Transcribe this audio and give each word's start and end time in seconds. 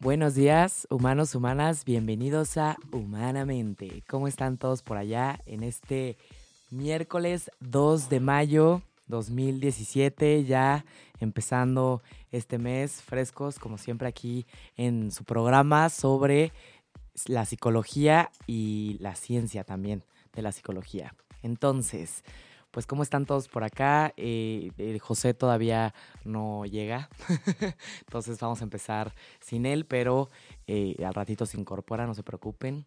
Buenos 0.00 0.36
días, 0.36 0.86
humanos, 0.90 1.34
humanas, 1.34 1.84
bienvenidos 1.84 2.56
a 2.56 2.76
Humanamente. 2.92 4.04
¿Cómo 4.08 4.28
están 4.28 4.56
todos 4.56 4.80
por 4.80 4.96
allá 4.96 5.40
en 5.44 5.64
este 5.64 6.16
miércoles 6.70 7.50
2 7.58 8.08
de 8.08 8.20
mayo 8.20 8.82
2017? 9.08 10.44
Ya 10.44 10.84
empezando 11.18 12.00
este 12.30 12.58
mes, 12.58 13.02
frescos, 13.02 13.58
como 13.58 13.76
siempre 13.76 14.06
aquí 14.06 14.46
en 14.76 15.10
su 15.10 15.24
programa 15.24 15.88
sobre 15.88 16.52
la 17.26 17.44
psicología 17.44 18.30
y 18.46 18.98
la 19.00 19.16
ciencia 19.16 19.64
también 19.64 20.04
de 20.32 20.42
la 20.42 20.52
psicología. 20.52 21.12
Entonces, 21.42 22.22
pues 22.78 22.86
cómo 22.86 23.02
están 23.02 23.26
todos 23.26 23.48
por 23.48 23.64
acá. 23.64 24.14
Eh, 24.16 24.70
eh, 24.78 25.00
José 25.00 25.34
todavía 25.34 25.94
no 26.24 26.64
llega, 26.64 27.08
entonces 28.06 28.38
vamos 28.38 28.60
a 28.60 28.62
empezar 28.62 29.16
sin 29.40 29.66
él, 29.66 29.84
pero 29.84 30.30
eh, 30.68 30.94
al 31.04 31.12
ratito 31.12 31.44
se 31.44 31.58
incorpora, 31.58 32.06
no 32.06 32.14
se 32.14 32.22
preocupen. 32.22 32.86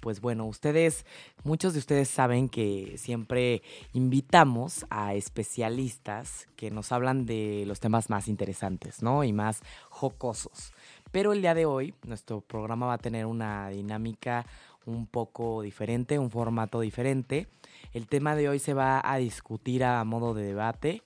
pues 0.00 0.20
bueno, 0.20 0.44
ustedes, 0.44 1.06
muchos 1.44 1.72
de 1.72 1.78
ustedes 1.78 2.10
saben 2.10 2.50
que 2.50 2.96
siempre 2.98 3.62
invitamos 3.94 4.84
a 4.90 5.14
especialistas 5.14 6.46
que 6.54 6.70
nos 6.70 6.92
hablan 6.92 7.24
de 7.24 7.64
los 7.66 7.80
temas 7.80 8.10
más 8.10 8.28
interesantes, 8.28 9.02
¿no? 9.02 9.24
Y 9.24 9.32
más 9.32 9.62
jocosos. 9.88 10.74
Pero 11.10 11.32
el 11.32 11.40
día 11.40 11.54
de 11.54 11.64
hoy, 11.64 11.94
nuestro 12.06 12.42
programa 12.42 12.84
va 12.84 12.94
a 12.94 12.98
tener 12.98 13.24
una 13.24 13.70
dinámica 13.70 14.44
un 14.84 15.06
poco 15.06 15.62
diferente, 15.62 16.18
un 16.18 16.30
formato 16.30 16.80
diferente. 16.80 17.48
El 17.92 18.06
tema 18.06 18.34
de 18.34 18.48
hoy 18.48 18.58
se 18.58 18.74
va 18.74 19.00
a 19.04 19.16
discutir 19.18 19.84
a 19.84 20.02
modo 20.04 20.34
de 20.34 20.44
debate, 20.44 21.02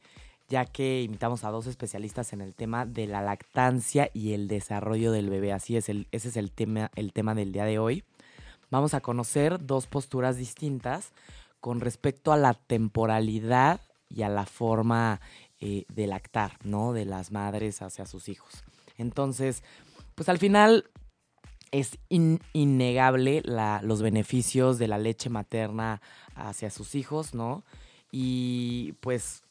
ya 0.49 0.65
que 0.65 1.03
invitamos 1.03 1.45
a 1.45 1.51
dos 1.51 1.67
especialistas 1.67 2.33
en 2.33 2.41
el 2.41 2.55
tema 2.55 2.87
de 2.87 3.07
la 3.07 3.23
lactancia 3.23 4.11
y 4.15 4.33
el 4.33 4.49
desarrollo 4.49 5.13
del 5.13 5.29
bebé. 5.29 5.53
Así 5.53 5.77
es, 5.77 5.89
ese 5.89 6.07
es 6.11 6.37
el 6.37 6.53
tema, 6.53 6.91
el 6.95 7.13
tema 7.13 7.35
del 7.35 7.53
día 7.53 7.65
de 7.65 7.79
hoy. 7.79 8.05
Vamos 8.71 8.95
a 8.95 9.01
conocer 9.01 9.65
dos 9.65 9.87
posturas 9.87 10.37
distintas 10.37 11.13
con 11.61 11.81
respecto 11.81 12.33
a 12.33 12.37
la 12.37 12.55
temporalidad 12.55 13.81
y 14.09 14.23
a 14.23 14.29
la 14.29 14.47
forma 14.47 15.21
eh, 15.61 15.85
de 15.89 16.07
lactar, 16.07 16.53
¿no? 16.63 16.93
De 16.93 17.05
las 17.05 17.33
madres 17.33 17.83
hacia 17.83 18.07
sus 18.07 18.29
hijos. 18.29 18.65
Entonces, 18.97 19.63
pues 20.15 20.29
al 20.29 20.39
final 20.39 20.91
es 21.71 21.99
innegable 22.09 23.43
los 23.83 24.03
beneficios 24.03 24.79
de 24.79 24.89
la 24.89 24.99
leche 24.99 25.31
materna 25.31 26.01
hacia 26.39 26.71
sus 26.71 26.95
hijos, 26.95 27.35
¿no? 27.35 27.65
Y 28.11 28.93
pues 29.01 29.43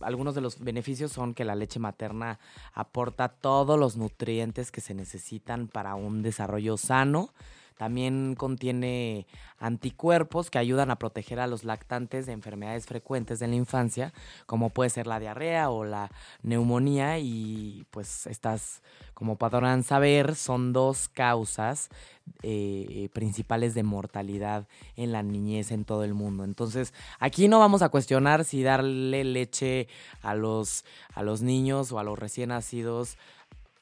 algunos 0.00 0.34
de 0.34 0.40
los 0.40 0.60
beneficios 0.60 1.12
son 1.12 1.34
que 1.34 1.44
la 1.44 1.54
leche 1.54 1.80
materna 1.80 2.38
aporta 2.72 3.28
todos 3.28 3.78
los 3.78 3.96
nutrientes 3.96 4.70
que 4.70 4.80
se 4.80 4.94
necesitan 4.94 5.68
para 5.68 5.94
un 5.94 6.22
desarrollo 6.22 6.76
sano 6.76 7.32
también 7.78 8.34
contiene 8.34 9.28
anticuerpos 9.60 10.50
que 10.50 10.58
ayudan 10.58 10.90
a 10.90 10.96
proteger 10.96 11.38
a 11.38 11.46
los 11.46 11.62
lactantes 11.62 12.26
de 12.26 12.32
enfermedades 12.32 12.86
frecuentes 12.86 13.38
de 13.38 13.46
la 13.46 13.54
infancia, 13.54 14.12
como 14.46 14.70
puede 14.70 14.90
ser 14.90 15.06
la 15.06 15.20
diarrea 15.20 15.70
o 15.70 15.84
la 15.84 16.10
neumonía. 16.42 17.18
Y 17.20 17.86
pues 17.92 18.26
estas, 18.26 18.82
como 19.14 19.36
podrán 19.36 19.84
saber, 19.84 20.34
son 20.34 20.72
dos 20.72 21.08
causas 21.08 21.88
eh, 22.42 23.10
principales 23.12 23.74
de 23.74 23.84
mortalidad 23.84 24.66
en 24.96 25.12
la 25.12 25.22
niñez 25.22 25.70
en 25.70 25.84
todo 25.84 26.02
el 26.02 26.14
mundo. 26.14 26.42
Entonces, 26.42 26.92
aquí 27.20 27.46
no 27.46 27.60
vamos 27.60 27.82
a 27.82 27.90
cuestionar 27.90 28.44
si 28.44 28.64
darle 28.64 29.22
leche 29.22 29.86
a 30.22 30.34
los, 30.34 30.84
a 31.14 31.22
los 31.22 31.42
niños 31.42 31.92
o 31.92 32.00
a 32.00 32.04
los 32.04 32.18
recién 32.18 32.48
nacidos 32.48 33.18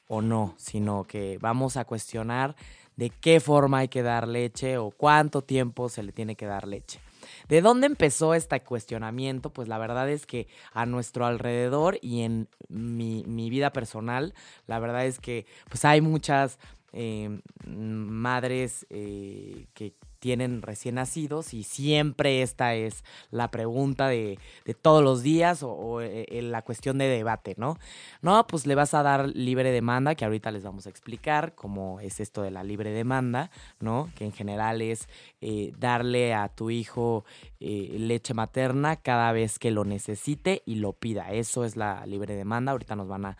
o 0.07 0.21
no, 0.21 0.53
sino 0.57 1.03
que 1.05 1.39
vamos 1.41 1.77
a 1.77 1.85
cuestionar 1.85 2.55
de 2.97 3.09
qué 3.09 3.39
forma 3.39 3.79
hay 3.79 3.87
que 3.87 4.03
dar 4.03 4.27
leche 4.27 4.77
o 4.77 4.91
cuánto 4.91 5.41
tiempo 5.41 5.87
se 5.87 6.03
le 6.03 6.11
tiene 6.11 6.35
que 6.35 6.45
dar 6.45 6.67
leche. 6.67 6.99
¿De 7.47 7.61
dónde 7.61 7.87
empezó 7.87 8.33
este 8.33 8.59
cuestionamiento? 8.61 9.51
Pues 9.51 9.67
la 9.67 9.77
verdad 9.77 10.09
es 10.09 10.25
que 10.25 10.47
a 10.73 10.85
nuestro 10.85 11.25
alrededor 11.25 11.97
y 12.01 12.21
en 12.21 12.49
mi, 12.67 13.49
vida 13.49 13.71
personal, 13.71 14.33
la 14.65 14.79
verdad 14.79 15.05
es 15.05 15.19
que 15.19 15.45
pues 15.69 15.85
hay 15.85 16.01
muchas 16.01 16.59
eh, 16.91 17.39
madres 17.65 18.85
eh, 18.89 19.67
que 19.73 19.93
tienen 20.19 20.61
recién 20.61 20.95
nacidos 20.95 21.53
y 21.53 21.63
siempre 21.63 22.41
esta 22.41 22.75
es 22.75 23.03
la 23.31 23.49
pregunta 23.51 24.07
de, 24.07 24.39
todos 24.81 25.03
los 25.03 25.23
días 25.23 25.63
o, 25.63 26.01
eh, 26.01 26.41
la 26.41 26.61
cuestión 26.61 26.97
de 26.97 27.07
debate, 27.07 27.55
¿no? 27.57 27.77
No, 28.21 28.45
pues 28.47 28.65
le 28.65 28.75
vas 28.75 28.93
a 28.93 29.03
dar 29.03 29.29
libre 29.29 29.71
demanda, 29.71 30.15
que 30.15 30.25
ahorita 30.25 30.51
les 30.51 30.63
vamos 30.63 30.87
a 30.87 30.89
explicar 30.89 31.55
cómo 31.55 31.99
es 31.99 32.19
esto 32.19 32.41
de 32.41 32.51
la 32.51 32.63
libre 32.63 32.91
demanda, 32.91 33.51
¿no? 33.79 34.09
Que 34.15 34.25
en 34.25 34.31
general 34.31 34.81
es 34.81 35.07
eh, 35.41 35.73
darle 35.77 36.33
a 36.33 36.49
tu 36.49 36.69
hijo 36.69 37.25
eh, 37.59 37.95
leche 37.99 38.33
materna 38.33 38.95
cada 38.97 39.31
vez 39.31 39.59
que 39.59 39.71
lo 39.71 39.85
necesite 39.85 40.63
y 40.65 40.75
lo 40.75 40.93
pida. 40.93 41.31
Eso 41.31 41.65
es 41.65 41.75
la 41.75 42.05
libre 42.05 42.35
demanda. 42.35 42.71
Ahorita 42.71 42.95
nos 42.95 43.07
van 43.07 43.25
a, 43.25 43.37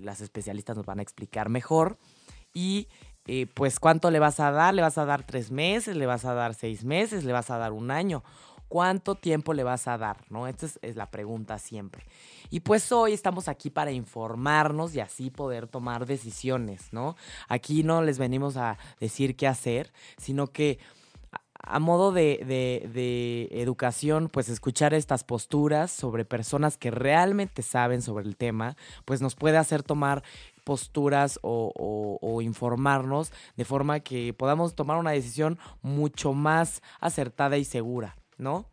las 0.00 0.22
especialistas 0.22 0.76
nos 0.76 0.86
van 0.86 1.00
a 1.00 1.02
explicar 1.02 1.48
mejor. 1.48 1.98
Y 2.54 2.88
eh, 3.26 3.46
pues 3.46 3.80
cuánto 3.80 4.10
le 4.10 4.18
vas 4.18 4.38
a 4.40 4.50
dar, 4.50 4.74
le 4.74 4.82
vas 4.82 4.98
a 4.98 5.04
dar 5.04 5.22
tres 5.24 5.50
meses, 5.50 5.96
le 5.96 6.06
vas 6.06 6.24
a 6.24 6.34
dar 6.34 6.54
seis 6.54 6.84
meses, 6.84 7.24
le 7.24 7.32
vas 7.32 7.50
a 7.50 7.58
dar 7.58 7.72
un 7.72 7.90
año. 7.90 8.22
¿Cuánto 8.68 9.14
tiempo 9.14 9.54
le 9.54 9.62
vas 9.62 9.86
a 9.88 9.96
dar? 9.96 10.16
¿No? 10.30 10.46
Esta 10.46 10.66
es, 10.82 10.96
la 10.96 11.10
pregunta 11.10 11.58
siempre. 11.58 12.04
Y 12.50 12.60
pues 12.60 12.90
hoy 12.92 13.12
estamos 13.12 13.48
aquí 13.48 13.70
para 13.70 13.92
informarnos 13.92 14.94
y 14.94 15.00
así 15.00 15.30
poder 15.30 15.68
tomar 15.68 16.06
decisiones, 16.06 16.92
¿no? 16.92 17.16
Aquí 17.48 17.82
no 17.82 18.02
les 18.02 18.18
venimos 18.18 18.56
a 18.56 18.78
decir 19.00 19.36
qué 19.36 19.46
hacer, 19.46 19.92
sino 20.18 20.48
que 20.48 20.78
a 21.66 21.78
modo 21.78 22.12
de, 22.12 22.40
de, 22.92 23.48
educación, 23.52 24.28
pues 24.28 24.48
escuchar 24.48 24.92
estas 24.92 25.24
posturas 25.24 25.90
sobre 25.90 26.24
personas 26.24 26.76
que 26.76 26.90
realmente 26.90 27.62
saben 27.62 28.02
sobre 28.02 28.26
el 28.26 28.36
tema, 28.36 28.76
pues 29.04 29.22
nos 29.22 29.34
puede 29.34 29.56
hacer 29.56 29.82
tomar 29.82 30.22
posturas 30.64 31.38
o, 31.42 32.40
informarnos 32.42 33.32
de 33.56 33.64
forma 33.64 34.00
que 34.00 34.34
podamos 34.34 34.74
tomar 34.74 34.96
una 34.96 35.12
decisión 35.12 35.58
mucho 35.82 36.32
más 36.32 36.82
acertada 37.00 37.56
y 37.56 37.64
segura, 37.64 38.16
¿no? 38.38 38.66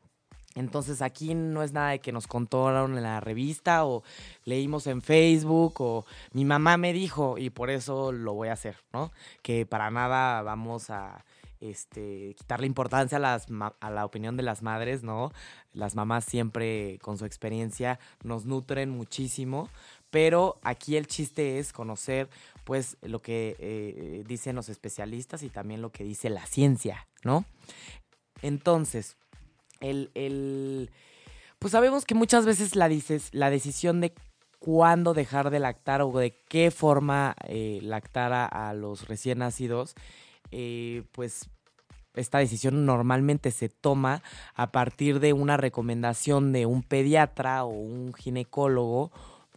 Entonces 0.55 1.01
aquí 1.01 1.33
no 1.33 1.63
es 1.63 1.71
nada 1.71 1.91
de 1.91 1.99
que 1.99 2.11
nos 2.11 2.27
contaron 2.27 2.97
en 2.97 3.03
la 3.03 3.21
revista 3.21 3.85
o 3.85 4.03
leímos 4.43 4.87
en 4.87 5.01
Facebook 5.01 5.75
o 5.79 6.05
mi 6.33 6.43
mamá 6.43 6.75
me 6.75 6.91
dijo 6.91 7.37
y 7.37 7.49
por 7.51 7.69
eso 7.69 8.11
lo 8.11 8.33
voy 8.33 8.49
a 8.49 8.53
hacer, 8.53 8.77
¿no? 8.91 9.11
Que 9.43 9.65
para 9.65 9.89
nada 9.91 10.41
vamos 10.41 10.89
a 10.89 11.23
este, 11.61 12.33
quitarle 12.35 12.67
importancia 12.67 13.17
a, 13.17 13.21
las, 13.21 13.47
a 13.79 13.89
la 13.91 14.03
opinión 14.03 14.35
de 14.35 14.43
las 14.43 14.61
madres, 14.61 15.03
¿no? 15.03 15.31
Las 15.73 15.95
mamás 15.95 16.25
siempre 16.25 16.99
con 17.01 17.17
su 17.17 17.25
experiencia 17.25 17.99
nos 18.23 18.45
nutren 18.45 18.89
muchísimo, 18.89 19.69
pero 20.11 20.59
aquí 20.61 20.97
el 20.97 21.07
chiste 21.07 21.57
es 21.57 21.73
conocer 21.73 22.29
pues 22.63 22.97
lo 23.01 23.19
que 23.19 23.55
eh, 23.59 24.23
dicen 24.27 24.55
los 24.55 24.69
especialistas 24.69 25.41
y 25.41 25.49
también 25.49 25.81
lo 25.81 25.91
que 25.91 26.03
dice 26.03 26.29
la 26.29 26.45
ciencia, 26.45 27.07
¿no? 27.23 27.45
Entonces, 28.41 29.17
el, 29.79 30.91
pues 31.59 31.71
sabemos 31.71 32.05
que 32.05 32.15
muchas 32.15 32.45
veces 32.45 32.75
la, 32.75 32.87
dices, 32.87 33.29
la 33.31 33.49
decisión 33.49 34.01
de 34.01 34.13
cuándo 34.59 35.13
dejar 35.13 35.49
de 35.49 35.59
lactar 35.59 36.01
o 36.01 36.11
de 36.11 36.37
qué 36.47 36.69
forma 36.71 37.35
eh, 37.47 37.79
lactar 37.81 38.31
a, 38.33 38.73
los 38.73 39.07
recién 39.07 39.39
nacidos, 39.39 39.95
eh, 40.51 41.03
pues 41.13 41.49
esta 42.13 42.39
decisión 42.39 42.85
normalmente 42.85 43.51
se 43.51 43.69
toma 43.69 44.21
a 44.53 44.71
partir 44.71 45.19
de 45.19 45.33
una 45.33 45.57
recomendación 45.57 46.51
de 46.51 46.65
un 46.65 46.83
pediatra 46.83 47.63
o 47.63 47.69
un 47.69 48.13
ginecólogo, 48.13 49.11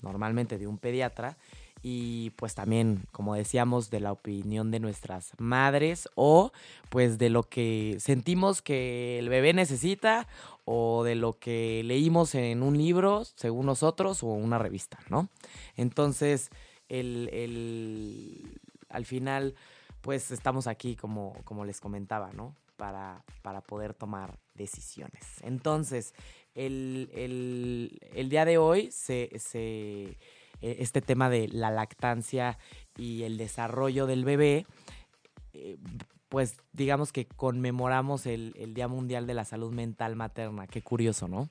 normalmente 0.04 0.58
de 0.58 0.68
un 0.68 0.78
pediatra, 0.78 1.36
y 1.86 2.30
pues 2.36 2.54
también, 2.54 3.04
como 3.12 3.34
decíamos, 3.34 3.90
de 3.90 4.00
la 4.00 4.10
opinión 4.10 4.70
de 4.70 4.80
nuestras 4.80 5.32
madres 5.36 6.08
o 6.14 6.50
pues 6.88 7.18
de 7.18 7.28
lo 7.28 7.42
que 7.42 7.96
sentimos 8.00 8.62
que 8.62 9.18
el 9.18 9.28
bebé 9.28 9.52
necesita 9.52 10.26
o 10.64 11.04
de 11.04 11.14
lo 11.14 11.38
que 11.38 11.82
leímos 11.84 12.34
en 12.36 12.62
un 12.62 12.78
libro, 12.78 13.26
según 13.26 13.66
nosotros, 13.66 14.22
o 14.22 14.28
una 14.28 14.58
revista, 14.58 14.98
¿no? 15.10 15.28
Entonces, 15.76 16.48
el, 16.88 17.28
el, 17.34 18.60
al 18.88 19.04
final, 19.04 19.54
pues 20.00 20.30
estamos 20.30 20.66
aquí, 20.66 20.96
como, 20.96 21.34
como 21.44 21.66
les 21.66 21.80
comentaba, 21.80 22.32
¿no? 22.32 22.54
Para, 22.78 23.24
para 23.42 23.60
poder 23.60 23.92
tomar 23.92 24.38
decisiones. 24.54 25.42
Entonces, 25.42 26.14
el, 26.54 27.10
el, 27.12 27.98
el 28.14 28.28
día 28.28 28.44
de 28.44 28.58
hoy 28.58 28.90
se, 28.90 29.30
se 29.38 30.16
eh, 30.64 30.76
este 30.80 31.02
tema 31.02 31.28
de 31.28 31.48
la 31.48 31.70
lactancia 31.70 32.58
y 32.96 33.24
el 33.24 33.36
desarrollo 33.36 34.06
del 34.06 34.24
bebé, 34.24 34.66
eh, 35.52 35.76
pues 36.30 36.56
digamos 36.72 37.12
que 37.12 37.26
conmemoramos 37.26 38.24
el, 38.24 38.54
Día 38.72 38.88
Mundial 38.88 39.26
de 39.26 39.34
la 39.34 39.44
Salud 39.44 39.72
Mental 39.72 40.16
Materna. 40.16 40.66
Qué 40.66 40.80
curioso, 40.80 41.28
¿no? 41.28 41.50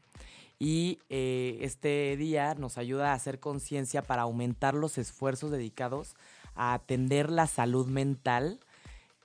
Y 0.58 1.00
eh, 1.10 1.60
este 1.62 2.18
día 2.18 2.56
nos 2.56 2.80
ayuda 2.80 3.12
a 3.12 3.16
hacer 3.16 3.40
conciencia 3.40 4.02
para 4.02 4.24
aumentar 4.24 4.74
los 4.74 4.98
esfuerzos 4.98 5.52
dedicados 5.52 6.16
a 6.56 6.74
atender 6.74 7.30
la 7.30 7.46
salud 7.46 7.88
mental 7.88 8.60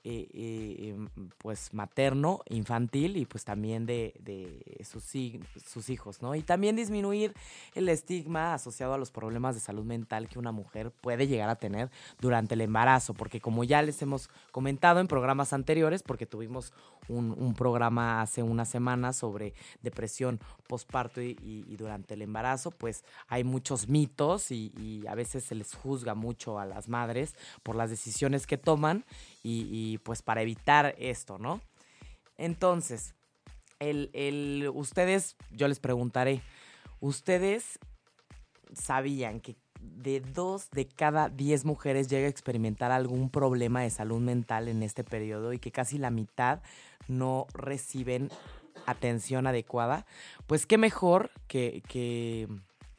eh, 0.03 0.27
eh, 0.33 0.89
em, 0.89 1.09
pues 1.37 1.73
materno, 1.73 2.41
infantil 2.49 3.17
y 3.17 3.25
pues 3.25 3.43
también 3.43 3.85
de, 3.85 4.13
sus, 4.83 5.03
sus, 5.65 5.89
hijos, 5.89 6.21
¿no? 6.21 6.35
Y 6.35 6.41
también 6.41 6.75
disminuir 6.75 7.33
el 7.75 7.89
estigma 7.89 8.53
asociado 8.53 8.93
a 8.93 8.97
los 8.97 9.11
problemas 9.11 9.55
de 9.55 9.61
salud 9.61 9.83
mental 9.83 10.29
que 10.29 10.39
una 10.39 10.51
mujer 10.51 10.91
puede 10.91 11.27
llegar 11.27 11.49
a 11.49 11.55
tener 11.55 11.89
durante 12.19 12.55
el 12.55 12.61
embarazo, 12.61 13.13
porque 13.13 13.41
como 13.41 13.63
ya 13.63 13.81
les 13.81 14.01
hemos 14.01 14.29
comentado 14.51 14.99
en 14.99 15.07
programas 15.07 15.53
anteriores, 15.53 16.03
porque 16.03 16.25
tuvimos 16.25 16.73
un, 17.09 17.53
programa 17.55 18.21
hace 18.21 18.43
unas 18.43 18.69
semanas 18.69 19.17
sobre 19.17 19.53
depresión 19.81 20.39
postparto 20.67 21.21
y, 21.21 21.75
durante 21.77 22.13
el 22.13 22.21
embarazo, 22.21 22.71
pues 22.71 23.03
hay 23.27 23.43
muchos 23.43 23.89
mitos 23.89 24.51
y, 24.51 24.71
y 24.77 25.05
a 25.07 25.15
veces 25.15 25.43
se 25.43 25.55
les 25.55 25.73
juzga 25.73 26.15
mucho 26.15 26.59
a 26.59 26.65
las 26.65 26.87
madres 26.87 27.35
por 27.63 27.75
las 27.75 27.89
decisiones 27.89 28.47
que 28.47 28.57
toman 28.57 29.05
y, 29.43 29.97
pues 29.99 30.21
para 30.21 30.41
evitar 30.41 30.95
esto, 30.97 31.37
¿no? 31.37 31.61
Entonces, 32.37 33.15
el, 33.79 34.69
ustedes, 34.73 35.35
yo 35.51 35.67
les 35.67 35.79
preguntaré, 35.79 36.41
¿ustedes 36.99 37.79
sabían 38.73 39.39
que 39.39 39.55
de 39.95 40.21
dos 40.21 40.69
de 40.71 40.87
cada 40.87 41.29
diez 41.29 41.65
mujeres 41.65 42.07
llega 42.07 42.27
a 42.27 42.29
experimentar 42.29 42.91
algún 42.91 43.29
problema 43.29 43.81
de 43.81 43.89
salud 43.89 44.19
mental 44.19 44.67
en 44.67 44.83
este 44.83 45.03
periodo 45.03 45.53
y 45.53 45.59
que 45.59 45.71
casi 45.71 45.97
la 45.97 46.11
mitad 46.11 46.61
no 47.07 47.47
reciben 47.53 48.29
atención 48.85 49.47
adecuada? 49.47 50.05
Pues 50.47 50.65
qué 50.65 50.77
mejor 50.77 51.31
que, 51.47 51.83
que 51.87 52.47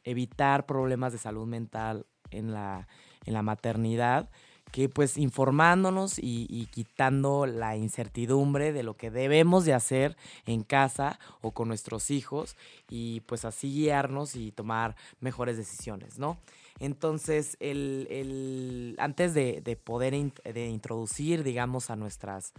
evitar 0.03 0.65
problemas 0.65 1.13
de 1.13 1.19
salud 1.19 1.47
mental 1.47 2.05
en 2.29 2.53
la, 2.53 2.87
en 3.25 3.33
la 3.33 3.41
maternidad 3.41 4.29
que 4.71 4.89
pues 4.89 5.17
informándonos 5.17 6.17
y, 6.17 6.67
quitando 6.71 7.45
la 7.45 7.75
incertidumbre 7.75 8.71
de 8.71 8.83
lo 8.83 8.95
que 8.95 9.11
debemos 9.11 9.65
de 9.65 9.73
hacer 9.73 10.15
en 10.45 10.63
casa 10.63 11.19
o 11.41 11.51
con 11.51 11.67
nuestros 11.67 12.09
hijos 12.09 12.55
y 12.89 13.19
pues 13.21 13.45
así 13.45 13.71
guiarnos 13.71 14.35
y 14.35 14.51
tomar 14.51 14.95
mejores 15.19 15.57
decisiones, 15.57 16.19
¿no? 16.19 16.37
Entonces, 16.81 17.57
el, 17.59 18.95
antes 18.97 19.35
de, 19.35 19.79
poder 19.83 20.13
de 20.13 20.67
introducir, 20.67 21.43
digamos, 21.43 21.91
a 21.91 21.95
nuestras, 21.95 22.53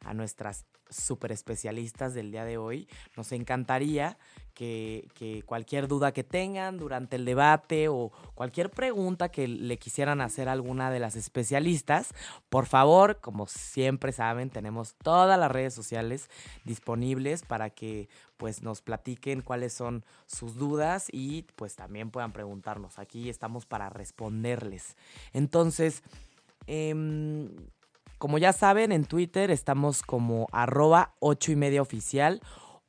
a 0.00 0.14
nuestras 0.14 0.66
super 0.90 1.32
especialistas 1.32 2.14
del 2.14 2.30
día 2.30 2.44
de 2.44 2.58
hoy, 2.58 2.88
nos 3.16 3.32
encantaría 3.32 4.18
que, 4.58 5.44
cualquier 5.46 5.86
duda 5.86 6.12
que 6.12 6.24
tengan 6.24 6.78
durante 6.78 7.14
el 7.14 7.24
debate 7.24 7.88
o 7.88 8.10
cualquier 8.34 8.70
pregunta 8.70 9.28
que 9.28 9.46
le 9.46 9.78
quisieran 9.78 10.20
hacer 10.20 10.48
a 10.48 10.52
alguna 10.52 10.90
de 10.90 10.98
las 10.98 11.14
especialistas, 11.14 12.12
por 12.48 12.66
favor, 12.66 13.20
como 13.20 13.46
siempre 13.46 14.10
saben, 14.10 14.50
tenemos 14.50 14.96
todas 14.96 15.38
las 15.38 15.50
redes 15.50 15.74
sociales 15.74 16.28
disponibles 16.64 17.44
para 17.44 17.70
que 17.70 18.08
pues 18.36 18.62
nos 18.62 18.82
platiquen 18.82 19.42
cuáles 19.42 19.72
son 19.72 20.04
sus 20.26 20.56
dudas 20.56 21.06
y 21.12 21.42
pues 21.54 21.76
también 21.76 22.10
puedan 22.10 22.32
preguntarnos. 22.32 22.98
Aquí 22.98 23.28
estamos 23.28 23.64
para 23.64 23.90
responderles. 23.90 24.96
Entonces, 25.32 26.02
em, 26.66 27.48
como 28.18 28.38
ya 28.38 28.52
saben, 28.52 28.92
en 28.92 29.04
Twitter 29.04 29.50
estamos 29.50 30.02
como 30.02 30.46
arroba 30.52 31.14
8 31.20 31.52
y 31.52 31.56
media 31.56 31.82
oficial 31.82 32.40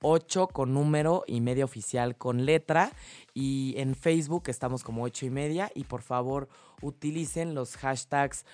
8 0.02 0.48
con 0.48 0.74
número 0.74 1.24
y 1.28 1.42
media 1.42 1.66
oficial 1.66 2.16
con 2.18 2.46
letra. 2.46 2.92
Y 3.34 3.74
en 3.78 3.96
Facebook 3.96 4.44
estamos 4.48 4.84
como 4.84 5.04
8 5.04 5.26
y 5.26 5.30
media. 5.30 5.72
Y 5.76 5.84
por 5.86 6.02
favor 6.02 6.50
utilicen 6.82 7.54
los 7.54 7.76
hashtags 7.78 8.46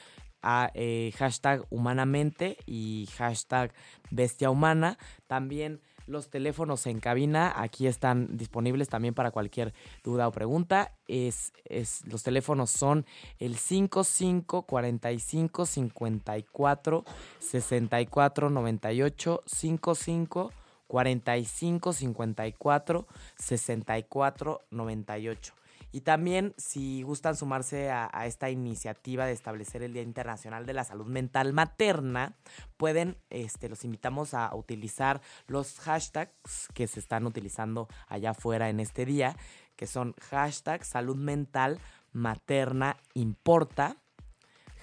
a, 0.42 0.72
eh, 0.74 1.12
hashtag 1.18 1.66
humanamente 1.69 2.57
y 2.66 3.07
hashtag 3.18 3.74
bestia 4.12 4.50
humana. 4.50 4.98
También 5.28 5.81
los 6.07 6.30
teléfonos 6.30 6.86
en 6.88 7.00
cabina 7.00 7.54
aquí 7.56 7.88
están 7.88 8.38
disponibles 8.38 8.90
también 8.90 9.13
para 9.13 9.31
cualquier 9.31 9.74
duda 10.04 10.28
o 10.28 10.31
pregunta. 10.31 10.94
Es, 11.07 11.54
es, 11.66 12.06
los 12.07 12.24
teléfonos 12.24 12.72
son 12.72 13.06
el 13.40 13.56
55 13.56 14.63
45 14.63 15.66
54 15.66 17.06
64 17.40 18.50
98 18.50 19.44
55 19.46 20.52
45 20.88 21.94
54 21.94 23.07
64 23.38 24.62
98. 24.72 25.54
Y 25.95 26.01
también, 26.01 26.53
si 26.57 27.03
gustan 27.03 27.38
sumarse 27.38 27.89
a, 27.89 28.09
esta 28.25 28.50
iniciativa 28.50 29.25
de 29.25 29.31
establecer 29.31 29.81
el 29.81 29.94
Día 29.94 30.01
Internacional 30.01 30.65
de 30.65 30.74
la 30.74 30.83
Salud 30.83 31.06
Mental 31.06 31.53
Materna, 31.53 32.36
pueden, 32.75 33.15
este, 33.30 33.69
los 33.69 33.86
invitamos 33.86 34.33
a 34.33 34.53
utilizar 34.53 35.21
los 35.47 35.80
hashtags 35.80 36.68
que 36.74 36.88
se 36.88 37.00
están 37.00 37.25
utilizando 37.25 37.88
allá 38.09 38.31
afuera 38.31 38.68
en 38.68 38.81
este 38.81 39.06
día, 39.06 39.37
que 39.78 39.87
son 39.87 40.16
hashtag 40.19 40.83
salud 40.83 41.16
mental 41.16 41.80
materna 42.11 42.97
importa, 43.14 43.95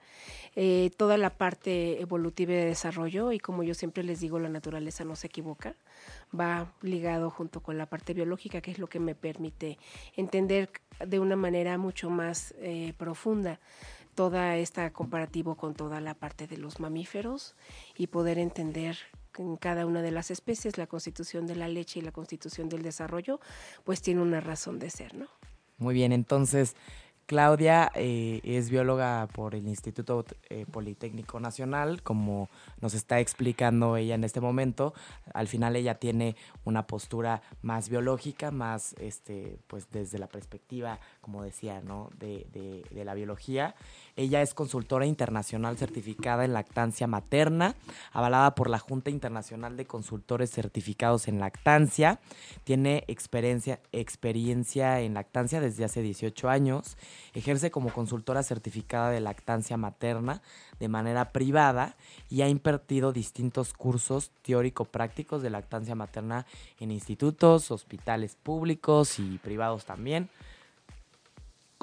eh, 0.56 0.90
toda 0.96 1.16
la 1.18 1.30
parte 1.30 2.00
evolutiva 2.00 2.52
de 2.52 2.64
desarrollo, 2.66 3.32
y 3.32 3.38
como 3.38 3.62
yo 3.62 3.74
siempre 3.74 4.04
les 4.04 4.20
digo, 4.20 4.38
la 4.38 4.48
naturaleza 4.48 5.04
no 5.04 5.16
se 5.16 5.26
equivoca, 5.26 5.74
va 6.38 6.72
ligado 6.82 7.30
junto 7.30 7.60
con 7.60 7.78
la 7.78 7.86
parte 7.86 8.14
biológica, 8.14 8.60
que 8.60 8.70
es 8.70 8.78
lo 8.78 8.86
que 8.86 9.00
me 9.00 9.14
permite 9.14 9.78
entender 10.16 10.70
de 11.04 11.18
una 11.18 11.36
manera 11.36 11.78
mucho 11.78 12.10
más 12.10 12.54
eh, 12.58 12.94
profunda 12.96 13.60
toda 14.14 14.56
esta 14.56 14.92
comparativo 14.92 15.56
con 15.56 15.74
toda 15.74 16.00
la 16.00 16.14
parte 16.14 16.46
de 16.46 16.56
los 16.56 16.78
mamíferos 16.80 17.56
y 17.96 18.06
poder 18.06 18.38
entender 18.38 18.96
en 19.38 19.56
cada 19.56 19.86
una 19.86 20.02
de 20.02 20.12
las 20.12 20.30
especies 20.30 20.78
la 20.78 20.86
constitución 20.86 21.46
de 21.46 21.56
la 21.56 21.68
leche 21.68 21.98
y 21.98 22.02
la 22.02 22.12
constitución 22.12 22.68
del 22.68 22.82
desarrollo, 22.82 23.40
pues 23.82 24.00
tiene 24.00 24.22
una 24.22 24.40
razón 24.40 24.78
de 24.78 24.90
ser, 24.90 25.14
¿no? 25.14 25.26
Muy 25.78 25.94
bien, 25.94 26.12
entonces 26.12 26.76
Claudia 27.26 27.90
eh, 27.94 28.40
es 28.44 28.70
bióloga 28.70 29.28
por 29.32 29.54
el 29.54 29.66
Instituto 29.66 30.24
eh, 30.50 30.66
Politécnico 30.70 31.40
Nacional, 31.40 32.02
como 32.02 32.48
nos 32.80 32.94
está 32.94 33.20
explicando 33.20 33.96
ella 33.96 34.14
en 34.14 34.24
este 34.24 34.40
momento. 34.40 34.94
Al 35.32 35.48
final 35.48 35.76
ella 35.76 35.94
tiene 35.94 36.36
una 36.64 36.86
postura 36.86 37.42
más 37.62 37.88
biológica, 37.88 38.50
más 38.50 38.94
este, 39.00 39.58
pues 39.66 39.88
desde 39.90 40.18
la 40.18 40.28
perspectiva, 40.28 40.98
como 41.20 41.42
decía, 41.42 41.80
¿no? 41.80 42.10
de, 42.18 42.46
de 42.90 43.04
la 43.04 43.14
biología. 43.14 43.74
Ella 44.16 44.42
es 44.42 44.54
consultora 44.54 45.06
internacional 45.06 45.76
certificada 45.76 46.44
en 46.44 46.52
lactancia 46.52 47.06
materna, 47.06 47.74
avalada 48.12 48.54
por 48.54 48.70
la 48.70 48.78
Junta 48.78 49.10
Internacional 49.10 49.76
de 49.76 49.86
Consultores 49.86 50.50
Certificados 50.50 51.26
en 51.28 51.40
Lactancia. 51.40 52.20
Tiene 52.64 53.04
experiencia, 53.08 53.80
experiencia 53.92 55.00
en 55.00 55.14
lactancia 55.14 55.60
desde 55.60 55.84
hace 55.84 56.02
18 56.02 56.48
años. 56.48 56.96
Ejerce 57.34 57.70
como 57.70 57.92
consultora 57.92 58.42
certificada 58.42 59.10
de 59.10 59.20
lactancia 59.20 59.76
materna 59.76 60.42
de 60.78 60.88
manera 60.88 61.32
privada 61.32 61.96
y 62.30 62.42
ha 62.42 62.48
impartido 62.48 63.12
distintos 63.12 63.72
cursos 63.72 64.30
teórico-prácticos 64.42 65.42
de 65.42 65.50
lactancia 65.50 65.94
materna 65.94 66.46
en 66.80 66.90
institutos, 66.90 67.70
hospitales 67.70 68.36
públicos 68.42 69.18
y 69.18 69.38
privados 69.38 69.84
también 69.84 70.28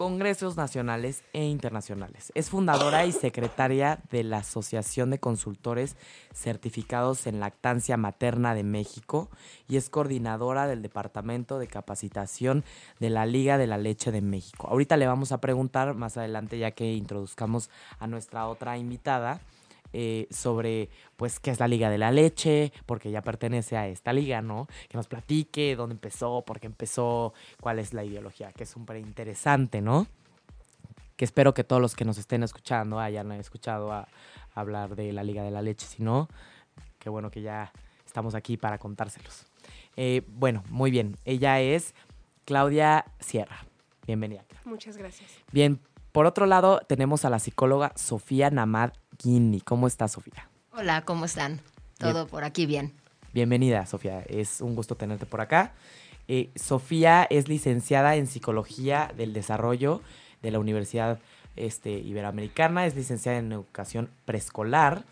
congresos 0.01 0.57
nacionales 0.57 1.23
e 1.31 1.45
internacionales. 1.45 2.31
Es 2.33 2.49
fundadora 2.49 3.05
y 3.05 3.11
secretaria 3.11 3.99
de 4.09 4.23
la 4.23 4.37
Asociación 4.37 5.11
de 5.11 5.19
Consultores 5.19 5.95
Certificados 6.33 7.27
en 7.27 7.39
Lactancia 7.39 7.97
Materna 7.97 8.55
de 8.55 8.63
México 8.63 9.29
y 9.69 9.77
es 9.77 9.91
coordinadora 9.91 10.65
del 10.65 10.81
Departamento 10.81 11.59
de 11.59 11.67
Capacitación 11.67 12.63
de 12.99 13.11
la 13.11 13.27
Liga 13.27 13.59
de 13.59 13.67
la 13.67 13.77
Leche 13.77 14.11
de 14.11 14.21
México. 14.21 14.67
Ahorita 14.71 14.97
le 14.97 15.05
vamos 15.05 15.31
a 15.33 15.39
preguntar 15.39 15.93
más 15.93 16.17
adelante, 16.17 16.57
ya 16.57 16.71
que 16.71 16.93
introduzcamos 16.93 17.69
a 17.99 18.07
nuestra 18.07 18.47
otra 18.47 18.79
invitada, 18.79 19.39
eh, 19.93 20.27
sobre 20.31 20.89
pues 21.17 21.39
qué 21.39 21.51
es 21.51 21.59
la 21.59 21.67
Liga 21.67 21.89
de 21.89 21.97
la 21.97 22.11
Leche, 22.11 22.71
porque 22.85 23.11
ya 23.11 23.21
pertenece 23.21 23.77
a 23.77 23.87
esta 23.87 24.13
liga, 24.13 24.41
¿no? 24.41 24.67
Que 24.89 24.97
nos 24.97 25.07
platique 25.07 25.75
dónde 25.75 25.93
empezó, 25.93 26.43
por 26.43 26.59
qué 26.59 26.67
empezó, 26.67 27.33
cuál 27.59 27.79
es 27.79 27.93
la 27.93 28.03
ideología, 28.03 28.51
que 28.53 28.63
es 28.63 28.69
súper 28.69 28.97
interesante, 28.97 29.81
¿no? 29.81 30.07
Que 31.15 31.25
espero 31.25 31.53
que 31.53 31.63
todos 31.63 31.81
los 31.81 31.95
que 31.95 32.05
nos 32.05 32.17
estén 32.17 32.43
escuchando 32.43 32.99
hayan 32.99 33.31
escuchado 33.33 33.91
a, 33.91 34.07
hablar 34.53 34.95
de 34.95 35.13
la 35.13 35.23
Liga 35.23 35.43
de 35.43 35.51
la 35.51 35.61
Leche, 35.61 35.87
si 35.87 36.03
no, 36.03 36.27
qué 36.99 37.09
bueno 37.09 37.31
que 37.31 37.41
ya 37.41 37.71
estamos 38.05 38.35
aquí 38.35 38.57
para 38.57 38.77
contárselos. 38.77 39.45
Eh, 39.95 40.23
bueno, 40.27 40.63
muy 40.69 40.91
bien, 40.91 41.15
ella 41.25 41.61
es 41.61 41.95
Claudia 42.45 43.05
Sierra. 43.19 43.65
Bienvenida. 44.05 44.43
Muchas 44.65 44.97
gracias. 44.97 45.29
Bien, 45.51 45.79
por 46.11 46.25
otro 46.25 46.45
lado, 46.45 46.81
tenemos 46.87 47.23
a 47.23 47.29
la 47.29 47.39
psicóloga 47.39 47.93
Sofía 47.95 48.49
Namad 48.49 48.91
¿Cómo 49.65 49.85
estás, 49.85 50.13
Sofía? 50.13 50.49
Hola, 50.71 51.03
¿cómo 51.03 51.25
están? 51.25 51.59
Todo 51.99 52.25
por 52.25 52.43
aquí 52.43 52.65
bien. 52.65 52.91
Bienvenida, 53.33 53.85
Sofía. 53.85 54.23
Es 54.27 54.61
un 54.61 54.75
gusto 54.75 54.95
tenerte 54.95 55.27
por 55.27 55.41
acá. 55.41 55.73
Eh, 56.27 56.49
Sofía 56.55 57.27
es 57.29 57.47
licenciada 57.47 58.15
en 58.15 58.25
Psicología 58.25 59.11
del 59.15 59.33
Desarrollo 59.33 60.01
de 60.41 60.49
la 60.49 60.57
Universidad 60.57 61.19
este, 61.55 61.91
Iberoamericana, 61.91 62.87
es 62.87 62.95
licenciada 62.95 63.37
en 63.37 63.51
Educación 63.51 64.09
Preescolar, 64.25 65.03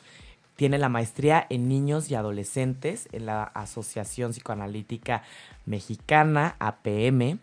tiene 0.56 0.80
la 0.80 0.90
maestría 0.90 1.46
en 1.50 1.70
Niños 1.70 2.10
y 2.10 2.16
Adolescentes 2.16 3.10
en 3.12 3.28
la 3.28 3.44
Asociación 3.44 4.32
Psicoanalítica 4.32 5.22
Mexicana, 5.66 6.56
APM, 6.58 7.40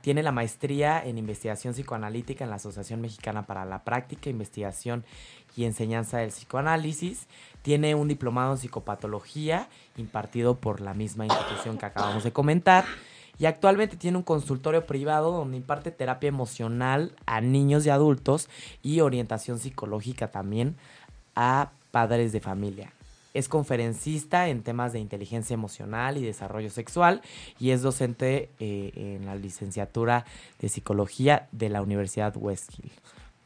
tiene 0.00 0.22
la 0.22 0.32
maestría 0.32 1.02
en 1.04 1.18
investigación 1.18 1.74
psicoanalítica 1.74 2.44
en 2.44 2.50
la 2.50 2.56
Asociación 2.56 3.00
Mexicana 3.00 3.46
para 3.46 3.64
la 3.64 3.84
Práctica, 3.84 4.30
Investigación 4.30 5.04
y 5.56 5.64
Enseñanza 5.64 6.18
del 6.18 6.30
Psicoanálisis. 6.30 7.26
Tiene 7.62 7.94
un 7.94 8.08
diplomado 8.08 8.52
en 8.52 8.58
psicopatología 8.58 9.68
impartido 9.96 10.56
por 10.56 10.80
la 10.80 10.94
misma 10.94 11.26
institución 11.26 11.78
que 11.78 11.86
acabamos 11.86 12.22
de 12.22 12.32
comentar. 12.32 12.84
Y 13.38 13.46
actualmente 13.46 13.96
tiene 13.96 14.16
un 14.16 14.22
consultorio 14.22 14.86
privado 14.86 15.32
donde 15.32 15.56
imparte 15.56 15.90
terapia 15.90 16.28
emocional 16.28 17.12
a 17.26 17.40
niños 17.40 17.84
y 17.84 17.90
adultos 17.90 18.48
y 18.82 19.00
orientación 19.00 19.58
psicológica 19.58 20.30
también 20.30 20.76
a 21.34 21.70
padres 21.90 22.32
de 22.32 22.40
familia. 22.40 22.92
Es 23.34 23.50
conferencista 23.50 24.48
en 24.48 24.62
temas 24.62 24.94
de 24.94 25.00
inteligencia 25.00 25.52
emocional 25.52 26.16
y 26.16 26.22
desarrollo 26.22 26.70
sexual 26.70 27.20
y 27.58 27.70
es 27.70 27.82
docente 27.82 28.48
eh, 28.60 28.92
en 28.94 29.26
la 29.26 29.34
licenciatura 29.34 30.24
de 30.58 30.70
psicología 30.70 31.46
de 31.52 31.68
la 31.68 31.82
Universidad 31.82 32.34
Westhill. 32.34 32.90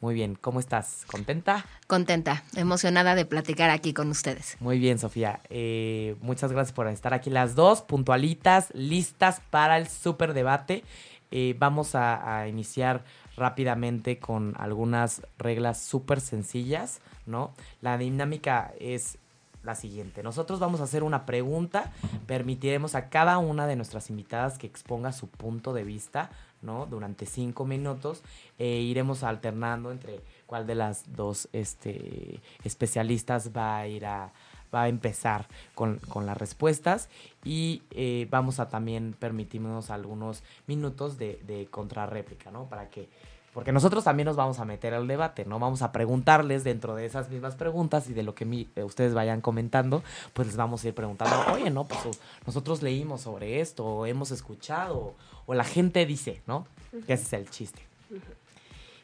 Muy 0.00 0.14
bien, 0.14 0.34
¿cómo 0.34 0.60
estás? 0.60 1.04
¿Contenta? 1.10 1.66
Contenta, 1.86 2.42
emocionada 2.56 3.14
de 3.14 3.26
platicar 3.26 3.68
aquí 3.68 3.92
con 3.92 4.08
ustedes. 4.08 4.56
Muy 4.58 4.78
bien, 4.78 4.98
Sofía. 4.98 5.40
Eh, 5.50 6.16
muchas 6.22 6.52
gracias 6.52 6.72
por 6.72 6.88
estar 6.88 7.12
aquí 7.12 7.28
las 7.28 7.54
dos, 7.54 7.82
puntualitas, 7.82 8.68
listas 8.72 9.42
para 9.50 9.76
el 9.76 9.88
súper 9.88 10.32
debate. 10.32 10.84
Eh, 11.30 11.54
vamos 11.58 11.94
a, 11.94 12.40
a, 12.40 12.48
iniciar 12.48 13.04
rápidamente 13.36 14.18
con 14.18 14.54
algunas 14.58 15.20
reglas 15.36 15.78
súper 15.82 16.22
sencillas, 16.22 17.00
¿no? 17.26 17.52
La 17.82 17.98
dinámica 17.98 18.72
es 18.80 19.18
la 19.62 19.74
siguiente. 19.74 20.22
Nosotros 20.22 20.58
vamos 20.60 20.80
a 20.80 20.84
hacer 20.84 21.02
una 21.02 21.26
pregunta, 21.26 21.92
permitiremos 22.26 22.94
a 22.94 23.10
cada 23.10 23.36
una 23.38 23.66
de 23.66 23.76
nuestras 23.76 24.08
invitadas 24.08 24.56
que 24.56 24.66
exponga 24.66 25.12
su 25.12 25.28
punto 25.28 25.74
de 25.74 25.84
vista, 25.84 26.30
¿no? 26.62 26.86
Durante 26.86 27.26
cinco 27.26 27.64
minutos 27.64 28.22
e 28.58 28.66
iremos 28.66 29.22
alternando 29.22 29.90
entre 29.90 30.20
cuál 30.46 30.66
de 30.66 30.74
las 30.74 31.14
dos 31.14 31.48
este, 31.52 32.40
especialistas 32.64 33.50
va 33.56 33.78
a 33.78 33.86
ir 33.86 34.06
a 34.06 34.32
va 34.72 34.82
a 34.82 34.88
empezar 34.88 35.48
con, 35.74 36.00
las 36.24 36.38
respuestas 36.38 37.08
y 37.44 37.82
eh, 37.90 38.28
vamos 38.30 38.60
a 38.60 38.68
también 38.68 39.16
permitirnos 39.18 39.90
algunos 39.90 40.44
minutos 40.68 41.18
de, 41.18 41.42
de 41.44 41.66
contrarréplica, 41.66 42.52
¿no? 42.52 42.66
Para 42.68 42.88
que 42.88 43.08
porque 43.52 43.72
nosotros 43.72 44.04
también 44.04 44.26
nos 44.26 44.36
vamos 44.36 44.60
a 44.60 44.64
meter 44.64 44.94
al 44.94 45.08
debate, 45.08 45.44
¿no? 45.44 45.58
Vamos 45.58 45.82
a 45.82 45.90
preguntarles 45.90 46.62
dentro 46.62 46.94
de 46.94 47.04
esas 47.04 47.30
mismas 47.30 47.56
preguntas 47.56 48.08
y 48.08 48.12
de 48.14 48.22
lo 48.22 48.34
que 48.34 48.44
eh, 48.76 48.84
ustedes 48.84 49.12
vayan 49.12 49.40
comentando, 49.40 50.04
pues 50.34 50.46
les 50.46 50.56
vamos 50.56 50.84
a 50.84 50.88
ir 50.88 50.94
preguntando, 50.94 51.52
oye, 51.52 51.68
no, 51.68 51.84
pues 51.84 52.00
nosotros 52.46 52.80
leímos 52.80 53.22
sobre 53.22 53.60
esto, 53.60 54.06
hemos 54.06 54.30
escuchado, 54.30 55.14
o 55.50 55.54
la 55.54 55.64
gente 55.64 56.06
dice, 56.06 56.42
¿no? 56.46 56.64
Que 57.08 57.14
ese 57.14 57.24
es 57.24 57.32
el 57.32 57.50
chiste. 57.50 57.82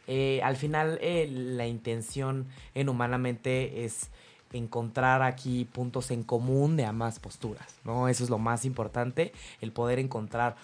Eh, 0.07 0.41
al 0.45 0.55
final, 0.55 0.97
eh, 1.03 1.26
la 1.29 1.67
intención 1.67 2.47
en 2.76 2.88
Humanamente 2.88 3.85
es 3.85 4.11
encontrar 4.53 5.23
aquí 5.23 5.65
puntos 5.65 6.12
en 6.12 6.23
común 6.23 6.76
de 6.76 6.85
ambas 6.85 7.19
posturas, 7.19 7.67
¿no? 7.85 8.07
Eso 8.07 8.23
es 8.23 8.31
lo 8.31 8.38
más 8.38 8.65
importante, 8.65 9.33
el 9.61 9.73
poder 9.73 9.99
encontrar 9.99 10.55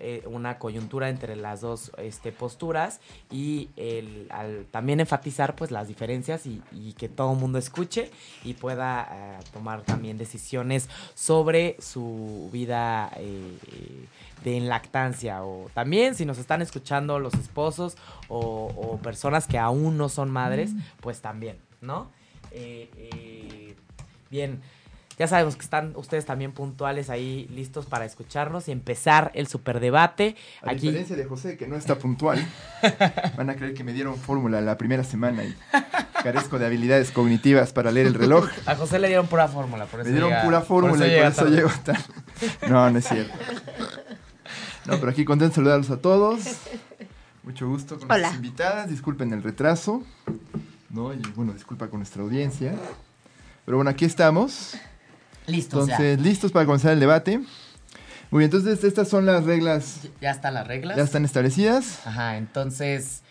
eh, 0.00 0.22
una 0.26 0.58
coyuntura 0.58 1.08
entre 1.08 1.36
las 1.36 1.60
dos 1.60 1.92
este, 1.98 2.32
posturas 2.32 3.00
y 3.30 3.68
el, 3.76 4.26
al 4.30 4.66
también 4.70 5.00
enfatizar 5.00 5.56
pues 5.56 5.70
las 5.70 5.88
diferencias 5.88 6.46
y, 6.46 6.62
que 6.98 7.08
todo 7.08 7.32
el 7.32 7.38
mundo 7.38 7.58
escuche 7.58 8.10
y 8.44 8.54
pueda 8.54 9.08
eh, 9.10 9.44
tomar 9.52 9.82
también 9.82 10.18
decisiones 10.18 10.88
sobre 11.14 11.76
su 11.80 12.48
vida 12.52 13.10
eh, 13.16 13.58
de 14.44 14.60
lactancia 14.60 15.44
o 15.44 15.70
también 15.74 16.14
si 16.14 16.24
nos 16.24 16.38
están 16.38 16.62
escuchando 16.62 17.18
los 17.18 17.34
esposos 17.34 17.96
o, 18.28 18.98
personas 19.02 19.46
que 19.46 19.58
aún 19.58 19.96
no 19.96 20.08
son 20.08 20.30
madres, 20.30 20.72
pues 21.00 21.20
también, 21.20 21.58
¿no? 21.80 22.10
bien, 24.30 24.60
Ya 25.18 25.26
sabemos 25.26 25.56
que 25.56 25.62
están 25.62 25.94
ustedes 25.96 26.24
también 26.26 26.52
puntuales 26.52 27.10
ahí, 27.10 27.48
listos 27.52 27.86
para 27.86 28.04
escucharnos 28.04 28.68
y 28.68 28.72
empezar 28.72 29.30
el 29.34 29.48
superdebate. 29.48 30.36
A 30.62 30.70
Aquí, 30.70 30.82
diferencia 30.86 31.16
de 31.16 31.24
José, 31.24 31.56
que 31.56 31.66
no 31.66 31.74
está 31.76 31.98
puntual, 31.98 32.38
van 33.36 33.50
a 33.50 33.56
creer 33.56 33.74
que 33.74 33.82
me 33.84 33.92
dieron 33.92 34.16
fórmula 34.16 34.60
la 34.60 34.78
primera 34.78 35.02
semana 35.04 35.44
y 35.44 35.54
carezco 36.22 36.58
de 36.58 36.66
habilidades 36.66 37.10
cognitivas 37.10 37.72
para 37.72 37.90
leer 37.90 38.06
el 38.06 38.14
reloj. 38.14 38.48
a 38.66 38.76
José 38.76 38.98
le 39.00 39.08
dieron 39.08 39.26
pura 39.26 39.48
fórmula, 39.48 39.86
por 39.86 40.00
eso 40.00 40.06
Me 40.08 40.12
dieron 40.12 40.30
llega- 40.30 40.44
pura 40.44 40.60
fórmula 40.60 41.06
y 41.06 41.16
por 41.16 41.26
eso 41.26 41.46
llego 41.48 41.70
tarde. 41.84 42.04
No, 42.68 42.88
no 42.90 42.98
es 42.98 43.08
cierto. 43.08 43.34
No, 44.86 44.98
pero 44.98 45.10
aquí 45.10 45.24
contento 45.24 45.50
de 45.50 45.54
saludarlos 45.56 45.90
a 45.90 45.98
todos. 46.00 46.40
Mucho 47.42 47.68
gusto 47.68 47.98
con 47.98 48.08
nuestras 48.08 48.34
invitadas. 48.34 48.88
Disculpen 48.88 49.32
el 49.32 49.42
retraso. 49.42 50.02
¿no? 50.90 51.12
Y 51.12 51.18
bueno, 51.34 51.52
disculpa 51.52 51.88
con 51.88 51.98
nuestra 52.00 52.22
audiencia. 52.22 52.74
Pero 53.64 53.76
bueno, 53.78 53.90
aquí 53.90 54.04
estamos. 54.04 54.76
Listo, 55.48 55.78
o 55.78 55.86
sea, 55.86 55.96
Entonces, 55.96 56.20
listos 56.20 56.52
para 56.52 56.66
comenzar 56.66 56.92
el 56.92 57.00
debate. 57.00 57.38
Muy 58.30 58.40
bien, 58.40 58.50
entonces 58.52 58.84
estas 58.84 59.08
son 59.08 59.24
las 59.24 59.44
reglas. 59.44 60.08
ya 60.20 60.30
están 60.30 60.54
las 60.54 60.66
reglas. 60.66 60.96
Ya 60.96 61.02
están 61.02 61.24
establecidas. 61.24 62.06
Ajá, 62.06 62.36
entonces 62.36 63.22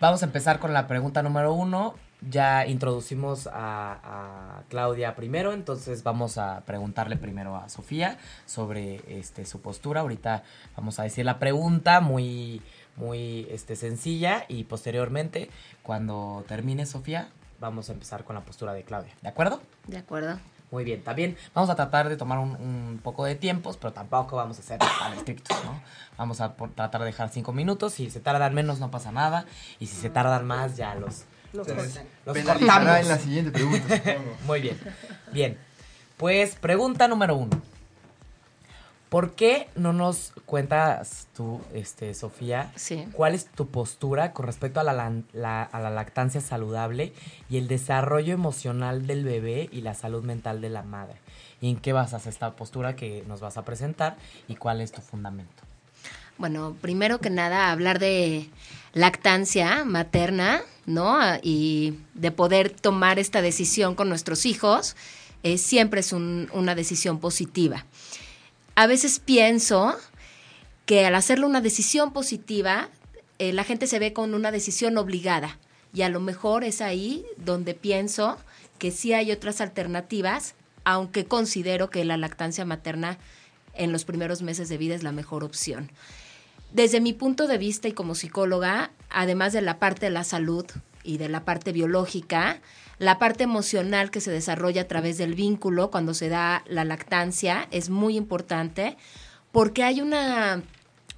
vamos 0.00 0.22
a 0.22 0.26
empezar 0.26 0.58
con 0.58 0.72
la 0.72 0.88
pregunta 0.88 1.22
número 1.22 1.52
uno. 1.52 1.94
Ya 2.28 2.66
introducimos 2.66 3.46
a, 3.46 4.00
a 4.02 4.62
Claudia 4.68 5.14
primero, 5.14 5.52
entonces 5.52 6.02
vamos 6.02 6.38
a 6.38 6.62
preguntarle 6.62 7.16
primero 7.16 7.56
a 7.56 7.68
Sofía 7.68 8.18
sobre 8.46 9.02
este, 9.06 9.44
su 9.44 9.60
postura. 9.60 10.00
Ahorita 10.00 10.42
vamos 10.76 10.98
a 10.98 11.04
decir 11.04 11.24
la 11.24 11.38
pregunta 11.38 12.00
muy, 12.00 12.62
muy 12.96 13.46
este, 13.50 13.76
sencilla 13.76 14.44
y 14.48 14.64
posteriormente, 14.64 15.50
cuando 15.82 16.44
termine 16.48 16.86
Sofía, 16.86 17.28
vamos 17.60 17.90
a 17.90 17.92
empezar 17.92 18.24
con 18.24 18.34
la 18.34 18.40
postura 18.40 18.72
de 18.72 18.82
Claudia. 18.82 19.12
¿De 19.22 19.28
acuerdo? 19.28 19.60
De 19.86 19.98
acuerdo. 19.98 20.40
Muy 20.76 20.84
bien, 20.84 21.02
también 21.02 21.38
vamos 21.54 21.70
a 21.70 21.74
tratar 21.74 22.06
de 22.10 22.18
tomar 22.18 22.38
un, 22.38 22.50
un 22.50 23.00
poco 23.02 23.24
de 23.24 23.34
tiempos, 23.34 23.78
pero 23.78 23.94
tampoco 23.94 24.36
vamos 24.36 24.58
a 24.58 24.62
ser 24.62 24.78
tan 24.78 25.14
estrictos, 25.14 25.56
¿no? 25.64 25.80
Vamos 26.18 26.42
a 26.42 26.52
por- 26.54 26.68
tratar 26.74 27.00
de 27.00 27.06
dejar 27.06 27.30
cinco 27.30 27.54
minutos, 27.54 27.94
si 27.94 28.10
se 28.10 28.20
tardan 28.20 28.52
menos 28.52 28.78
no 28.78 28.90
pasa 28.90 29.10
nada, 29.10 29.46
y 29.78 29.86
si 29.86 29.96
se 29.96 30.10
tardan 30.10 30.46
más 30.46 30.76
ya 30.76 30.94
los, 30.94 31.24
Los 31.54 31.66
Entonces, 31.66 32.02
los 32.26 32.36
cortamos. 32.44 32.98
en 33.00 33.08
la 33.08 33.18
siguiente 33.18 33.50
pregunta, 33.52 33.96
supongo. 33.96 34.36
Muy 34.46 34.60
bien, 34.60 34.78
bien. 35.32 35.56
Pues 36.18 36.56
pregunta 36.56 37.08
número 37.08 37.36
uno. 37.36 37.58
¿Por 39.16 39.32
qué 39.34 39.68
no 39.76 39.94
nos 39.94 40.34
cuentas 40.44 41.26
tú, 41.34 41.62
este, 41.72 42.12
Sofía, 42.12 42.70
Sí. 42.76 43.06
cuál 43.12 43.34
es 43.34 43.46
tu 43.46 43.66
postura 43.66 44.34
con 44.34 44.44
respecto 44.44 44.78
a 44.78 44.82
la, 44.84 44.92
lan- 44.92 45.24
la- 45.32 45.62
a 45.62 45.80
la 45.80 45.88
lactancia 45.88 46.42
saludable 46.42 47.14
y 47.48 47.56
el 47.56 47.66
desarrollo 47.66 48.34
emocional 48.34 49.06
del 49.06 49.24
bebé 49.24 49.70
y 49.72 49.80
la 49.80 49.94
salud 49.94 50.22
mental 50.22 50.60
de 50.60 50.68
la 50.68 50.82
madre? 50.82 51.14
¿Y 51.62 51.70
en 51.70 51.76
qué 51.78 51.94
basas 51.94 52.26
esta 52.26 52.56
postura 52.56 52.94
que 52.94 53.24
nos 53.26 53.40
vas 53.40 53.56
a 53.56 53.64
presentar 53.64 54.18
y 54.48 54.56
cuál 54.56 54.82
es 54.82 54.92
tu 54.92 55.00
fundamento? 55.00 55.62
Bueno, 56.36 56.76
primero 56.82 57.18
que 57.18 57.30
nada, 57.30 57.72
hablar 57.72 57.98
de 57.98 58.50
lactancia 58.92 59.86
materna, 59.86 60.60
¿no? 60.84 61.16
Y 61.42 62.00
de 62.12 62.32
poder 62.32 62.68
tomar 62.68 63.18
esta 63.18 63.40
decisión 63.40 63.94
con 63.94 64.10
nuestros 64.10 64.44
hijos, 64.44 64.94
eh, 65.42 65.56
siempre 65.56 66.00
es 66.00 66.12
un- 66.12 66.50
una 66.52 66.74
decisión 66.74 67.18
positiva. 67.18 67.86
A 68.76 68.86
veces 68.86 69.20
pienso 69.20 69.96
que 70.84 71.06
al 71.06 71.14
hacerlo 71.14 71.46
una 71.46 71.62
decisión 71.62 72.12
positiva, 72.12 72.90
eh, 73.38 73.54
la 73.54 73.64
gente 73.64 73.86
se 73.86 73.98
ve 73.98 74.12
con 74.12 74.34
una 74.34 74.50
decisión 74.50 74.98
obligada. 74.98 75.58
Y 75.94 76.02
a 76.02 76.10
lo 76.10 76.20
mejor 76.20 76.62
es 76.62 76.82
ahí 76.82 77.24
donde 77.38 77.72
pienso 77.72 78.36
que 78.78 78.90
sí 78.90 79.14
hay 79.14 79.32
otras 79.32 79.62
alternativas, 79.62 80.54
aunque 80.84 81.24
considero 81.24 81.88
que 81.88 82.04
la 82.04 82.18
lactancia 82.18 82.66
materna 82.66 83.16
en 83.72 83.92
los 83.92 84.04
primeros 84.04 84.42
meses 84.42 84.68
de 84.68 84.76
vida 84.76 84.94
es 84.94 85.02
la 85.02 85.12
mejor 85.12 85.42
opción. 85.42 85.90
Desde 86.70 87.00
mi 87.00 87.14
punto 87.14 87.46
de 87.46 87.56
vista 87.56 87.88
y 87.88 87.92
como 87.92 88.14
psicóloga, 88.14 88.90
además 89.08 89.54
de 89.54 89.62
la 89.62 89.78
parte 89.78 90.06
de 90.06 90.10
la 90.10 90.24
salud 90.24 90.66
y 91.02 91.16
de 91.16 91.30
la 91.30 91.46
parte 91.46 91.72
biológica, 91.72 92.60
la 92.98 93.18
parte 93.18 93.44
emocional 93.44 94.10
que 94.10 94.20
se 94.20 94.30
desarrolla 94.30 94.82
a 94.82 94.88
través 94.88 95.18
del 95.18 95.34
vínculo 95.34 95.90
cuando 95.90 96.14
se 96.14 96.28
da 96.28 96.64
la 96.66 96.84
lactancia 96.84 97.68
es 97.70 97.90
muy 97.90 98.16
importante 98.16 98.96
porque 99.52 99.84
hay 99.84 100.00
una, 100.00 100.62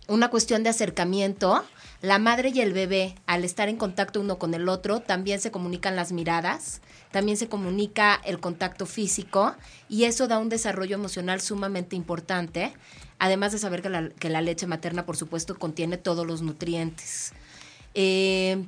una 0.09 0.29
cuestión 0.31 0.63
de 0.63 0.71
acercamiento. 0.71 1.65
La 2.01 2.19
madre 2.19 2.51
y 2.55 2.61
el 2.61 2.73
bebé, 2.73 3.17
al 3.27 3.45
estar 3.45 3.69
en 3.69 3.77
contacto 3.77 4.21
uno 4.21 4.39
con 4.39 4.55
el 4.55 4.69
otro, 4.69 5.01
también 5.01 5.41
se 5.41 5.51
comunican 5.51 5.97
las 5.97 6.13
miradas, 6.13 6.81
también 7.11 7.37
se 7.37 7.49
comunica 7.49 8.21
el 8.25 8.39
contacto 8.39 8.87
físico 8.87 9.55
y 9.89 10.05
eso 10.05 10.29
da 10.29 10.39
un 10.39 10.49
desarrollo 10.49 10.95
emocional 10.95 11.41
sumamente 11.41 11.97
importante, 11.97 12.73
además 13.19 13.53
de 13.53 13.59
saber 13.59 13.83
que 13.83 13.89
la, 13.89 14.09
que 14.09 14.31
la 14.31 14.41
leche 14.41 14.67
materna, 14.67 15.07
por 15.07 15.17
supuesto, 15.17 15.59
contiene 15.59 15.97
todos 15.97 16.27
los 16.27 16.43
nutrientes. 16.43 17.33
Eh, 17.95 18.65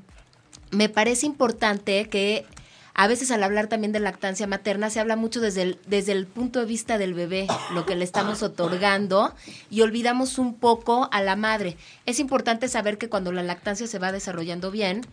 me 0.72 0.88
parece 0.88 1.26
importante 1.26 2.08
que 2.08 2.46
a 2.94 3.06
veces 3.06 3.30
al 3.30 3.42
hablar 3.42 3.68
también 3.68 3.92
de 3.92 4.00
lactancia 4.00 4.46
materna 4.46 4.90
se 4.90 5.00
habla 5.00 5.16
mucho 5.16 5.40
desde 5.40 5.62
el, 5.62 5.78
desde 5.86 6.12
el 6.12 6.26
punto 6.26 6.60
de 6.60 6.66
vista 6.66 6.98
del 6.98 7.14
bebé, 7.14 7.46
lo 7.72 7.86
que 7.86 7.96
le 7.96 8.04
estamos 8.04 8.42
otorgando 8.42 9.34
y 9.70 9.80
olvidamos 9.82 10.38
un 10.38 10.54
poco 10.54 11.08
a 11.12 11.22
la 11.22 11.36
madre. 11.36 11.76
Es 12.06 12.18
importante 12.20 12.68
saber 12.68 12.98
que 12.98 13.08
cuando 13.08 13.32
la 13.32 13.42
lactancia 13.42 13.86
se 13.86 13.98
va 13.98 14.12
desarrollando 14.12 14.70
bien, 14.70 15.06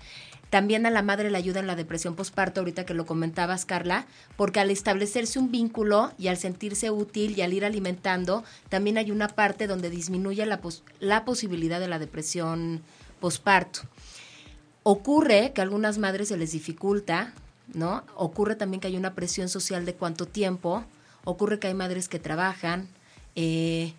también 0.50 0.86
a 0.86 0.90
la 0.92 1.02
madre 1.02 1.30
le 1.30 1.38
ayuda 1.38 1.60
en 1.60 1.68
la 1.68 1.76
depresión 1.76 2.16
postparto, 2.16 2.62
ahorita 2.62 2.86
que 2.86 2.94
lo 2.94 3.06
comentabas, 3.06 3.66
Carla, 3.66 4.08
porque 4.38 4.62
al 4.62 4.72
establecerse 4.72 5.40
un 5.40 5.52
vínculo 5.52 6.14
y 6.18 6.30
al 6.30 6.38
sentirse 6.38 6.90
útil 6.90 7.38
y 7.38 7.42
al 7.42 7.52
ir 7.54 7.66
alimentando, 7.66 8.46
también 8.70 8.98
hay 8.98 9.12
una 9.12 9.28
parte 9.28 9.68
donde 9.68 9.90
disminuye 9.90 10.46
la, 10.46 10.62
pos- 10.62 10.84
la 11.02 11.26
posibilidad 11.26 11.82
de 11.82 11.90
la 11.90 12.00
depresión 12.00 12.82
postparto. 13.20 13.82
Ocurre 14.84 15.52
que 15.54 15.60
a 15.60 15.66
algunas 15.66 15.98
madres 15.98 16.30
se 16.30 16.38
les 16.38 16.54
dificulta, 16.54 17.34
¿no? 17.74 18.04
Ocurre 18.16 18.56
también 18.56 18.82
que 18.82 18.88
hay 18.88 18.98
una 18.98 19.14
presión 19.14 19.50
social 19.50 19.86
de 19.86 19.94
cuánto 19.94 20.26
tiempo, 20.28 20.84
ocurre 21.24 21.60
que 21.60 21.68
hay 21.68 21.74
madres 21.74 22.08
que 22.10 22.20
trabajan, 22.20 22.88
eh, 23.36 23.94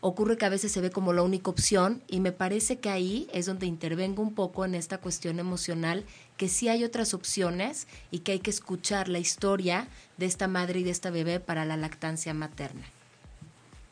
ocurre 0.00 0.36
que 0.36 0.44
a 0.44 0.50
veces 0.50 0.70
se 0.70 0.82
ve 0.82 0.90
como 0.90 1.14
la 1.14 1.22
única 1.22 1.50
opción 1.50 2.02
y 2.08 2.20
me 2.20 2.30
parece 2.30 2.78
que 2.78 2.90
ahí 2.90 3.26
es 3.32 3.46
donde 3.46 3.64
intervengo 3.64 4.22
un 4.22 4.34
poco 4.34 4.66
en 4.66 4.74
esta 4.74 4.98
cuestión 4.98 5.38
emocional, 5.38 6.04
que 6.36 6.50
sí 6.50 6.68
hay 6.68 6.84
otras 6.84 7.14
opciones 7.14 7.86
y 8.10 8.18
que 8.18 8.32
hay 8.32 8.40
que 8.40 8.50
escuchar 8.50 9.08
la 9.08 9.18
historia 9.18 9.88
de 10.18 10.26
esta 10.26 10.46
madre 10.46 10.80
y 10.80 10.84
de 10.84 10.90
esta 10.90 11.10
bebé 11.10 11.40
para 11.40 11.64
la 11.64 11.78
lactancia 11.78 12.34
materna. 12.34 12.84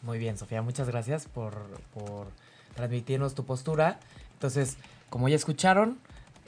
Muy 0.03 0.19
bien, 0.19 0.37
Sofía, 0.37 0.61
muchas 0.61 0.87
gracias 0.87 1.27
por, 1.27 1.55
transmitirnos 2.75 3.35
tu 3.35 3.47
postura. 3.47 3.99
Entonces, 4.35 4.77
como 5.09 5.31
ya 5.31 5.37
escucharon, 5.37 5.97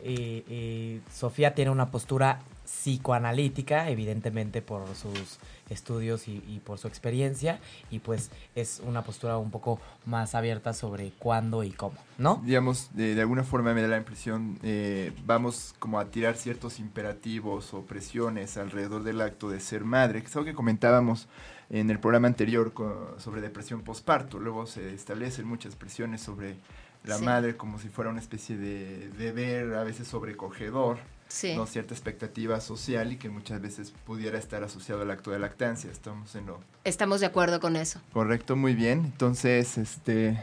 eh, 0.02 0.44
eh, 0.48 1.00
Sofía 1.10 1.54
tiene 1.54 1.70
una 1.70 1.90
postura 1.90 2.40
psicoanalítica, 2.64 3.88
evidentemente 3.90 4.62
por 4.62 4.86
sus 4.94 5.38
estudios 5.70 6.28
y, 6.28 6.42
y 6.46 6.60
por 6.64 6.78
su 6.78 6.88
experiencia, 6.88 7.60
y 7.90 7.98
pues 7.98 8.30
es 8.54 8.80
una 8.84 9.02
postura 9.02 9.38
un 9.38 9.50
poco 9.50 9.80
más 10.06 10.34
abierta 10.34 10.72
sobre 10.74 11.12
cuándo 11.18 11.62
y 11.64 11.70
cómo, 11.70 11.96
¿no? 12.18 12.42
digamos, 12.44 12.90
de, 12.94 13.14
de 13.14 13.20
alguna 13.20 13.44
forma 13.44 13.72
me 13.74 13.82
da 13.82 13.88
la 13.88 13.96
impresión, 13.98 14.58
eh, 14.62 15.12
vamos 15.24 15.74
como 15.78 15.98
a 15.98 16.06
tirar 16.06 16.36
ciertos 16.36 16.78
imperativos 16.78 17.72
o 17.74 17.82
presiones 17.82 18.56
alrededor 18.56 19.02
del 19.02 19.20
acto 19.20 19.48
de 19.48 19.60
ser 19.60 19.84
madre, 19.84 20.20
que 20.20 20.28
es 20.28 20.36
algo 20.36 20.46
que 20.46 20.54
comentábamos 20.54 21.28
en 21.70 21.90
el 21.90 21.98
programa 21.98 22.28
anterior 22.28 22.72
sobre 23.18 23.40
depresión 23.40 23.80
postparto. 23.82 24.38
Luego 24.38 24.66
se 24.66 24.92
establecen 24.92 25.46
muchas 25.46 25.76
presiones 25.76 26.20
sobre 26.20 26.56
la 27.04 27.16
Sí. 27.18 27.24
madre 27.24 27.56
como 27.56 27.78
si 27.78 27.88
fuera 27.88 28.10
una 28.10 28.20
especie 28.20 28.56
de 28.56 29.08
deber 29.10 29.74
a 29.74 29.82
veces 29.82 30.06
sobrecogedor, 30.08 30.98
Sí. 31.34 31.56
¿no? 31.56 31.66
cierta 31.66 31.94
expectativa 31.94 32.60
social 32.60 33.10
y 33.10 33.16
que 33.16 33.28
muchas 33.28 33.60
veces 33.60 33.92
pudiera 34.06 34.38
estar 34.38 34.62
asociado 34.62 35.02
al 35.02 35.10
acto 35.10 35.32
de 35.32 35.40
lactancia. 35.40 35.90
Estamos 35.90 36.32
en 36.36 36.46
lo 36.46 36.60
Estamos 36.84 37.18
de 37.18 37.26
acuerdo 37.26 37.58
con 37.58 37.74
eso. 37.74 38.00
Correcto, 38.12 38.54
muy 38.54 38.74
bien. 38.74 39.00
Entonces, 39.04 39.76
este, 39.76 40.40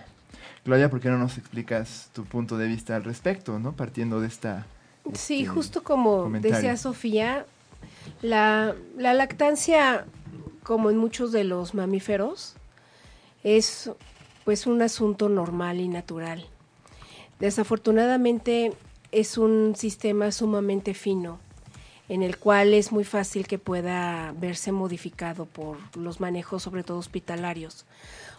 Claudia, 0.66 0.90
¿por 0.90 1.00
qué 1.00 1.08
no 1.08 1.18
nos 1.18 1.38
explicas 1.38 2.10
tu 2.12 2.26
punto 2.26 2.58
de 2.58 2.68
vista 2.68 2.98
al 2.98 3.06
respecto, 3.06 3.58
no? 3.58 3.72
Partiendo 3.72 4.20
de 4.20 4.28
esta. 4.28 4.66
Sí, 5.14 5.44
este, 5.44 5.46
justo 5.46 5.82
como 5.82 6.24
comentario. 6.24 6.58
decía 6.58 6.76
Sofía, 6.76 7.46
la, 8.22 8.76
la 8.98 9.14
lactancia, 9.14 10.06
como 10.62 10.90
en 10.90 10.98
muchos 10.98 11.32
de 11.32 11.46
los 11.46 11.74
mamíferos, 11.74 12.56
es 13.46 13.90
pues 14.44 14.68
un 14.68 14.82
asunto 14.82 15.30
normal 15.30 15.80
y 15.80 15.88
natural. 15.88 16.46
Desafortunadamente 17.40 18.74
es 19.12 19.38
un 19.38 19.76
sistema 19.76 20.32
sumamente 20.32 20.94
fino 20.94 21.40
en 22.12 22.24
el 22.24 22.38
cual 22.38 22.74
es 22.74 22.92
muy 22.92 23.06
fácil 23.06 23.48
que 23.48 23.58
pueda 23.58 24.34
verse 24.38 24.74
modificado 24.74 25.46
por 25.46 25.78
los 25.96 26.20
manejos, 26.20 26.62
sobre 26.62 26.84
todo 26.84 26.98
hospitalarios, 26.98 27.86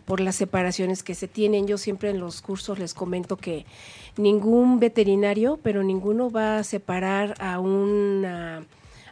por 0.05 0.21
las 0.21 0.37
separaciones 0.37 1.03
que 1.03 1.15
se 1.15 1.27
tienen. 1.27 1.67
Yo 1.67 1.79
siempre 1.79 2.11
en 2.11 2.21
los 2.21 2.43
cursos 2.43 2.79
les 2.79 2.93
comento 2.93 3.39
que 3.39 3.65
ningún 4.19 4.79
veterinario, 4.79 5.59
pero 5.63 5.83
ninguno 5.83 6.31
va 6.31 6.59
a 6.59 6.65
separar 6.65 7.35
a, 7.41 7.55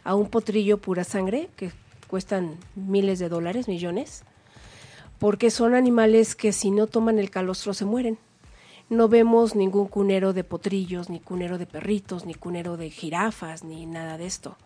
a 0.03 0.15
un 0.15 0.29
potrillo 0.29 0.77
pura 0.77 1.03
sangre, 1.05 1.49
que 1.55 1.71
cuestan 2.07 2.57
miles 2.75 3.17
de 3.17 3.29
dólares, 3.29 3.67
millones, 3.67 4.23
porque 5.17 5.49
son 5.49 5.73
animales 5.73 6.35
que 6.35 6.51
si 6.51 6.69
no 6.69 6.85
toman 6.85 7.17
el 7.17 7.31
calostro 7.31 7.73
se 7.73 7.85
mueren. 7.85 8.19
No 8.91 9.07
vemos 9.07 9.55
ningún 9.55 9.87
cunero 9.87 10.33
de 10.33 10.43
potrillos, 10.43 11.09
ni 11.09 11.21
cunero 11.21 11.57
de 11.57 11.65
perritos, 11.65 12.25
ni 12.25 12.33
cunero 12.33 12.75
de 12.75 12.89
jirafas, 12.89 13.63
ni 13.63 13.85
nada 13.85 14.17
de 14.17 14.25
esto. 14.25 14.57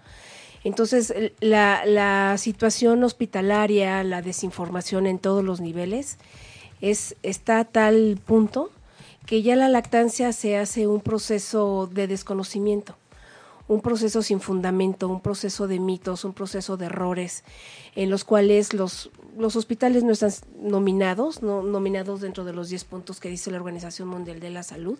Entonces, 0.63 1.13
la, 1.41 2.35
situación 2.39 3.03
hospitalaria, 3.03 4.03
la 4.03 4.23
desinformación 4.23 5.05
en 5.05 5.19
todos 5.19 5.43
los 5.43 5.61
niveles, 5.61 6.17
es, 6.81 7.15
está 7.21 7.59
a 7.59 7.65
tal 7.65 8.19
punto 8.25 8.71
que 9.27 9.43
ya 9.43 9.55
la 9.55 9.69
lactancia 9.69 10.33
se 10.33 10.57
hace 10.57 10.87
un 10.87 11.01
proceso 11.01 11.87
de 11.93 12.07
desconocimiento, 12.07 12.95
un 13.67 13.81
proceso 13.81 14.21
sin 14.21 14.39
fundamento, 14.39 15.07
un 15.07 15.21
proceso 15.21 15.67
de 15.67 15.79
mitos, 15.79 16.23
un 16.23 16.33
proceso 16.33 16.77
de 16.77 16.85
errores, 16.85 17.43
en 17.95 18.09
los 18.09 18.23
cuales 18.23 18.73
los, 18.73 19.09
los 19.37 19.55
hospitales 19.55 20.03
no 20.03 20.11
están 20.11 20.31
nominados, 20.59 21.41
no 21.41 21.63
nominados 21.63 22.21
dentro 22.21 22.45
de 22.45 22.53
los 22.53 22.69
10 22.69 22.83
puntos 22.85 23.19
que 23.19 23.29
dice 23.29 23.51
la 23.51 23.57
Organización 23.57 24.07
Mundial 24.07 24.39
de 24.39 24.51
la 24.51 24.63
Salud. 24.63 24.99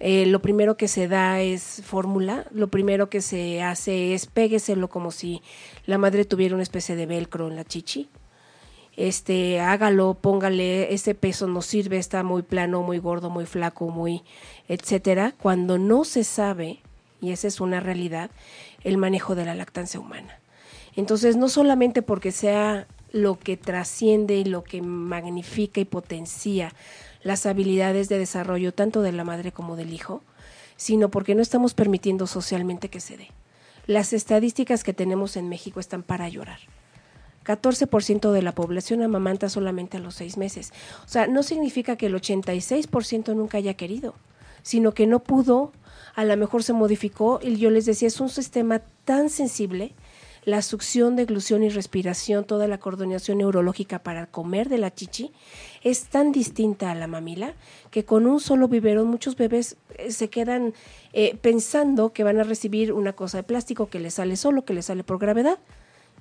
Eh, 0.00 0.26
lo 0.26 0.40
primero 0.40 0.76
que 0.76 0.86
se 0.86 1.08
da 1.08 1.40
es 1.40 1.82
fórmula, 1.84 2.46
lo 2.52 2.68
primero 2.68 3.10
que 3.10 3.20
se 3.20 3.62
hace 3.62 4.14
es 4.14 4.26
pégueselo 4.26 4.88
como 4.88 5.10
si 5.10 5.42
la 5.86 5.98
madre 5.98 6.24
tuviera 6.24 6.54
una 6.54 6.62
especie 6.62 6.94
de 6.94 7.06
velcro 7.06 7.48
en 7.48 7.56
la 7.56 7.64
chichi. 7.64 8.08
Este, 8.96 9.60
hágalo, 9.60 10.14
póngale, 10.14 10.92
ese 10.92 11.14
peso 11.14 11.46
no 11.46 11.62
sirve, 11.62 11.98
está 11.98 12.22
muy 12.22 12.42
plano, 12.42 12.82
muy 12.82 12.98
gordo, 12.98 13.30
muy 13.30 13.46
flaco, 13.46 13.88
muy 13.88 14.24
etcétera, 14.66 15.34
cuando 15.40 15.78
no 15.78 16.04
se 16.04 16.24
sabe, 16.24 16.80
y 17.20 17.32
esa 17.32 17.48
es 17.48 17.60
una 17.60 17.80
realidad, 17.80 18.30
el 18.84 18.96
manejo 18.96 19.34
de 19.34 19.44
la 19.44 19.54
lactancia 19.54 20.00
humana. 20.00 20.40
Entonces, 20.96 21.36
no 21.36 21.48
solamente 21.48 22.02
porque 22.02 22.32
sea 22.32 22.86
lo 23.12 23.38
que 23.38 23.56
trasciende 23.56 24.36
y 24.36 24.44
lo 24.44 24.64
que 24.64 24.82
magnifica 24.82 25.80
y 25.80 25.84
potencia 25.84 26.74
las 27.22 27.46
habilidades 27.46 28.08
de 28.08 28.18
desarrollo 28.18 28.72
tanto 28.72 29.02
de 29.02 29.12
la 29.12 29.24
madre 29.24 29.52
como 29.52 29.76
del 29.76 29.92
hijo, 29.92 30.22
sino 30.76 31.10
porque 31.10 31.34
no 31.34 31.42
estamos 31.42 31.74
permitiendo 31.74 32.26
socialmente 32.26 32.88
que 32.88 33.00
se 33.00 33.16
dé. 33.16 33.28
Las 33.86 34.12
estadísticas 34.12 34.84
que 34.84 34.92
tenemos 34.92 35.36
en 35.36 35.48
México 35.48 35.80
están 35.80 36.02
para 36.02 36.28
llorar. 36.28 36.60
14% 37.44 38.30
de 38.30 38.42
la 38.42 38.52
población 38.52 39.02
amamanta 39.02 39.48
solamente 39.48 39.96
a 39.96 40.00
los 40.00 40.14
seis 40.14 40.36
meses. 40.36 40.72
O 41.06 41.08
sea, 41.08 41.26
no 41.26 41.42
significa 41.42 41.96
que 41.96 42.06
el 42.06 42.14
86% 42.14 43.34
nunca 43.34 43.56
haya 43.56 43.74
querido, 43.74 44.14
sino 44.62 44.92
que 44.92 45.06
no 45.06 45.20
pudo, 45.20 45.72
a 46.18 46.24
lo 46.24 46.36
mejor 46.36 46.64
se 46.64 46.72
modificó, 46.72 47.38
y 47.40 47.58
yo 47.58 47.70
les 47.70 47.86
decía, 47.86 48.08
es 48.08 48.18
un 48.18 48.28
sistema 48.28 48.80
tan 49.04 49.30
sensible 49.30 49.94
la 50.42 50.62
succión, 50.62 51.14
deglución 51.14 51.62
y 51.62 51.68
respiración, 51.68 52.44
toda 52.44 52.66
la 52.66 52.78
coordinación 52.78 53.38
neurológica 53.38 54.00
para 54.00 54.26
comer 54.26 54.68
de 54.68 54.78
la 54.78 54.92
chichi, 54.92 55.30
es 55.84 56.08
tan 56.08 56.32
distinta 56.32 56.90
a 56.90 56.96
la 56.96 57.06
mamila 57.06 57.54
que 57.92 58.04
con 58.04 58.26
un 58.26 58.40
solo 58.40 58.66
biberón 58.66 59.06
muchos 59.06 59.36
bebés 59.36 59.76
eh, 59.96 60.10
se 60.10 60.28
quedan 60.28 60.74
eh, 61.12 61.38
pensando 61.40 62.12
que 62.12 62.24
van 62.24 62.40
a 62.40 62.42
recibir 62.42 62.92
una 62.92 63.12
cosa 63.12 63.36
de 63.38 63.44
plástico 63.44 63.88
que 63.88 64.00
les 64.00 64.14
sale 64.14 64.34
solo, 64.34 64.64
que 64.64 64.74
les 64.74 64.86
sale 64.86 65.04
por 65.04 65.20
gravedad, 65.20 65.60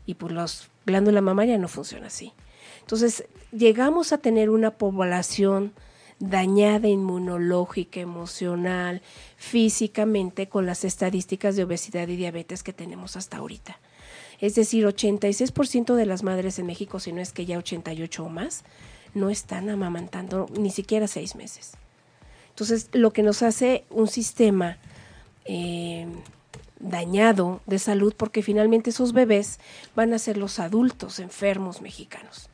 y 0.05 0.13
por 0.13 0.31
los 0.31 0.69
glándula 0.85 1.21
mamaria 1.21 1.57
no 1.57 1.67
funciona 1.67 2.05
así. 2.05 2.33
Entonces, 2.81 3.25
llegamos 3.51 4.13
a 4.13 4.19
tener 4.19 4.51
una 4.51 4.77
población 4.77 5.73
dañada 6.19 6.87
inmunológica, 6.87 7.99
emocional, 7.99 9.01
físicamente 9.37 10.49
con 10.49 10.65
las 10.65 10.83
estadísticas 10.83 11.55
de 11.55 11.63
obesidad 11.63 12.07
y 12.07 12.15
diabetes 12.15 12.63
que 12.63 12.73
tenemos 12.73 13.15
hasta 13.15 13.37
ahorita. 13.37 13.79
Es 14.39 14.55
decir, 14.55 14.85
86% 14.85 15.95
de 15.95 16.05
las 16.05 16.23
madres 16.23 16.59
en 16.59 16.67
México, 16.67 16.99
si 16.99 17.11
no 17.11 17.21
es 17.21 17.33
que 17.33 17.45
ya 17.45 17.57
88 17.57 18.23
o 18.23 18.29
más, 18.29 18.63
no 19.13 19.29
están 19.29 19.69
amamantando 19.69 20.47
ni 20.57 20.69
siquiera 20.69 21.07
seis 21.07 21.35
meses. 21.35 21.73
Entonces, 22.49 22.89
lo 22.91 23.11
que 23.11 23.23
nos 23.23 23.41
hace 23.41 23.83
un 23.89 24.07
sistema 24.07 24.77
eh, 25.45 26.07
dañado 26.79 27.61
de 27.65 27.79
salud, 27.79 28.13
porque 28.15 28.43
finalmente 28.43 28.89
esos 28.91 29.13
bebés 29.13 29.59
van 29.95 30.13
a 30.13 30.19
ser 30.19 30.37
los 30.37 30.59
adultos 30.59 31.19
enfermos 31.19 31.81
mexicanos. 31.81 32.49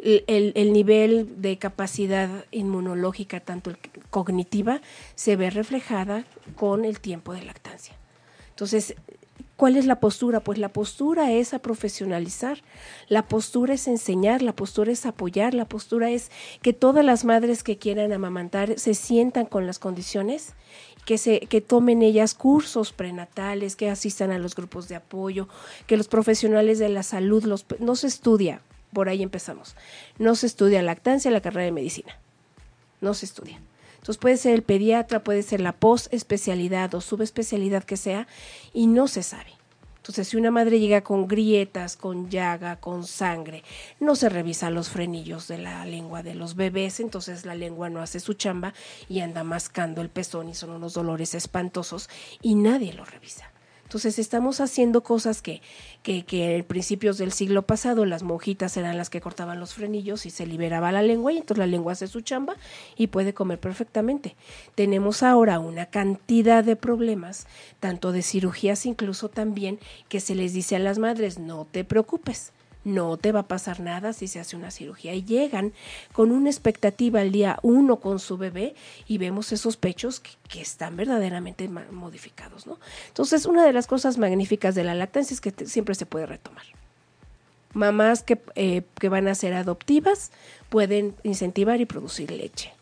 El, 0.00 0.52
el, 0.54 0.72
nivel 0.72 1.42
de 1.42 1.58
capacidad 1.58 2.46
inmunológica, 2.50 3.40
tanto 3.40 3.72
cognitiva, 4.10 4.80
se 5.14 5.36
ve 5.36 5.50
reflejada 5.50 6.24
con 6.56 6.84
el 6.84 6.98
tiempo 7.00 7.34
de 7.34 7.42
lactancia. 7.42 7.94
Entonces, 8.50 8.94
¿Cuál 9.62 9.76
es 9.76 9.86
la 9.86 10.00
postura? 10.00 10.40
Pues 10.40 10.58
la 10.58 10.72
postura 10.72 11.30
es 11.30 11.54
a 11.54 11.60
profesionalizar, 11.60 12.62
la 13.08 13.28
postura 13.28 13.74
es 13.74 13.86
enseñar, 13.86 14.42
la 14.42 14.56
postura 14.56 14.90
es 14.90 15.06
apoyar, 15.06 15.54
la 15.54 15.66
postura 15.66 16.10
es 16.10 16.32
que 16.62 16.72
todas 16.72 17.04
las 17.04 17.24
madres 17.24 17.62
que 17.62 17.78
quieran 17.78 18.12
amamantar 18.12 18.76
se 18.80 18.94
sientan 18.94 19.46
con 19.46 19.66
las 19.68 19.78
condiciones, 19.78 20.54
que, 21.04 21.16
se, 21.16 21.40
que 21.40 21.60
tomen 21.60 22.02
ellas 22.02 22.34
cursos 22.34 22.92
prenatales, 22.92 23.76
que 23.76 23.88
asistan 23.88 24.32
a 24.32 24.38
los 24.38 24.56
grupos 24.56 24.88
de 24.88 24.96
apoyo, 24.96 25.46
que 25.86 25.96
los 25.96 26.08
profesionales 26.08 26.80
de 26.80 26.88
la 26.88 27.04
salud, 27.04 27.44
los, 27.44 27.64
no 27.78 27.94
se 27.94 28.08
estudia, 28.08 28.62
por 28.92 29.08
ahí 29.08 29.22
empezamos, 29.22 29.76
no 30.18 30.34
se 30.34 30.46
estudia 30.46 30.82
lactancia 30.82 31.28
en 31.28 31.34
la 31.34 31.40
carrera 31.40 31.64
de 31.64 31.72
medicina, 31.72 32.18
no 33.00 33.14
se 33.14 33.26
estudia. 33.26 33.60
Entonces 33.94 34.18
puede 34.18 34.36
ser 34.36 34.54
el 34.54 34.62
pediatra, 34.62 35.22
puede 35.22 35.42
ser 35.42 35.60
la 35.60 35.72
post 35.72 36.12
especialidad 36.12 36.92
o 36.94 37.00
subespecialidad 37.00 37.84
que 37.84 37.96
sea 37.96 38.26
y 38.72 38.88
no 38.88 39.06
se 39.06 39.22
sabe. 39.22 39.52
Entonces, 40.02 40.26
si 40.26 40.36
una 40.36 40.50
madre 40.50 40.80
llega 40.80 41.02
con 41.02 41.28
grietas, 41.28 41.96
con 41.96 42.28
llaga, 42.28 42.80
con 42.80 43.06
sangre, 43.06 43.62
no 44.00 44.16
se 44.16 44.28
revisa 44.28 44.68
los 44.68 44.88
frenillos 44.88 45.46
de 45.46 45.58
la 45.58 45.86
lengua 45.86 46.24
de 46.24 46.34
los 46.34 46.56
bebés, 46.56 46.98
entonces 46.98 47.46
la 47.46 47.54
lengua 47.54 47.88
no 47.88 48.00
hace 48.00 48.18
su 48.18 48.34
chamba 48.34 48.74
y 49.08 49.20
anda 49.20 49.44
mascando 49.44 50.00
el 50.00 50.08
pezón 50.08 50.48
y 50.48 50.56
son 50.56 50.70
unos 50.70 50.94
dolores 50.94 51.36
espantosos 51.36 52.10
y 52.40 52.56
nadie 52.56 52.92
lo 52.94 53.04
revisa. 53.04 53.51
Entonces 53.92 54.18
estamos 54.18 54.62
haciendo 54.62 55.02
cosas 55.02 55.42
que, 55.42 55.60
que, 56.02 56.24
que 56.24 56.56
en 56.56 56.64
principios 56.64 57.18
del 57.18 57.30
siglo 57.30 57.60
pasado 57.60 58.06
las 58.06 58.22
monjitas 58.22 58.78
eran 58.78 58.96
las 58.96 59.10
que 59.10 59.20
cortaban 59.20 59.60
los 59.60 59.74
frenillos 59.74 60.24
y 60.24 60.30
se 60.30 60.46
liberaba 60.46 60.92
la 60.92 61.02
lengua 61.02 61.30
y 61.30 61.36
entonces 61.36 61.58
la 61.58 61.66
lengua 61.66 61.92
hace 61.92 62.06
su 62.06 62.22
chamba 62.22 62.56
y 62.96 63.08
puede 63.08 63.34
comer 63.34 63.60
perfectamente. 63.60 64.34
Tenemos 64.74 65.22
ahora 65.22 65.58
una 65.58 65.84
cantidad 65.84 66.64
de 66.64 66.74
problemas, 66.74 67.46
tanto 67.80 68.12
de 68.12 68.22
cirugías 68.22 68.86
incluso 68.86 69.28
también, 69.28 69.78
que 70.08 70.20
se 70.20 70.34
les 70.34 70.54
dice 70.54 70.76
a 70.76 70.78
las 70.78 70.98
madres, 70.98 71.38
no 71.38 71.66
te 71.70 71.84
preocupes 71.84 72.54
no 72.84 73.16
te 73.16 73.32
va 73.32 73.40
a 73.40 73.48
pasar 73.48 73.80
nada 73.80 74.12
si 74.12 74.28
se 74.28 74.40
hace 74.40 74.56
una 74.56 74.70
cirugía. 74.70 75.14
Y 75.14 75.24
llegan 75.24 75.72
con 76.12 76.30
una 76.30 76.50
expectativa 76.50 77.20
al 77.20 77.32
día 77.32 77.58
uno 77.62 78.00
con 78.00 78.18
su 78.18 78.36
bebé 78.36 78.74
y 79.06 79.18
vemos 79.18 79.52
esos 79.52 79.76
pechos 79.76 80.20
que, 80.20 80.60
están 80.60 80.96
verdaderamente 80.96 81.68
modificados. 81.68 82.66
¿no? 82.66 82.78
Entonces, 83.08 83.46
una 83.46 83.64
de 83.64 83.72
las 83.72 83.86
cosas 83.86 84.18
magníficas 84.18 84.74
de 84.74 84.84
la 84.84 84.94
lactancia 84.94 85.34
es 85.34 85.40
que 85.40 85.52
siempre 85.66 85.94
se 85.94 86.06
puede 86.06 86.26
retomar. 86.26 86.64
Mamás 87.72 88.22
que, 88.22 88.38
eh, 88.54 88.82
que 89.00 89.08
van 89.08 89.28
a 89.28 89.34
ser 89.34 89.54
adoptivas 89.54 90.30
pueden 90.68 91.14
incentivar 91.22 91.80
y 91.80 91.86
producir 91.86 92.30
leche 92.30 92.72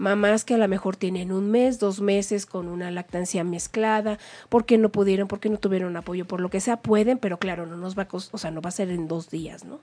mamás 0.00 0.46
que 0.46 0.54
a 0.54 0.58
lo 0.58 0.66
mejor 0.66 0.96
tienen 0.96 1.30
un 1.30 1.50
mes, 1.50 1.78
dos 1.78 2.00
meses 2.00 2.46
con 2.46 2.68
una 2.68 2.90
lactancia 2.90 3.44
mezclada, 3.44 4.18
porque 4.48 4.78
no 4.78 4.88
pudieron, 4.88 5.28
porque 5.28 5.50
no 5.50 5.58
tuvieron 5.58 5.94
apoyo, 5.94 6.26
por 6.26 6.40
lo 6.40 6.48
que 6.48 6.60
sea, 6.60 6.78
pueden, 6.78 7.18
pero 7.18 7.38
claro, 7.38 7.66
no 7.66 7.76
nos 7.76 7.98
va 7.98 8.04
a, 8.04 8.08
o 8.10 8.38
sea, 8.38 8.50
no 8.50 8.62
va 8.62 8.70
a 8.70 8.72
ser 8.72 8.88
en 8.88 9.08
dos 9.08 9.28
días, 9.30 9.66
¿no? 9.66 9.80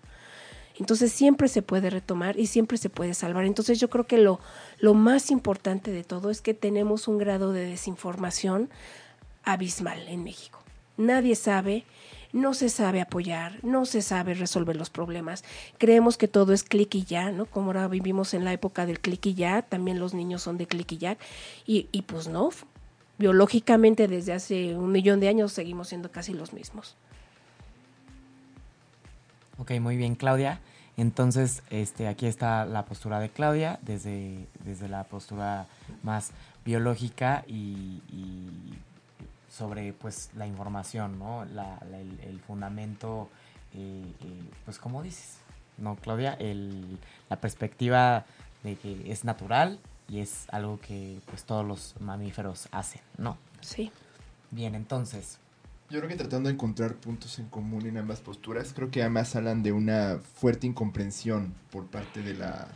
Entonces 0.80 1.12
siempre 1.12 1.48
se 1.48 1.62
puede 1.62 1.92
retomar 1.92 2.40
y 2.40 2.48
siempre 2.48 2.80
se 2.80 2.90
puede 2.90 3.14
salvar. 3.14 3.46
Entonces 3.46 3.80
yo 3.80 3.90
creo 3.92 4.06
que 4.06 4.18
lo, 4.18 4.40
lo 4.80 4.96
más 4.96 5.30
importante 5.30 5.92
de 5.92 6.04
todo 6.04 6.32
es 6.32 6.42
que 6.42 6.56
tenemos 6.56 7.08
un 7.08 7.20
grado 7.20 7.54
de 7.54 7.66
desinformación 7.66 8.70
abismal 9.44 10.08
en 10.08 10.24
México. 10.24 10.60
Nadie 10.98 11.36
sabe 11.36 11.86
no 12.38 12.54
se 12.54 12.70
sabe 12.70 13.02
apoyar, 13.02 13.60
no 13.64 13.86
se 13.86 14.02
sabe 14.02 14.34
resolver 14.34 14.76
los 14.76 14.90
problemas. 14.90 15.44
Creemos 15.78 16.18
que 16.18 16.28
todo 16.28 16.54
es 16.54 16.64
clic 16.64 16.94
y 16.96 17.04
ya, 17.04 17.32
¿no? 17.32 17.46
Como 17.46 17.68
ahora 17.68 17.88
vivimos 17.88 18.34
en 18.34 18.46
la 18.46 18.54
época 18.54 18.86
del 18.86 19.00
clic 19.00 19.26
y 19.26 19.34
ya, 19.34 19.64
también 19.64 20.00
los 20.00 20.14
niños 20.14 20.44
son 20.44 20.58
de 20.58 20.68
clic 20.68 20.92
y 20.94 20.98
ya. 20.98 21.18
Y, 21.66 21.90
y 21.92 22.04
pues 22.04 22.28
no, 22.28 22.50
biológicamente 23.18 24.08
desde 24.08 24.34
hace 24.34 24.76
un 24.76 24.92
millón 24.92 25.20
de 25.20 25.28
años 25.28 25.52
seguimos 25.52 25.90
siendo 25.90 26.12
casi 26.12 26.34
los 26.34 26.54
mismos. 26.54 26.96
Ok, 29.58 29.72
muy 29.80 29.98
bien, 29.98 30.16
Claudia. 30.16 30.62
Entonces, 30.96 31.64
este, 31.70 32.08
aquí 32.08 32.26
está 32.26 32.66
la 32.66 32.86
postura 32.86 33.20
de 33.20 33.30
Claudia, 33.30 33.80
desde, 33.82 34.48
desde 34.64 34.88
la 34.88 35.04
postura 35.04 35.68
más 36.04 36.32
biológica 36.64 37.44
y 37.48 38.02
sobre 39.58 39.94
pues 39.94 40.30
la 40.36 40.46
información, 40.46 41.18
¿no? 41.18 41.46
La, 41.46 41.80
el, 42.24 42.40
fundamento, 42.40 43.30
eh, 43.74 44.04
eh, 44.22 44.50
pues 44.66 44.78
como 44.78 45.02
dices, 45.02 45.38
¿no, 45.78 45.96
Claudia? 45.96 46.34
El, 46.34 47.00
la 47.30 47.42
perspectiva 47.42 48.26
de 48.64 48.76
que 48.76 49.12
es 49.12 49.26
natural 49.26 49.80
y 50.08 50.20
es 50.20 50.46
algo 50.52 50.80
que 50.80 51.20
pues 51.26 51.44
todos 51.44 51.66
los 51.66 51.96
mamíferos 52.00 52.68
hacen, 52.72 53.02
¿no? 53.18 53.38
Sí. 53.62 53.92
Bien, 54.52 54.76
entonces, 54.76 55.40
Yo 55.90 56.00
creo 56.00 56.10
que 56.10 56.16
tratando 56.16 56.48
de 56.48 56.54
encontrar 56.54 56.96
puntos 56.96 57.40
en 57.40 57.48
común 57.48 57.86
en 57.86 57.98
ambas 57.98 58.20
posturas, 58.22 58.74
creo 58.74 58.92
que 58.92 59.04
ambas 59.04 59.36
hablan 59.36 59.64
de 59.64 59.72
una 59.72 60.20
fuerte 60.36 60.68
incomprensión 60.68 61.54
por 61.72 61.88
parte 61.88 62.22
de 62.22 62.34
la 62.34 62.68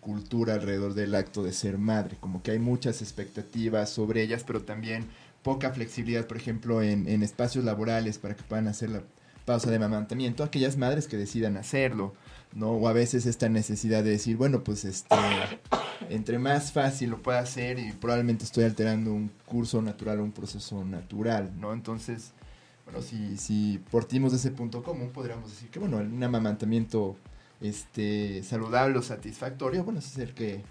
cultura 0.00 0.54
alrededor 0.54 0.94
del 0.94 1.16
acto 1.16 1.42
de 1.42 1.52
ser 1.52 1.78
madre, 1.78 2.16
como 2.20 2.40
que 2.40 2.52
hay 2.52 2.60
muchas 2.60 3.02
expectativas 3.02 3.90
sobre 3.90 4.22
ellas, 4.22 4.44
pero 4.46 4.62
también 4.62 5.08
poca 5.46 5.70
flexibilidad, 5.70 6.26
por 6.26 6.38
ejemplo, 6.38 6.82
en, 6.82 7.22
espacios 7.22 7.64
laborales 7.64 8.18
para 8.18 8.34
que 8.34 8.42
puedan 8.42 8.66
hacer 8.66 8.90
la 8.90 9.02
pausa 9.44 9.70
de 9.70 9.76
amamantamiento, 9.76 10.42
aquellas 10.42 10.76
madres 10.76 11.06
que 11.06 11.16
decidan 11.16 11.56
hacerlo, 11.56 12.14
¿no? 12.52 12.70
O 12.72 12.88
a 12.88 12.92
veces 12.92 13.26
esta 13.26 13.48
necesidad 13.48 14.02
de 14.02 14.10
decir, 14.10 14.36
bueno, 14.36 14.64
pues 14.64 14.84
este, 14.84 15.14
entre 16.10 16.40
más 16.40 16.72
fácil 16.72 17.10
lo 17.10 17.22
pueda 17.22 17.38
hacer 17.38 17.78
y 17.78 17.92
probablemente 17.92 18.44
estoy 18.44 18.64
alterando 18.64 19.12
un 19.12 19.30
curso 19.44 19.80
natural 19.80 20.18
o 20.18 20.24
un 20.24 20.32
proceso 20.32 20.84
natural, 20.84 21.52
¿no? 21.60 21.72
Entonces, 21.72 22.32
bueno, 22.84 23.00
si, 23.00 23.36
si 23.36 23.80
partimos 23.92 24.32
de 24.32 24.38
ese 24.38 24.50
punto 24.50 24.82
común, 24.82 25.10
podríamos 25.10 25.48
decir 25.48 25.70
que, 25.70 25.78
bueno, 25.78 25.98
un 25.98 26.24
amamantamiento 26.24 27.16
este, 27.60 28.42
saludable 28.42 28.98
o 28.98 29.02
satisfactorio, 29.02 29.84
bueno, 29.84 30.00
es 30.00 30.18
el 30.18 30.34
que, 30.34 30.64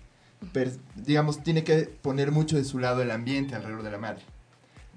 digamos, 0.96 1.42
tiene 1.44 1.64
que 1.64 1.84
poner 2.02 2.34
mucho 2.34 2.58
de 2.58 2.66
su 2.66 2.78
lado 2.78 3.02
el 3.02 3.12
ambiente 3.12 3.56
alrededor 3.56 3.82
de 3.82 3.92
la 3.92 4.00
madre. 4.00 4.35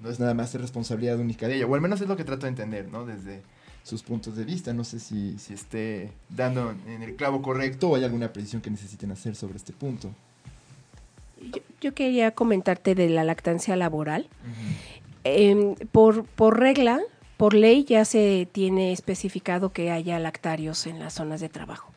No 0.01 0.09
es 0.09 0.19
nada 0.19 0.33
más 0.33 0.53
responsabilidad 0.53 1.19
única 1.19 1.47
de 1.47 1.57
ella, 1.57 1.65
o 1.65 1.75
al 1.75 1.81
menos 1.81 2.01
es 2.01 2.07
lo 2.07 2.15
que 2.15 2.23
trato 2.23 2.45
de 2.45 2.49
entender, 2.49 2.87
¿no? 2.89 3.05
Desde 3.05 3.41
sus 3.83 4.03
puntos 4.03 4.35
de 4.35 4.43
vista. 4.45 4.73
No 4.73 4.83
sé 4.83 4.99
si, 4.99 5.37
si 5.39 5.53
esté 5.53 6.11
dando 6.29 6.73
en 6.87 7.01
el 7.03 7.15
clavo 7.15 7.41
correcto 7.41 7.89
o 7.89 7.95
hay 7.95 8.03
alguna 8.03 8.31
precisión 8.31 8.61
que 8.61 8.69
necesiten 8.69 9.11
hacer 9.11 9.35
sobre 9.35 9.57
este 9.57 9.73
punto. 9.73 10.11
Yo, 11.81 11.93
quería 11.93 12.31
comentarte 12.31 12.95
de 12.95 13.09
la 13.09 13.23
lactancia 13.23 13.75
laboral. 13.75 14.27
Em, 15.23 15.75
por, 15.91 16.25
por 16.25 16.59
regla, 16.59 16.99
por 17.37 17.53
ley 17.53 17.85
ya 17.85 18.03
se 18.05 18.47
tiene 18.51 18.91
especificado 18.91 19.71
que 19.71 19.91
haya 19.91 20.19
lactarios 20.19 20.85
en 20.87 20.99
las 20.99 21.13
zonas 21.13 21.39
de 21.39 21.49
trabajo. 21.49 21.91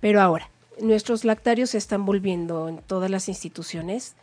Pero 0.00 0.20
ahora, 0.20 0.50
nuestros 0.80 1.24
lactarios 1.24 1.70
se 1.70 1.78
están 1.78 2.04
volviendo 2.04 2.68
en 2.68 2.78
todas 2.78 3.10
las 3.10 3.28
instituciones 3.28 4.14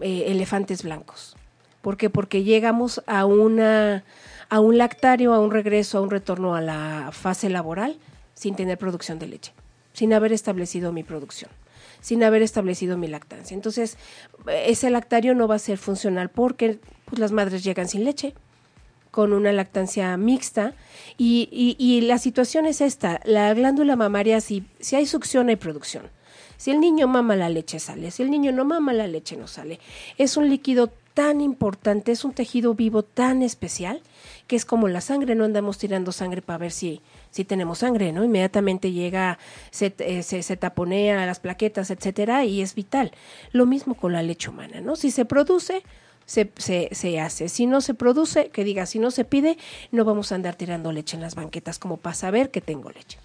eh, 0.00 0.24
elefantes 0.28 0.82
blancos. 0.82 1.36
¿Por 1.82 1.96
qué? 1.96 2.08
Porque 2.08 2.44
llegamos 2.44 3.02
a 3.06 3.26
una 3.26 4.04
a 4.52 4.60
un 4.60 4.76
lactario, 4.76 5.32
a 5.32 5.40
un 5.40 5.50
regreso, 5.50 5.96
a 5.96 6.02
un 6.02 6.10
retorno 6.10 6.54
a 6.54 6.60
la 6.60 7.08
fase 7.10 7.48
laboral 7.48 7.96
sin 8.34 8.54
tener 8.54 8.76
producción 8.76 9.18
de 9.18 9.26
leche, 9.26 9.54
sin 9.94 10.12
haber 10.12 10.30
establecido 10.30 10.92
mi 10.92 11.02
producción, 11.02 11.50
sin 12.02 12.22
haber 12.22 12.42
establecido 12.42 12.98
mi 12.98 13.08
lactancia. 13.08 13.54
Entonces, 13.54 13.96
ese 14.46 14.90
lactario 14.90 15.34
no 15.34 15.48
va 15.48 15.54
a 15.54 15.58
ser 15.58 15.78
funcional 15.78 16.28
porque 16.28 16.78
pues, 17.06 17.18
las 17.18 17.32
madres 17.32 17.64
llegan 17.64 17.88
sin 17.88 18.04
leche, 18.04 18.34
con 19.10 19.32
una 19.32 19.52
lactancia 19.52 20.14
mixta 20.18 20.74
y, 21.16 21.48
y, 21.78 22.00
la 22.02 22.18
situación 22.18 22.66
es 22.66 22.82
esta, 22.82 23.20
la 23.24 23.54
glándula 23.54 23.96
mamaria, 23.96 24.42
si, 24.42 24.64
si 24.80 24.96
hay 24.96 25.06
succión 25.06 25.48
hay 25.48 25.56
producción. 25.56 26.10
Si 26.58 26.70
el 26.70 26.80
niño 26.80 27.08
mama 27.08 27.36
la 27.36 27.48
leche 27.48 27.78
sale, 27.78 28.10
si 28.10 28.22
el 28.22 28.30
niño 28.30 28.52
no 28.52 28.64
mama 28.64 28.92
la 28.92 29.06
leche 29.06 29.36
no 29.36 29.48
sale. 29.48 29.80
Es 30.16 30.36
un 30.36 30.48
líquido 30.48 30.92
tan 31.14 31.40
importante, 31.40 32.12
es 32.12 32.24
un 32.24 32.32
tejido 32.32 32.74
vivo 32.74 33.02
tan 33.02 33.42
especial 33.42 34.02
que 34.46 34.56
es 34.56 34.64
como 34.64 34.88
la 34.88 35.00
sangre, 35.00 35.34
no 35.34 35.44
andamos 35.44 35.78
tirando 35.78 36.12
sangre 36.12 36.42
para 36.42 36.58
ver 36.58 36.72
si, 36.72 37.00
si 37.30 37.44
tenemos 37.44 37.78
sangre, 37.78 38.12
¿no? 38.12 38.24
Inmediatamente 38.24 38.92
llega, 38.92 39.38
se, 39.70 39.94
eh, 39.98 40.22
se, 40.22 40.42
se, 40.42 40.56
taponea 40.56 41.24
las 41.26 41.40
plaquetas, 41.40 41.90
etcétera, 41.90 42.44
y 42.44 42.60
es 42.60 42.74
vital. 42.74 43.12
Lo 43.52 43.66
mismo 43.66 43.94
con 43.94 44.12
la 44.12 44.22
leche 44.22 44.50
humana, 44.50 44.80
¿no? 44.80 44.96
Si 44.96 45.10
se 45.10 45.24
produce, 45.24 45.82
se, 46.26 46.50
se, 46.56 46.88
se, 46.92 47.20
hace. 47.20 47.48
Si 47.48 47.66
no 47.66 47.80
se 47.80 47.94
produce, 47.94 48.50
que 48.50 48.64
diga, 48.64 48.86
si 48.86 48.98
no 48.98 49.10
se 49.10 49.24
pide, 49.24 49.58
no 49.90 50.04
vamos 50.04 50.32
a 50.32 50.34
andar 50.34 50.54
tirando 50.54 50.92
leche 50.92 51.16
en 51.16 51.22
las 51.22 51.34
banquetas 51.34 51.78
como 51.78 51.96
para 51.96 52.14
saber 52.14 52.50
que 52.50 52.60
tengo 52.60 52.90
leche. 52.90 53.18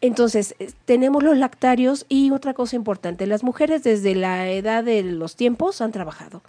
Entonces, 0.00 0.54
eh, 0.58 0.70
tenemos 0.84 1.22
los 1.22 1.36
lactarios 1.36 2.06
y 2.08 2.30
otra 2.30 2.54
cosa 2.54 2.76
importante, 2.76 3.26
las 3.26 3.42
mujeres 3.42 3.82
desde 3.82 4.14
la 4.14 4.50
edad 4.50 4.84
de 4.84 5.02
los 5.02 5.36
tiempos 5.36 5.80
han 5.80 5.92
trabajado 5.92 6.42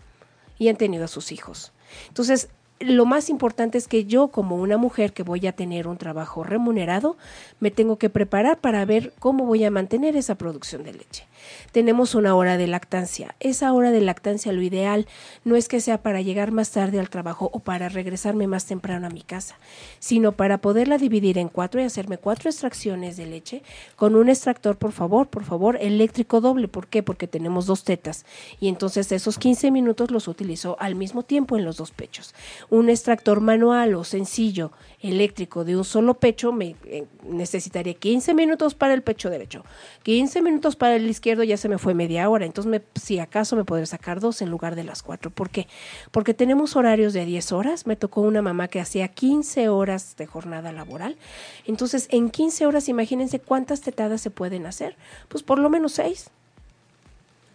y 0.57 0.69
han 0.69 0.77
tenido 0.77 1.05
a 1.05 1.09
sus 1.09 1.31
hijos. 1.31 1.71
Entonces, 2.07 2.49
lo 2.79 3.05
más 3.05 3.29
importante 3.29 3.77
es 3.77 3.87
que 3.87 4.05
yo 4.05 4.27
como 4.29 4.57
una 4.57 4.77
mujer 4.77 5.13
que 5.13 5.23
voy 5.23 5.47
a 5.47 5.53
tener 5.53 5.87
un 5.87 5.97
trabajo 5.97 6.43
remunerado, 6.43 7.17
me 7.59 7.71
tengo 7.71 7.97
que 7.97 8.09
preparar 8.09 8.59
para 8.59 8.83
ver 8.85 9.13
cómo 9.19 9.45
voy 9.45 9.63
a 9.63 9.71
mantener 9.71 10.15
esa 10.17 10.35
producción 10.35 10.83
de 10.83 10.93
leche 10.93 11.27
tenemos 11.71 12.15
una 12.15 12.35
hora 12.35 12.57
de 12.57 12.67
lactancia. 12.67 13.35
Esa 13.39 13.73
hora 13.73 13.91
de 13.91 14.01
lactancia 14.01 14.51
lo 14.53 14.61
ideal 14.61 15.07
no 15.43 15.55
es 15.55 15.67
que 15.67 15.81
sea 15.81 16.01
para 16.01 16.21
llegar 16.21 16.51
más 16.51 16.71
tarde 16.71 16.99
al 16.99 17.09
trabajo 17.09 17.49
o 17.53 17.59
para 17.59 17.89
regresarme 17.89 18.47
más 18.47 18.65
temprano 18.65 19.07
a 19.07 19.09
mi 19.09 19.21
casa, 19.21 19.57
sino 19.99 20.31
para 20.31 20.59
poderla 20.59 20.97
dividir 20.97 21.37
en 21.37 21.49
cuatro 21.49 21.81
y 21.81 21.83
hacerme 21.83 22.17
cuatro 22.17 22.49
extracciones 22.49 23.17
de 23.17 23.25
leche 23.25 23.63
con 23.95 24.15
un 24.15 24.29
extractor, 24.29 24.77
por 24.77 24.91
favor, 24.91 25.27
por 25.27 25.43
favor, 25.43 25.77
eléctrico 25.79 26.41
doble. 26.41 26.67
¿Por 26.67 26.87
qué? 26.87 27.03
Porque 27.03 27.27
tenemos 27.27 27.65
dos 27.65 27.83
tetas 27.83 28.25
y 28.59 28.67
entonces 28.67 29.11
esos 29.11 29.37
15 29.37 29.71
minutos 29.71 30.11
los 30.11 30.27
utilizo 30.27 30.77
al 30.79 30.95
mismo 30.95 31.23
tiempo 31.23 31.57
en 31.57 31.65
los 31.65 31.77
dos 31.77 31.91
pechos. 31.91 32.33
Un 32.69 32.89
extractor 32.89 33.41
manual 33.41 33.93
o 33.95 34.03
sencillo 34.03 34.71
eléctrico 34.99 35.63
de 35.63 35.77
un 35.77 35.83
solo 35.83 36.15
pecho 36.15 36.51
me 36.51 36.75
eh, 36.85 37.05
necesitaría 37.23 37.93
15 37.93 38.33
minutos 38.33 38.73
para 38.73 38.93
el 38.93 39.03
pecho 39.03 39.29
derecho, 39.29 39.63
15 40.03 40.41
minutos 40.41 40.75
para 40.75 40.95
el 40.95 41.07
izquierdo 41.07 41.43
ya 41.43 41.57
se 41.57 41.69
me 41.69 41.77
fue 41.77 41.93
media 41.93 42.29
hora, 42.29 42.45
entonces 42.45 42.81
si 42.95 43.19
acaso 43.19 43.55
me 43.55 43.65
podré 43.65 43.85
sacar 43.85 44.19
dos 44.19 44.41
en 44.41 44.49
lugar 44.49 44.75
de 44.75 44.83
las 44.83 45.03
cuatro. 45.03 45.29
¿Por 45.29 45.49
qué? 45.49 45.67
Porque 46.11 46.33
tenemos 46.33 46.75
horarios 46.75 47.13
de 47.13 47.25
10 47.25 47.51
horas, 47.51 47.85
me 47.85 47.95
tocó 47.95 48.21
una 48.21 48.41
mamá 48.41 48.67
que 48.67 48.79
hacía 48.79 49.07
15 49.07 49.69
horas 49.69 50.15
de 50.17 50.25
jornada 50.25 50.71
laboral, 50.71 51.17
entonces 51.65 52.07
en 52.11 52.29
15 52.29 52.65
horas 52.65 52.89
imagínense 52.89 53.39
cuántas 53.39 53.81
tetadas 53.81 54.21
se 54.21 54.31
pueden 54.31 54.65
hacer, 54.65 54.95
pues 55.27 55.43
por 55.43 55.59
lo 55.59 55.69
menos 55.69 55.93
seis. 55.93 56.29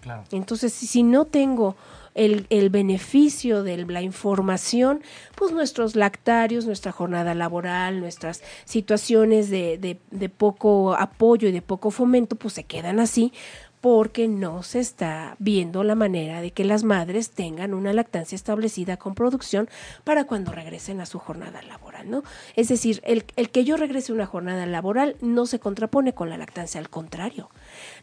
Claro. 0.03 0.25
Entonces 0.31 0.73
si 0.73 1.03
no 1.03 1.27
tengo 1.27 1.77
el, 2.15 2.71
beneficio 2.71 3.63
de 3.63 3.85
la 3.87 4.03
información, 4.03 5.03
pues 5.37 5.53
nuestros 5.53 5.97
lactarios, 5.97 6.67
nuestra 6.67 6.93
jornada 6.93 7.35
laboral, 7.35 8.01
nuestras 8.01 8.43
situaciones 8.65 9.51
de, 9.51 9.79
de, 9.79 9.99
de 10.11 10.29
poco 10.29 10.95
apoyo 10.95 11.49
y 11.49 11.53
de 11.53 11.63
poco 11.63 11.91
fomento, 11.91 12.37
pues 12.37 12.55
se 12.55 12.65
quedan 12.65 13.01
así 13.01 13.33
porque 13.81 14.29
no 14.29 14.63
se 14.63 14.79
está 14.79 15.37
viendo 15.39 15.83
la 15.85 15.95
manera 15.95 16.41
de 16.41 16.51
que 16.51 16.65
las 16.65 16.85
madres 16.85 17.31
tengan 17.31 17.73
una 17.73 17.93
lactancia 17.93 18.37
establecida 18.37 18.99
con 18.99 19.15
producción 19.15 19.69
para 20.05 20.25
cuando 20.25 20.53
regresen 20.53 21.01
a 21.01 21.07
su 21.07 21.19
jornada 21.19 21.63
laboral, 21.63 22.11
¿no? 22.11 22.23
Es 22.57 22.69
decir, 22.69 23.01
el, 23.05 23.25
el, 23.37 23.51
que 23.51 23.65
yo 23.65 23.77
regrese 23.77 24.13
a 24.13 24.15
una 24.15 24.27
jornada 24.27 24.67
laboral 24.67 25.17
no 25.21 25.47
se 25.47 25.61
contrapone 25.61 26.13
con 26.13 26.29
la 26.29 26.37
lactancia, 26.37 26.79
al 26.79 26.91
contrario. 26.91 27.51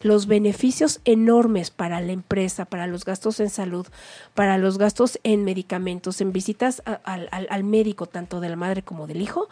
Los 0.02 0.28
beneficios 0.28 1.02
enormes 1.06 1.72
para 1.72 2.02
la 2.02 2.12
empresa, 2.12 2.66
para 2.66 2.88
los 2.88 3.06
gastos 3.06 3.40
en 3.40 3.50
salud, 3.50 3.88
para 4.34 4.58
los 4.58 4.78
gastos 4.78 5.20
en 5.24 5.44
medicamentos, 5.44 6.22
en 6.22 6.32
visitas 6.32 6.82
al, 7.04 7.30
al, 7.32 7.64
médico, 7.64 8.06
tanto 8.06 8.40
de 8.40 8.50
la 8.50 8.56
madre 8.56 8.84
como 8.84 9.08
del 9.08 9.22
hijo, 9.22 9.48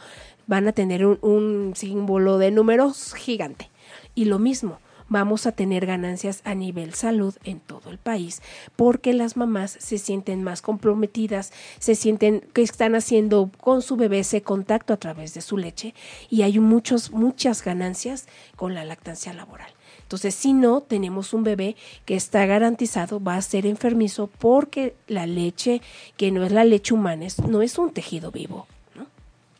van 0.48 0.68
a 0.68 0.74
tener 0.74 1.06
un, 1.06 1.20
un 1.22 1.74
símbolo 1.76 2.38
de 2.38 2.52
números 2.52 3.14
gigante. 3.14 3.70
Y 4.14 4.26
lo 4.26 4.40
mismo, 4.40 4.80
vamos 5.10 5.46
a 5.46 5.52
tener 5.52 5.86
ganancias 5.86 6.42
a 6.46 6.56
nivel 6.56 6.94
salud 6.94 7.36
en 7.44 7.60
todo 7.60 7.92
el 7.92 7.98
país, 7.98 8.42
porque 8.76 9.14
las 9.14 9.38
mamás 9.38 9.78
se 9.80 9.98
sienten 9.98 10.44
más 10.44 10.62
comprometidas, 10.62 11.52
se 11.80 11.96
sienten 11.96 12.42
que 12.54 12.62
están 12.62 12.96
haciendo 12.96 13.52
con 13.60 13.82
su 13.82 13.96
bebé 13.96 14.20
ese 14.20 14.42
contacto 14.42 14.94
a 14.94 14.98
través 14.98 15.34
de 15.34 15.42
su 15.42 15.58
leche 15.58 15.94
y 16.30 16.42
hay 16.42 16.60
muchos, 16.60 17.12
muchas 17.12 17.64
ganancias 17.64 18.28
con 18.56 18.74
la 18.74 18.86
lactancia 18.86 19.34
laboral. 19.34 19.72
Entonces, 20.06 20.36
si 20.36 20.54
no, 20.54 20.82
tenemos 20.82 21.34
un 21.34 21.44
bebé 21.44 21.76
que 22.06 22.16
está 22.16 22.46
garantizado, 22.46 23.20
va 23.22 23.38
a 23.38 23.42
ser 23.42 23.66
enfermizo 23.66 24.28
porque 24.28 24.96
la 25.08 25.26
leche, 25.26 25.82
que 26.16 26.32
no 26.32 26.44
es 26.44 26.52
la 26.52 26.64
leche 26.64 26.94
humana, 26.94 27.26
no 27.48 27.64
es 27.64 27.80
un 27.80 27.92
tejido 27.92 28.32
vivo. 28.32 28.68
¿no? 28.94 29.08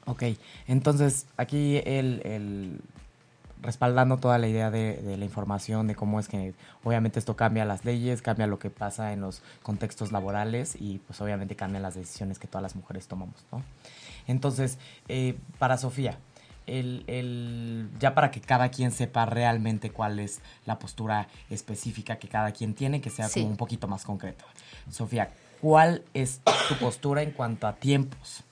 Ok, 0.06 0.24
entonces 0.68 1.26
aquí 1.36 1.78
el, 1.84 2.22
el 2.26 2.80
respaldando 3.66 4.18
toda 4.18 4.38
la 4.38 4.48
idea 4.48 4.70
de, 4.70 5.18
la 5.18 5.26
información, 5.26 5.88
de 5.88 5.96
cómo 5.96 6.20
es 6.20 6.28
que 6.28 6.54
obviamente 6.84 7.18
esto 7.18 7.36
cambia 7.36 7.66
las 7.66 7.84
leyes, 7.84 8.22
cambia 8.22 8.46
lo 8.46 8.60
que 8.60 8.70
pasa 8.70 9.12
en 9.12 9.22
los 9.22 9.42
contextos 9.64 10.12
laborales 10.12 10.78
y 10.80 11.00
pues 11.00 11.20
obviamente 11.22 11.56
cambian 11.56 11.82
las 11.82 11.96
decisiones 11.96 12.38
que 12.38 12.48
todas 12.48 12.62
las 12.62 12.76
mujeres 12.76 13.08
tomamos, 13.08 13.44
¿no? 13.52 13.64
Entonces, 14.28 14.78
eh, 15.08 15.38
para 15.58 15.78
Sofía, 15.78 16.20
el, 16.68 17.90
ya 18.00 18.14
para 18.14 18.32
que 18.32 18.42
cada 18.42 18.70
quien 18.70 18.92
sepa 18.92 19.26
realmente 19.26 19.90
cuál 19.90 20.20
es 20.20 20.42
la 20.66 20.80
postura 20.80 21.28
específica 21.50 22.18
que 22.18 22.28
cada 22.28 22.52
quien 22.52 22.74
tiene, 22.74 23.02
que 23.02 23.10
sea 23.10 23.30
como 23.30 23.48
un 23.48 23.58
poquito 23.58 23.88
más 23.88 24.04
concreto. 24.04 24.46
Sofía, 24.90 25.32
¿cuál 25.62 26.04
es 26.14 26.42
tu 26.70 26.76
postura 26.76 27.22
en 27.22 27.32
cuanto 27.32 27.68
a 27.68 27.76
tiempos? 27.76 28.44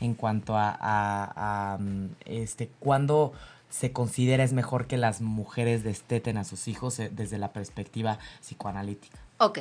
En 0.00 0.14
cuanto 0.14 0.56
a, 0.56 0.76
a, 0.80 1.74
a 1.74 1.78
mm, 1.78 2.10
este, 2.26 2.68
cuándo 2.80 3.32
se 3.72 3.90
considera 3.90 4.44
es 4.44 4.52
mejor 4.52 4.86
que 4.86 4.98
las 4.98 5.20
mujeres 5.22 5.82
desteten 5.82 6.36
a 6.36 6.44
sus 6.44 6.68
hijos 6.68 6.98
eh, 6.98 7.10
desde 7.10 7.38
la 7.38 7.52
perspectiva 7.52 8.18
psicoanalítica? 8.40 9.18
Ok. 9.42 9.58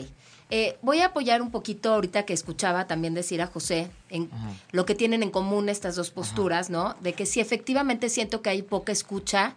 Eh, 0.51 0.77
voy 0.81 0.99
a 0.99 1.07
apoyar 1.07 1.41
un 1.41 1.49
poquito 1.49 1.93
ahorita 1.93 2.23
que 2.23 2.33
escuchaba 2.33 2.85
también 2.85 3.13
decir 3.13 3.41
a 3.41 3.47
José 3.47 3.89
en 4.09 4.29
lo 4.71 4.85
que 4.85 4.95
tienen 4.95 5.23
en 5.23 5.31
común 5.31 5.69
estas 5.69 5.95
dos 5.95 6.11
posturas, 6.11 6.69
¿no? 6.69 6.95
De 6.99 7.13
que 7.13 7.25
sí, 7.25 7.39
efectivamente 7.39 8.09
siento 8.09 8.41
que 8.41 8.51
hay 8.51 8.61
poca 8.61 8.91
escucha 8.91 9.55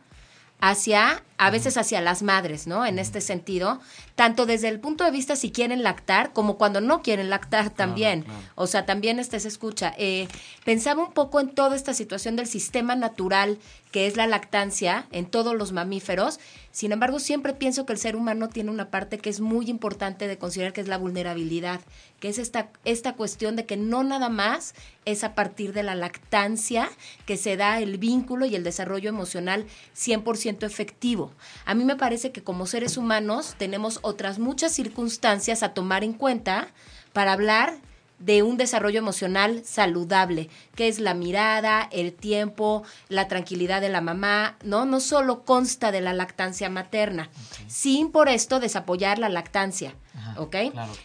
hacia, 0.61 1.23
a 1.37 1.51
veces 1.51 1.77
hacia 1.77 2.01
las 2.01 2.23
madres, 2.23 2.67
¿no? 2.67 2.87
En 2.87 2.99
este 2.99 3.21
sentido, 3.21 3.81
tanto 4.15 4.47
desde 4.47 4.69
el 4.69 4.81
punto 4.81 5.05
de 5.05 5.11
vista 5.11 5.37
si 5.37 5.51
quieren 5.51 5.83
lactar, 5.83 6.33
como 6.33 6.57
cuando 6.57 6.81
no 6.81 7.03
quieren 7.03 7.29
lactar 7.29 7.71
también. 7.71 8.25
O 8.55 8.67
sea, 8.67 8.87
también 8.87 9.19
este 9.19 9.41
se 9.41 9.49
escucha. 9.49 9.93
Eh, 9.99 10.29
pensaba 10.65 11.03
un 11.03 11.13
poco 11.13 11.41
en 11.41 11.51
toda 11.51 11.77
esta 11.77 11.93
situación 11.93 12.37
del 12.37 12.47
sistema 12.47 12.95
natural 12.95 13.59
que 13.95 14.09
es 14.09 14.17
la 14.17 14.27
lactancia 14.27 15.07
en 15.13 15.25
todos 15.25 15.55
los 15.55 15.71
mamíferos. 15.71 16.41
Sin 16.73 16.91
embargo, 16.91 17.21
siempre 17.21 17.53
pienso 17.53 17.87
que 17.87 17.93
el 17.93 18.01
ser 18.01 18.17
humano 18.17 18.49
tiene 18.49 18.73
una 18.73 18.91
parte 18.91 19.19
que 19.19 19.31
es 19.31 19.39
muy 19.41 19.71
importante 19.71 20.27
de 20.27 20.37
considerar 20.37 20.73
que 20.73 20.81
es 20.81 20.89
la 20.89 20.99
vulnerabilidad, 20.99 21.81
que 22.19 22.29
es 22.29 22.39
esta, 22.39 22.71
esta 22.85 23.13
cuestión 23.13 23.55
de 23.55 23.67
que 23.67 23.77
no 23.77 24.03
nada 24.03 24.29
más 24.31 24.75
es 25.05 25.23
a 25.23 25.37
partir 25.37 25.73
de 25.73 25.85
la 25.85 25.95
lactancia 25.95 26.91
que 27.25 27.37
se 27.37 27.57
da 27.57 27.79
el 27.79 27.99
vínculo 27.99 28.47
y 28.47 28.57
el 28.57 28.65
desarrollo 28.65 29.09
emocional 29.09 29.65
100% 29.97 30.67
efectivo. 30.67 31.31
A 31.65 31.77
mí 31.77 31.85
me 31.85 31.95
parece 31.95 32.33
que 32.33 32.43
como 32.43 32.67
seres 32.67 32.97
humanos 32.97 33.55
tenemos 33.59 34.01
otras 34.03 34.41
muchas 34.41 34.73
circunstancias 34.73 35.63
a 35.63 35.73
tomar 35.73 36.03
en 36.03 36.15
cuenta 36.15 36.67
para 37.13 37.33
hablar 37.33 37.79
de 38.25 38.43
un 38.43 38.57
desarrollo 38.57 38.99
emocional 38.99 39.63
saludable, 39.65 40.49
que 40.75 40.89
es 40.89 40.99
la 40.99 41.13
mirada, 41.13 41.89
el 41.93 42.15
tiempo, 42.15 42.83
la 43.09 43.29
tranquilidad 43.29 43.83
de 43.83 43.91
la 43.91 44.01
mamá, 44.01 44.57
¿no? 44.63 44.87
No 44.87 45.01
solo 45.01 45.43
consta 45.45 45.93
de 45.93 46.01
la 46.01 46.15
lactancia 46.15 46.71
materna, 46.71 47.29
sin 47.67 48.11
por 48.11 48.29
esto 48.29 48.61
desapoyar 48.61 49.19
la 49.19 49.29
lactancia, 49.29 49.95
¿ok? 50.39 50.57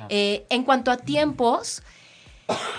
Eh, 0.08 0.46
en 0.50 0.64
cuanto 0.64 0.92
a 0.92 0.98
tiempos, 0.98 1.84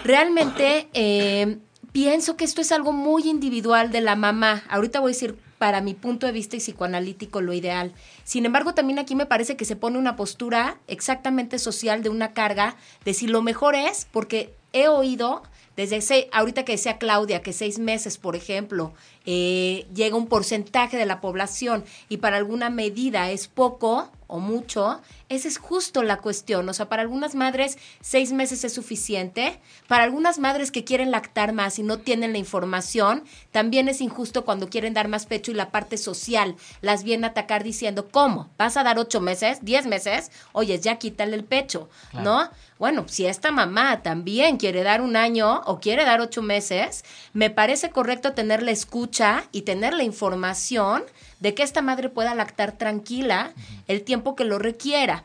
realmente 0.04 0.88
eh, 0.94 1.58
pienso 1.92 2.36
que 2.36 2.44
esto 2.44 2.62
es 2.62 2.72
algo 2.72 2.92
muy 2.92 3.28
individual 3.28 3.92
de 3.92 4.00
la 4.00 4.16
mamá. 4.16 4.62
Ahorita 4.70 5.00
voy 5.00 5.10
a 5.10 5.14
decir 5.14 5.36
para 5.60 5.82
mi 5.82 5.92
punto 5.92 6.24
de 6.24 6.32
vista 6.32 6.56
y 6.56 6.58
psicoanalítico 6.58 7.42
lo 7.42 7.52
ideal. 7.52 7.92
Sin 8.24 8.46
embargo, 8.46 8.72
también 8.72 8.98
aquí 8.98 9.14
me 9.14 9.26
parece 9.26 9.58
que 9.58 9.66
se 9.66 9.76
pone 9.76 9.98
una 9.98 10.16
postura 10.16 10.78
exactamente 10.86 11.58
social 11.58 12.02
de 12.02 12.08
una 12.08 12.32
carga 12.32 12.76
de 13.04 13.12
si 13.12 13.26
lo 13.26 13.42
mejor 13.42 13.74
es, 13.74 14.08
porque 14.10 14.54
he 14.72 14.88
oído 14.88 15.42
desde 15.76 15.96
ese, 15.96 16.28
ahorita 16.32 16.64
que 16.64 16.72
decía 16.72 16.98
Claudia, 16.98 17.42
que 17.42 17.52
seis 17.52 17.78
meses, 17.78 18.18
por 18.18 18.36
ejemplo, 18.36 18.92
eh, 19.24 19.86
llega 19.94 20.16
un 20.16 20.26
porcentaje 20.26 20.96
de 20.96 21.06
la 21.06 21.20
población 21.20 21.84
y 22.08 22.18
para 22.18 22.36
alguna 22.36 22.70
medida 22.70 23.30
es 23.30 23.48
poco 23.48 24.10
o 24.30 24.38
mucho, 24.38 25.00
esa 25.28 25.48
es 25.48 25.58
justo 25.58 26.04
la 26.04 26.18
cuestión. 26.18 26.68
O 26.68 26.72
sea, 26.72 26.88
para 26.88 27.02
algunas 27.02 27.34
madres 27.34 27.78
seis 28.00 28.32
meses 28.32 28.62
es 28.62 28.72
suficiente, 28.72 29.60
para 29.88 30.04
algunas 30.04 30.38
madres 30.38 30.70
que 30.70 30.84
quieren 30.84 31.10
lactar 31.10 31.52
más 31.52 31.78
y 31.80 31.82
no 31.82 31.98
tienen 31.98 32.32
la 32.32 32.38
información, 32.38 33.24
también 33.50 33.88
es 33.88 34.00
injusto 34.00 34.44
cuando 34.44 34.68
quieren 34.68 34.94
dar 34.94 35.08
más 35.08 35.26
pecho 35.26 35.50
y 35.50 35.54
la 35.54 35.70
parte 35.70 35.96
social 35.96 36.54
las 36.80 37.02
viene 37.02 37.26
a 37.26 37.30
atacar 37.30 37.64
diciendo, 37.64 38.08
¿cómo? 38.08 38.48
¿Vas 38.56 38.76
a 38.76 38.84
dar 38.84 38.98
ocho 38.98 39.20
meses? 39.20 39.58
¿Diez 39.62 39.86
meses? 39.86 40.30
Oye, 40.52 40.78
ya 40.78 40.96
quítale 40.96 41.34
el 41.34 41.44
pecho, 41.44 41.88
¿no? 42.12 42.48
Bueno, 42.80 43.04
si 43.08 43.26
esta 43.26 43.52
mamá 43.52 44.02
también 44.02 44.56
quiere 44.56 44.82
dar 44.82 45.02
un 45.02 45.14
año 45.14 45.60
o 45.66 45.80
quiere 45.80 46.06
dar 46.06 46.22
ocho 46.22 46.40
meses, 46.40 47.04
me 47.34 47.50
parece 47.50 47.90
correcto 47.90 48.32
tener 48.32 48.62
la 48.62 48.70
escucha 48.70 49.44
y 49.52 49.62
tener 49.62 49.92
la 49.92 50.02
información 50.02 51.02
de 51.40 51.52
que 51.52 51.62
esta 51.62 51.82
madre 51.82 52.08
pueda 52.08 52.34
lactar 52.34 52.72
tranquila 52.72 53.52
el 53.86 54.00
tiempo 54.00 54.34
que 54.34 54.46
lo 54.46 54.58
requiera. 54.58 55.24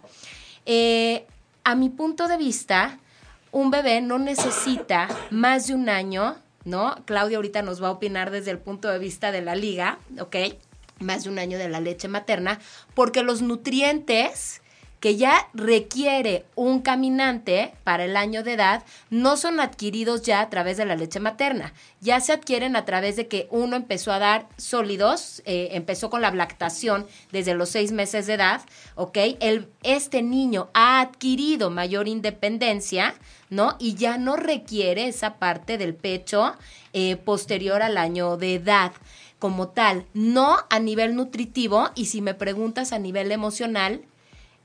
Eh, 0.65 1.25
a 1.63 1.75
mi 1.75 1.87
punto 1.87 2.27
de 2.27 2.35
vista, 2.35 2.99
un 3.53 3.71
bebé 3.71 4.01
no 4.01 4.19
necesita 4.19 5.07
más 5.31 5.67
de 5.67 5.75
un 5.75 5.87
año, 5.87 6.35
¿no? 6.65 6.97
Claudia 7.05 7.37
ahorita 7.37 7.61
nos 7.61 7.81
va 7.81 7.87
a 7.87 7.91
opinar 7.91 8.31
desde 8.31 8.51
el 8.51 8.59
punto 8.59 8.89
de 8.89 8.99
vista 8.99 9.31
de 9.31 9.41
la 9.41 9.55
liga, 9.55 9.97
¿ok? 10.19 10.35
Más 10.99 11.23
de 11.23 11.29
un 11.29 11.39
año 11.39 11.57
de 11.57 11.69
la 11.69 11.79
leche 11.79 12.09
materna, 12.09 12.59
porque 12.95 13.23
los 13.23 13.41
nutrientes 13.41 14.61
que 14.99 15.17
ya 15.17 15.49
requiere 15.53 16.45
un 16.55 16.81
caminante 16.81 17.73
para 17.83 18.05
el 18.05 18.17
año 18.17 18.43
de 18.43 18.53
edad 18.53 18.83
no 19.09 19.37
son 19.37 19.59
adquiridos 19.59 20.21
ya 20.23 20.41
a 20.41 20.49
través 20.49 20.77
de 20.77 20.85
la 20.85 20.95
leche 20.95 21.19
materna, 21.19 21.73
ya 22.01 22.19
se 22.19 22.33
adquieren 22.33 22.75
a 22.75 22.85
través 22.85 23.15
de 23.15 23.27
que 23.27 23.47
uno 23.51 23.75
empezó 23.75 24.11
a 24.11 24.19
dar 24.19 24.47
sólidos, 24.57 25.41
eh, 25.45 25.69
empezó 25.71 26.09
con 26.09 26.21
la 26.21 26.31
lactación 26.31 27.07
desde 27.31 27.53
los 27.53 27.69
seis 27.69 27.91
meses 27.91 28.27
de 28.27 28.33
edad, 28.33 28.61
¿ok? 28.95 29.17
El, 29.39 29.67
este 29.83 30.21
niño 30.21 30.69
ha 30.73 31.01
adquirido 31.01 31.69
mayor 31.69 32.07
independencia, 32.07 33.15
¿no? 33.49 33.75
Y 33.79 33.95
ya 33.95 34.17
no 34.17 34.35
requiere 34.35 35.07
esa 35.07 35.35
parte 35.35 35.77
del 35.77 35.93
pecho 35.93 36.55
eh, 36.93 37.15
posterior 37.15 37.81
al 37.81 37.97
año 37.97 38.37
de 38.37 38.55
edad 38.55 38.91
como 39.39 39.67
tal, 39.67 40.05
no 40.13 40.57
a 40.69 40.79
nivel 40.79 41.15
nutritivo 41.15 41.89
y 41.93 42.05
si 42.05 42.21
me 42.21 42.33
preguntas 42.33 42.93
a 42.93 42.99
nivel 42.99 43.31
emocional, 43.31 44.01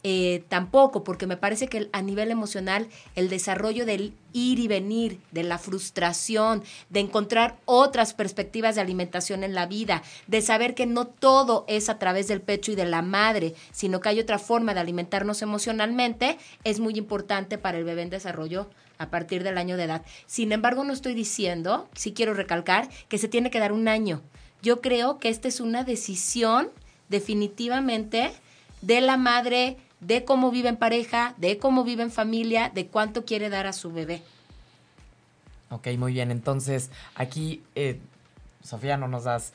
eh, 0.02 0.44
tampoco, 0.48 1.04
porque 1.04 1.26
me 1.26 1.36
parece 1.36 1.68
que 1.68 1.90
a 1.92 2.00
nivel 2.00 2.30
emocional 2.30 2.88
el 3.16 3.28
desarrollo 3.28 3.84
del 3.84 4.14
ir 4.32 4.58
y 4.58 4.66
venir, 4.66 5.20
de 5.30 5.42
la 5.42 5.58
frustración, 5.58 6.62
de 6.88 7.00
encontrar 7.00 7.58
otras 7.66 8.14
perspectivas 8.14 8.74
de 8.74 8.80
alimentación 8.80 9.44
en 9.44 9.54
la 9.54 9.66
vida, 9.66 10.02
de 10.26 10.40
saber 10.40 10.74
que 10.74 10.86
no 10.86 11.06
todo 11.06 11.66
es 11.68 11.90
a 11.90 11.98
través 11.98 12.28
del 12.28 12.40
pecho 12.40 12.72
y 12.72 12.76
de 12.76 12.86
la 12.86 13.02
madre, 13.02 13.54
sino 13.72 14.00
que 14.00 14.08
hay 14.08 14.20
otra 14.20 14.38
forma 14.38 14.72
de 14.72 14.80
alimentarnos 14.80 15.42
emocionalmente, 15.42 16.38
es 16.64 16.80
muy 16.80 16.94
importante 16.94 17.58
para 17.58 17.76
el 17.76 17.84
bebé 17.84 18.02
en 18.02 18.10
desarrollo 18.10 18.70
a 18.96 19.10
partir 19.10 19.42
del 19.42 19.58
año 19.58 19.76
de 19.76 19.84
edad. 19.84 20.02
Sin 20.26 20.52
embargo, 20.52 20.82
no 20.84 20.94
estoy 20.94 21.14
diciendo, 21.14 21.88
sí 21.94 22.12
quiero 22.12 22.32
recalcar, 22.32 22.88
que 23.08 23.18
se 23.18 23.28
tiene 23.28 23.50
que 23.50 23.58
dar 23.58 23.72
un 23.72 23.88
año. 23.88 24.22
Yo 24.62 24.80
creo 24.80 25.18
que 25.18 25.28
esta 25.28 25.48
es 25.48 25.60
una 25.60 25.84
decisión 25.84 26.70
definitivamente 27.08 28.30
de 28.82 29.00
la 29.00 29.16
madre, 29.16 29.76
de 30.00 30.24
cómo 30.24 30.50
vive 30.50 30.68
en 30.68 30.76
pareja, 30.76 31.34
de 31.36 31.58
cómo 31.58 31.84
vive 31.84 32.02
en 32.02 32.10
familia, 32.10 32.70
de 32.74 32.86
cuánto 32.86 33.24
quiere 33.24 33.50
dar 33.50 33.66
a 33.66 33.72
su 33.72 33.92
bebé. 33.92 34.22
Ok, 35.70 35.88
muy 35.98 36.12
bien. 36.12 36.30
Entonces, 36.30 36.90
aquí, 37.14 37.62
eh, 37.74 38.00
Sofía, 38.64 38.96
no 38.96 39.08
nos 39.08 39.24
das 39.24 39.52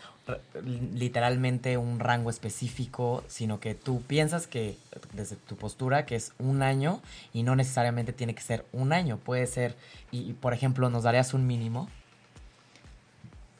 literalmente 0.63 1.77
un 1.77 1.99
rango 1.99 2.29
específico, 2.29 3.23
sino 3.27 3.59
que 3.59 3.75
tú 3.75 4.01
piensas 4.01 4.47
que, 4.47 4.77
desde 5.13 5.35
tu 5.35 5.55
postura, 5.55 6.05
que 6.05 6.15
es 6.15 6.33
un 6.39 6.63
año 6.63 7.01
y 7.31 7.43
no 7.43 7.55
necesariamente 7.55 8.13
tiene 8.13 8.33
que 8.33 8.41
ser 8.41 8.65
un 8.71 8.93
año. 8.93 9.17
Puede 9.17 9.45
ser, 9.45 9.75
y 10.11 10.33
por 10.33 10.53
ejemplo, 10.53 10.89
¿nos 10.89 11.03
darías 11.03 11.33
un 11.33 11.45
mínimo? 11.45 11.89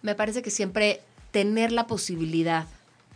Me 0.02 0.16
parece 0.16 0.42
que 0.42 0.50
siempre 0.50 1.02
tener 1.32 1.72
la 1.72 1.86
posibilidad 1.88 2.66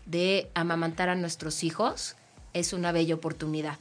de 0.05 0.49
amamantar 0.53 1.09
a 1.09 1.15
nuestros 1.15 1.63
hijos 1.63 2.15
es 2.53 2.73
una 2.73 2.91
bella 2.91 3.15
oportunidad. 3.15 3.77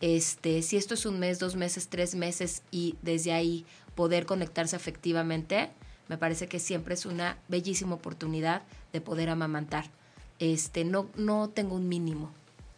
Este, 0.00 0.62
si 0.62 0.76
esto 0.76 0.94
es 0.94 1.04
un 1.04 1.18
mes, 1.18 1.38
dos 1.38 1.56
meses, 1.56 1.88
tres 1.88 2.14
meses 2.14 2.62
y 2.70 2.96
desde 3.02 3.32
ahí 3.32 3.66
poder 3.94 4.24
conectarse 4.24 4.76
afectivamente, 4.76 5.70
me 6.08 6.16
parece 6.16 6.48
que 6.48 6.58
siempre 6.58 6.94
es 6.94 7.06
una 7.06 7.38
bellísima 7.48 7.94
oportunidad 7.94 8.62
de 8.92 9.00
poder 9.00 9.28
amamantar. 9.28 9.84
Este, 10.38 10.84
no, 10.84 11.08
no 11.16 11.50
tengo 11.50 11.76
un 11.76 11.88
mínimo, 11.88 12.32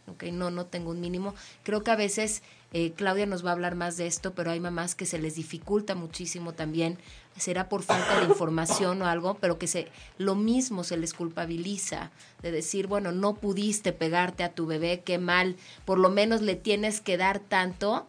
¿ok? 0.07 0.25
No, 0.25 0.51
no 0.51 0.65
tengo 0.65 0.91
un 0.91 0.99
mínimo. 0.99 1.33
Creo 1.63 1.81
que 1.83 1.91
a 1.91 1.95
veces 1.95 2.43
eh, 2.73 2.91
Claudia 2.91 3.25
nos 3.25 3.45
va 3.45 3.51
a 3.51 3.53
hablar 3.53 3.75
más 3.75 3.97
de 3.97 4.05
esto, 4.05 4.33
pero 4.33 4.51
hay 4.51 4.59
mamás 4.59 4.95
que 4.95 5.05
se 5.05 5.17
les 5.17 5.35
dificulta 5.35 5.95
muchísimo 5.95 6.53
también 6.53 6.97
será 7.37 7.69
por 7.69 7.83
falta 7.83 8.19
de 8.19 8.25
información 8.25 9.01
o 9.01 9.07
algo, 9.07 9.35
pero 9.35 9.57
que 9.57 9.67
se, 9.67 9.87
lo 10.17 10.35
mismo 10.35 10.83
se 10.83 10.97
les 10.97 11.13
culpabiliza 11.13 12.11
de 12.41 12.51
decir, 12.51 12.87
bueno, 12.87 13.11
no 13.11 13.35
pudiste 13.35 13.93
pegarte 13.93 14.43
a 14.43 14.53
tu 14.53 14.65
bebé, 14.65 15.01
qué 15.03 15.17
mal, 15.17 15.55
por 15.85 15.99
lo 15.99 16.09
menos 16.09 16.41
le 16.41 16.55
tienes 16.55 17.01
que 17.01 17.17
dar 17.17 17.39
tanto, 17.39 18.05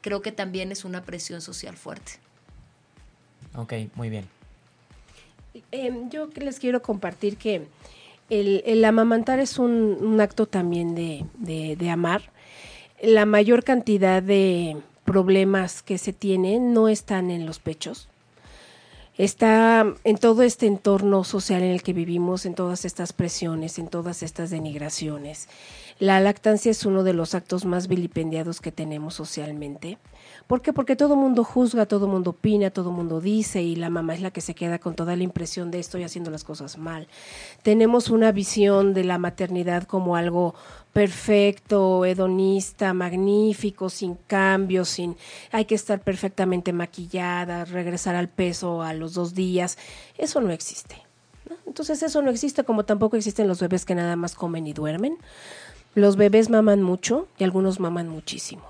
creo 0.00 0.22
que 0.22 0.32
también 0.32 0.72
es 0.72 0.84
una 0.84 1.02
presión 1.02 1.40
social 1.40 1.76
fuerte. 1.76 2.12
Ok, 3.54 3.74
muy 3.94 4.08
bien. 4.08 4.26
Em, 5.70 6.08
yo 6.08 6.28
les 6.36 6.58
quiero 6.58 6.80
compartir 6.80 7.36
que 7.36 7.66
el, 8.30 8.84
amamantar 8.84 9.38
es 9.40 9.58
un, 9.58 10.18
acto 10.20 10.46
también 10.46 10.94
de, 10.94 11.26
de 11.76 11.90
amar. 11.90 12.30
La 13.02 13.26
mayor 13.26 13.62
cantidad 13.62 14.22
de 14.22 14.76
problemas 15.04 15.82
que 15.82 15.98
se 15.98 16.12
tienen 16.14 16.72
no 16.72 16.88
están 16.88 17.30
en 17.30 17.44
los 17.44 17.58
pechos, 17.58 18.08
está 19.18 19.84
en 20.04 20.16
todo 20.16 20.42
este 20.42 20.66
entorno 20.66 21.24
social 21.24 21.62
en 21.62 21.70
el 21.70 21.82
que 21.82 21.92
vivimos, 21.92 22.46
en 22.46 22.54
todas 22.54 22.84
estas 22.84 23.12
presiones, 23.12 23.78
en 23.78 23.88
todas 23.88 24.22
estas 24.22 24.50
denigraciones. 24.50 25.48
La 26.02 26.18
lactancia 26.18 26.72
es 26.72 26.84
uno 26.84 27.04
de 27.04 27.12
los 27.12 27.32
actos 27.32 27.64
más 27.64 27.86
vilipendiados 27.86 28.60
que 28.60 28.72
tenemos 28.72 29.14
socialmente. 29.14 29.98
¿Por 30.48 30.60
qué? 30.60 30.72
Porque 30.72 30.96
todo 30.96 31.14
mundo 31.14 31.44
juzga, 31.44 31.86
todo 31.86 32.08
mundo 32.08 32.30
opina, 32.30 32.70
todo 32.70 32.90
mundo 32.90 33.20
dice 33.20 33.62
y 33.62 33.76
la 33.76 33.88
mamá 33.88 34.14
es 34.14 34.20
la 34.20 34.32
que 34.32 34.40
se 34.40 34.56
queda 34.56 34.80
con 34.80 34.96
toda 34.96 35.14
la 35.14 35.22
impresión 35.22 35.70
de 35.70 35.78
estoy 35.78 36.02
haciendo 36.02 36.32
las 36.32 36.42
cosas 36.42 36.76
mal. 36.76 37.06
Tenemos 37.62 38.10
una 38.10 38.32
visión 38.32 38.94
de 38.94 39.04
la 39.04 39.18
maternidad 39.18 39.84
como 39.84 40.16
algo 40.16 40.56
perfecto, 40.92 42.04
hedonista, 42.04 42.92
magnífico, 42.94 43.88
sin 43.88 44.16
cambios, 44.26 44.88
sin 44.88 45.16
hay 45.52 45.66
que 45.66 45.76
estar 45.76 46.00
perfectamente 46.00 46.72
maquillada, 46.72 47.64
regresar 47.64 48.16
al 48.16 48.28
peso 48.28 48.82
a 48.82 48.92
los 48.92 49.14
dos 49.14 49.34
días. 49.34 49.78
Eso 50.18 50.40
no 50.40 50.50
existe. 50.50 50.96
Entonces 51.64 52.02
eso 52.02 52.22
no 52.22 52.30
existe 52.30 52.64
como 52.64 52.84
tampoco 52.84 53.16
existen 53.16 53.46
los 53.46 53.60
bebés 53.60 53.84
que 53.84 53.94
nada 53.94 54.16
más 54.16 54.34
comen 54.34 54.66
y 54.66 54.72
duermen. 54.72 55.16
Los 55.94 56.16
bebés 56.16 56.48
maman 56.50 56.82
mucho 56.82 57.28
y 57.38 57.44
algunos 57.44 57.80
maman 57.80 58.08
muchísimo. 58.08 58.62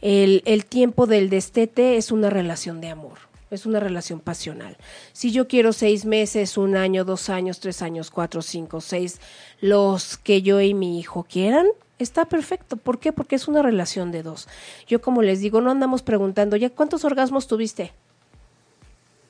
El, 0.00 0.42
el 0.46 0.64
tiempo 0.64 1.06
del 1.06 1.30
destete 1.30 1.96
es 1.96 2.10
una 2.10 2.30
relación 2.30 2.80
de 2.80 2.88
amor, 2.88 3.18
es 3.50 3.66
una 3.66 3.80
relación 3.80 4.18
pasional. 4.18 4.76
Si 5.12 5.30
yo 5.30 5.46
quiero 5.46 5.72
seis 5.72 6.04
meses, 6.04 6.58
un 6.58 6.76
año, 6.76 7.04
dos 7.04 7.28
años, 7.28 7.60
tres 7.60 7.82
años, 7.82 8.10
cuatro, 8.10 8.42
cinco, 8.42 8.80
seis, 8.80 9.20
los 9.60 10.16
que 10.16 10.42
yo 10.42 10.60
y 10.60 10.74
mi 10.74 10.98
hijo 10.98 11.24
quieran, 11.24 11.66
está 11.98 12.24
perfecto. 12.24 12.76
¿Por 12.76 12.98
qué? 12.98 13.12
Porque 13.12 13.36
es 13.36 13.46
una 13.46 13.62
relación 13.62 14.10
de 14.10 14.22
dos. 14.22 14.48
Yo 14.88 15.00
como 15.00 15.22
les 15.22 15.40
digo, 15.40 15.60
no 15.60 15.70
andamos 15.70 16.02
preguntando, 16.02 16.56
¿ya 16.56 16.70
cuántos 16.70 17.04
orgasmos 17.04 17.46
tuviste? 17.46 17.92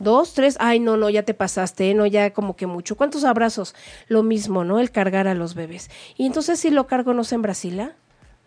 ¿Dos, 0.03 0.35
tres? 0.35 0.57
Ay, 0.59 0.81
no, 0.81 0.97
no, 0.97 1.11
ya 1.11 1.23
te 1.23 1.33
pasaste, 1.33 1.95
no, 1.95 2.07
ya 2.07 2.33
como 2.33 2.57
que 2.57 2.67
mucho. 2.67 2.97
¿Cuántos 2.97 3.23
abrazos? 3.23 3.77
Lo 4.09 4.25
mismo, 4.25 4.65
¿no? 4.65 4.81
El 4.81 4.91
cargar 4.91 5.29
a 5.29 5.35
los 5.35 5.55
bebés. 5.55 5.91
Y 6.17 6.27
entonces 6.27 6.59
si 6.59 6.71
lo 6.71 6.89
cargo, 6.89 7.15
¿no 7.15 7.23
se 7.23 7.37
embrasila? 7.37 7.95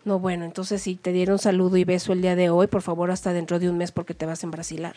No, 0.04 0.18
bueno, 0.18 0.44
entonces 0.44 0.82
si 0.82 0.96
te 0.96 1.12
dieron 1.12 1.38
saludo 1.38 1.78
y 1.78 1.84
beso 1.84 2.12
el 2.12 2.20
día 2.20 2.36
de 2.36 2.50
hoy, 2.50 2.66
por 2.66 2.82
favor, 2.82 3.10
hasta 3.10 3.32
dentro 3.32 3.58
de 3.58 3.70
un 3.70 3.78
mes 3.78 3.90
porque 3.90 4.12
te 4.12 4.26
vas 4.26 4.42
a 4.42 4.46
embrasilar. 4.46 4.96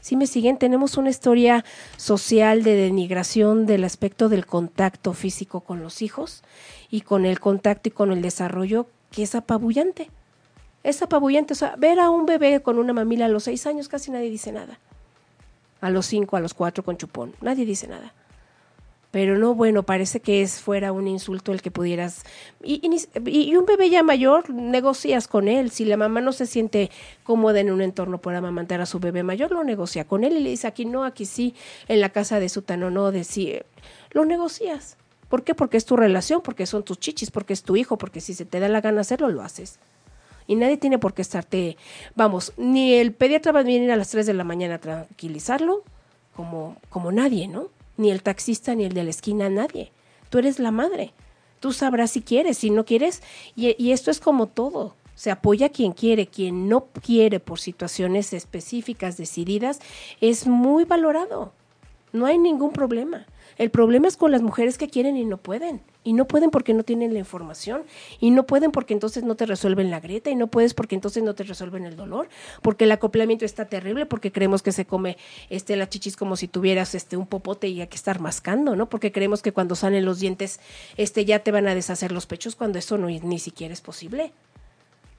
Si 0.00 0.16
me 0.16 0.26
siguen, 0.26 0.56
tenemos 0.56 0.96
una 0.96 1.10
historia 1.10 1.62
social 1.98 2.62
de 2.62 2.74
denigración 2.74 3.66
del 3.66 3.84
aspecto 3.84 4.30
del 4.30 4.46
contacto 4.46 5.12
físico 5.12 5.60
con 5.60 5.82
los 5.82 6.00
hijos 6.00 6.42
y 6.90 7.02
con 7.02 7.26
el 7.26 7.38
contacto 7.38 7.90
y 7.90 7.92
con 7.92 8.12
el 8.12 8.22
desarrollo 8.22 8.86
que 9.10 9.24
es 9.24 9.34
apabullante. 9.34 10.10
Es 10.84 11.02
apabullante. 11.02 11.52
O 11.52 11.56
sea, 11.56 11.76
ver 11.76 12.00
a 12.00 12.08
un 12.08 12.24
bebé 12.24 12.62
con 12.62 12.78
una 12.78 12.94
mamila 12.94 13.26
a 13.26 13.28
los 13.28 13.44
seis 13.44 13.66
años 13.66 13.88
casi 13.88 14.10
nadie 14.10 14.30
dice 14.30 14.52
nada. 14.52 14.78
A 15.82 15.90
los 15.90 16.06
cinco, 16.06 16.36
a 16.36 16.40
los 16.40 16.54
cuatro 16.54 16.82
con 16.82 16.96
chupón, 16.96 17.34
nadie 17.42 17.66
dice 17.66 17.86
nada 17.86 18.14
pero 19.12 19.36
no, 19.36 19.54
bueno, 19.54 19.82
parece 19.82 20.20
que 20.20 20.40
es 20.40 20.58
fuera 20.58 20.90
un 20.90 21.06
insulto 21.06 21.52
el 21.52 21.60
que 21.60 21.70
pudieras... 21.70 22.24
Y, 22.64 22.80
y, 23.26 23.56
un 23.56 23.66
bebé 23.66 23.90
ya 23.90 24.02
mayor, 24.02 24.48
negocias 24.48 25.28
con 25.28 25.48
él. 25.48 25.70
Si 25.70 25.84
la 25.84 25.98
mamá 25.98 26.22
no 26.22 26.32
se 26.32 26.46
siente 26.46 26.90
cómoda 27.22 27.60
en 27.60 27.70
un 27.70 27.82
entorno 27.82 28.22
por 28.22 28.34
amamantar 28.34 28.80
a 28.80 28.86
su 28.86 29.00
bebé 29.00 29.22
mayor, 29.22 29.52
lo 29.52 29.64
negocia 29.64 30.06
con 30.06 30.24
él 30.24 30.38
y 30.38 30.40
le 30.40 30.48
dice 30.48 30.66
aquí 30.66 30.86
no, 30.86 31.04
aquí 31.04 31.26
sí, 31.26 31.54
en 31.88 32.00
la 32.00 32.08
casa 32.08 32.40
de 32.40 32.48
sutano 32.48 32.90
no, 32.90 33.12
de 33.12 33.24
sí. 33.24 33.58
Lo 34.12 34.24
negocias. 34.24 34.96
¿Por 35.28 35.44
qué? 35.44 35.54
Porque 35.54 35.76
es 35.76 35.84
tu 35.84 35.98
relación, 35.98 36.40
porque 36.40 36.64
son 36.64 36.82
tus 36.82 36.98
chichis, 36.98 37.30
porque 37.30 37.52
es 37.52 37.64
tu 37.64 37.76
hijo, 37.76 37.98
porque 37.98 38.22
si 38.22 38.32
se 38.32 38.46
te 38.46 38.60
da 38.60 38.68
la 38.70 38.80
gana 38.80 39.02
hacerlo, 39.02 39.28
lo 39.28 39.42
haces. 39.42 39.78
Y 40.46 40.56
nadie 40.56 40.76
tiene 40.76 40.98
por 40.98 41.14
qué 41.14 41.22
estarte, 41.22 41.76
vamos, 42.14 42.52
ni 42.56 42.94
el 42.94 43.12
pediatra 43.12 43.52
va 43.52 43.60
a 43.60 43.64
venir 43.64 43.90
a 43.90 43.96
las 43.96 44.10
3 44.10 44.26
de 44.26 44.34
la 44.34 44.44
mañana 44.44 44.76
a 44.76 44.78
tranquilizarlo, 44.78 45.84
como, 46.34 46.76
como 46.90 47.12
nadie, 47.12 47.48
¿no? 47.48 47.68
ni 47.96 48.10
el 48.10 48.22
taxista, 48.22 48.74
ni 48.74 48.84
el 48.84 48.94
de 48.94 49.04
la 49.04 49.10
esquina, 49.10 49.48
nadie. 49.48 49.92
Tú 50.30 50.38
eres 50.38 50.58
la 50.58 50.70
madre. 50.70 51.12
Tú 51.60 51.72
sabrás 51.72 52.10
si 52.10 52.22
quieres, 52.22 52.58
si 52.58 52.70
no 52.70 52.84
quieres. 52.84 53.22
Y, 53.56 53.74
y 53.82 53.92
esto 53.92 54.10
es 54.10 54.20
como 54.20 54.48
todo. 54.48 54.94
Se 55.14 55.30
apoya 55.30 55.66
a 55.66 55.70
quien 55.70 55.92
quiere, 55.92 56.26
quien 56.26 56.68
no 56.68 56.86
quiere 56.86 57.38
por 57.38 57.60
situaciones 57.60 58.32
específicas 58.32 59.16
decididas, 59.16 59.80
es 60.20 60.46
muy 60.46 60.84
valorado. 60.84 61.52
No 62.12 62.26
hay 62.26 62.38
ningún 62.38 62.72
problema. 62.72 63.26
El 63.62 63.70
problema 63.70 64.08
es 64.08 64.16
con 64.16 64.32
las 64.32 64.42
mujeres 64.42 64.76
que 64.76 64.88
quieren 64.88 65.16
y 65.16 65.24
no 65.24 65.36
pueden. 65.36 65.82
Y 66.02 66.14
no 66.14 66.26
pueden 66.26 66.50
porque 66.50 66.74
no 66.74 66.82
tienen 66.82 67.12
la 67.12 67.20
información. 67.20 67.84
Y 68.18 68.32
no 68.32 68.44
pueden 68.44 68.72
porque 68.72 68.92
entonces 68.92 69.22
no 69.22 69.36
te 69.36 69.46
resuelven 69.46 69.88
la 69.88 70.00
grieta. 70.00 70.30
Y 70.30 70.34
no 70.34 70.48
puedes 70.48 70.74
porque 70.74 70.96
entonces 70.96 71.22
no 71.22 71.36
te 71.36 71.44
resuelven 71.44 71.84
el 71.84 71.94
dolor. 71.94 72.28
Porque 72.60 72.86
el 72.86 72.90
acoplamiento 72.90 73.44
está 73.44 73.66
terrible. 73.66 74.04
Porque 74.04 74.32
creemos 74.32 74.62
que 74.62 74.72
se 74.72 74.84
come 74.84 75.16
este, 75.48 75.76
la 75.76 75.88
chichis 75.88 76.16
como 76.16 76.34
si 76.34 76.48
tuvieras 76.48 76.96
este, 76.96 77.16
un 77.16 77.28
popote 77.28 77.68
y 77.68 77.80
hay 77.80 77.86
que 77.86 77.94
estar 77.94 78.18
mascando, 78.18 78.74
¿no? 78.74 78.88
Porque 78.88 79.12
creemos 79.12 79.42
que 79.42 79.52
cuando 79.52 79.76
salen 79.76 80.04
los 80.04 80.18
dientes 80.18 80.58
este, 80.96 81.24
ya 81.24 81.38
te 81.38 81.52
van 81.52 81.68
a 81.68 81.76
deshacer 81.76 82.10
los 82.10 82.26
pechos 82.26 82.56
cuando 82.56 82.80
eso 82.80 82.98
no, 82.98 83.06
ni 83.06 83.38
siquiera 83.38 83.72
es 83.72 83.80
posible. 83.80 84.32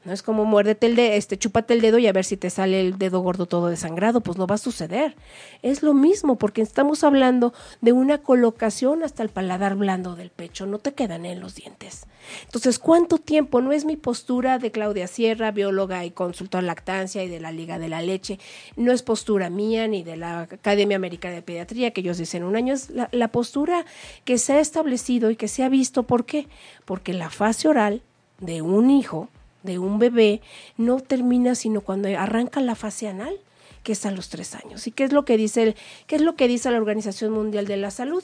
No 0.05 0.11
es 0.11 0.21
como 0.21 0.43
muérdete 0.43 0.87
el 0.87 0.97
dedo, 0.97 1.13
este, 1.13 1.37
chúpate 1.37 1.73
el 1.73 1.79
dedo 1.79 1.97
y 1.97 2.07
a 2.07 2.11
ver 2.11 2.25
si 2.25 2.35
te 2.35 2.49
sale 2.49 2.81
el 2.81 2.97
dedo 2.97 3.21
gordo 3.21 3.45
todo 3.45 3.67
desangrado, 3.67 4.19
pues 4.19 4.37
no 4.37 4.47
va 4.47 4.55
a 4.55 4.57
suceder. 4.57 5.15
Es 5.61 5.81
lo 5.81 5.93
mismo, 5.93 6.37
porque 6.37 6.61
estamos 6.61 7.05
hablando 7.05 7.53
de 7.79 7.93
una 7.93 8.17
colocación 8.17 9.03
hasta 9.03 9.23
el 9.23 9.29
paladar 9.29 9.75
blando 9.75 10.15
del 10.15 10.29
pecho, 10.29 10.65
no 10.65 10.79
te 10.79 10.93
quedan 10.93 11.25
en 11.25 11.39
los 11.39 11.55
dientes. 11.55 12.05
Entonces, 12.43 12.79
¿cuánto 12.79 13.17
tiempo? 13.17 13.61
No 13.61 13.71
es 13.71 13.85
mi 13.85 13.95
postura 13.95 14.59
de 14.59 14.71
Claudia 14.71 15.07
Sierra, 15.07 15.51
bióloga 15.51 16.03
y 16.03 16.11
consultora 16.11 16.61
lactancia 16.61 17.23
y 17.23 17.29
de 17.29 17.39
la 17.39 17.53
Liga 17.53 17.79
de 17.79 17.87
la 17.87 18.01
Leche, 18.01 18.39
no 18.75 18.91
es 18.91 19.03
postura 19.03 19.49
mía 19.49 19.87
ni 19.87 20.03
de 20.03 20.17
la 20.17 20.41
Academia 20.41 20.97
Americana 20.97 21.35
de 21.35 21.41
Pediatría, 21.41 21.91
que 21.91 22.01
ellos 22.01 22.17
dicen 22.17 22.43
un 22.43 22.57
año, 22.57 22.73
es 22.73 22.89
la, 22.89 23.07
la 23.13 23.29
postura 23.29 23.85
que 24.25 24.37
se 24.37 24.53
ha 24.53 24.59
establecido 24.59 25.31
y 25.31 25.37
que 25.37 25.47
se 25.47 25.63
ha 25.63 25.69
visto. 25.69 26.03
¿Por 26.03 26.25
qué? 26.25 26.47
Porque 26.83 27.13
la 27.13 27.29
fase 27.29 27.69
oral 27.69 28.01
de 28.39 28.61
un 28.61 28.89
hijo 28.89 29.29
de 29.64 29.80
un 29.80 29.99
bebé 29.99 30.41
no 30.78 30.99
termina 30.99 31.55
sino 31.55 31.82
cuando 31.82 32.09
arranca 32.18 32.61
la 32.61 32.76
fase 32.76 33.07
anal, 33.07 33.36
que 33.84 33.93
es 33.93 34.05
a 34.05 34.11
los 34.11 34.30
tres 34.30 34.55
años. 34.55 34.88
¿Y 34.88 34.91
qué 34.91 35.03
es 35.03 35.11
lo 35.11 35.26
que 35.26 35.38
dice, 35.38 35.76
qué 36.07 36.16
es 36.16 36.22
lo 36.22 36.36
que 36.36 36.47
dice 36.47 36.72
la 36.72 36.78
Organización 36.78 37.32
Mundial 37.32 37.68
de 37.68 37.78
la 37.78 37.91
Salud? 37.91 38.24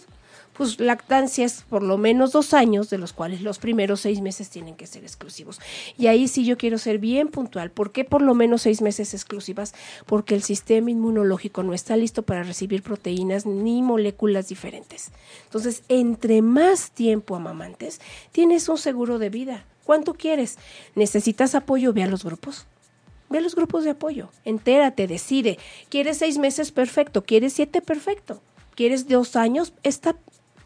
Pues 0.54 0.80
lactancia 0.80 1.46
es 1.46 1.64
por 1.70 1.84
lo 1.84 1.98
menos 1.98 2.34
dos 2.34 2.54
años, 2.54 2.90
de 2.90 2.98
los 2.98 3.14
cuales 3.14 3.42
los 3.42 3.60
primeros 3.60 4.02
seis 4.02 4.20
meses 4.20 4.50
tienen 4.50 4.76
que 4.76 4.88
ser 4.88 5.04
exclusivos. 5.04 5.60
Y 5.98 6.08
ahí 6.08 6.28
sí 6.28 6.44
yo 6.44 6.58
quiero 6.58 6.78
ser 6.78 6.98
bien 6.98 7.30
puntual. 7.30 7.72
¿Por 7.72 7.94
qué 7.94 8.04
por 8.04 8.22
lo 8.22 8.36
menos 8.36 8.64
seis 8.64 8.82
meses 8.82 9.14
exclusivas? 9.14 9.74
Porque 10.06 10.36
el 10.36 10.44
sistema 10.44 10.92
inmunológico 10.92 11.64
no 11.64 11.74
está 11.74 11.96
listo 11.96 12.24
para 12.24 12.44
recibir 12.44 12.84
proteínas 12.84 13.46
ni 13.46 13.82
moléculas 13.82 14.50
diferentes. 14.50 15.12
Entonces, 15.46 15.84
entre 15.88 16.42
más 16.42 16.92
tiempo 16.92 17.38
amamantes, 17.38 18.02
tienes 18.34 18.68
un 18.68 18.78
seguro 18.78 19.18
de 19.18 19.30
vida. 19.30 19.66
¿Cuánto 19.90 20.14
quieres? 20.14 20.60
¿Necesitas 20.94 21.56
apoyo? 21.56 21.94
Ve 21.94 22.04
a 22.04 22.08
los 22.08 22.24
grupos. 22.24 22.68
Ve 23.32 23.40
a 23.40 23.42
los 23.42 23.56
grupos 23.56 23.86
de 23.86 23.90
apoyo. 23.90 24.30
Entérate, 24.46 25.08
decide. 25.08 25.58
¿Quieres 25.90 26.20
seis 26.20 26.38
meses? 26.38 26.72
Perfecto. 26.72 27.24
¿Quieres 27.24 27.54
siete? 27.54 27.82
Perfecto. 27.82 28.40
¿Quieres 28.76 29.08
dos 29.08 29.36
años? 29.36 29.74
Está 29.82 30.16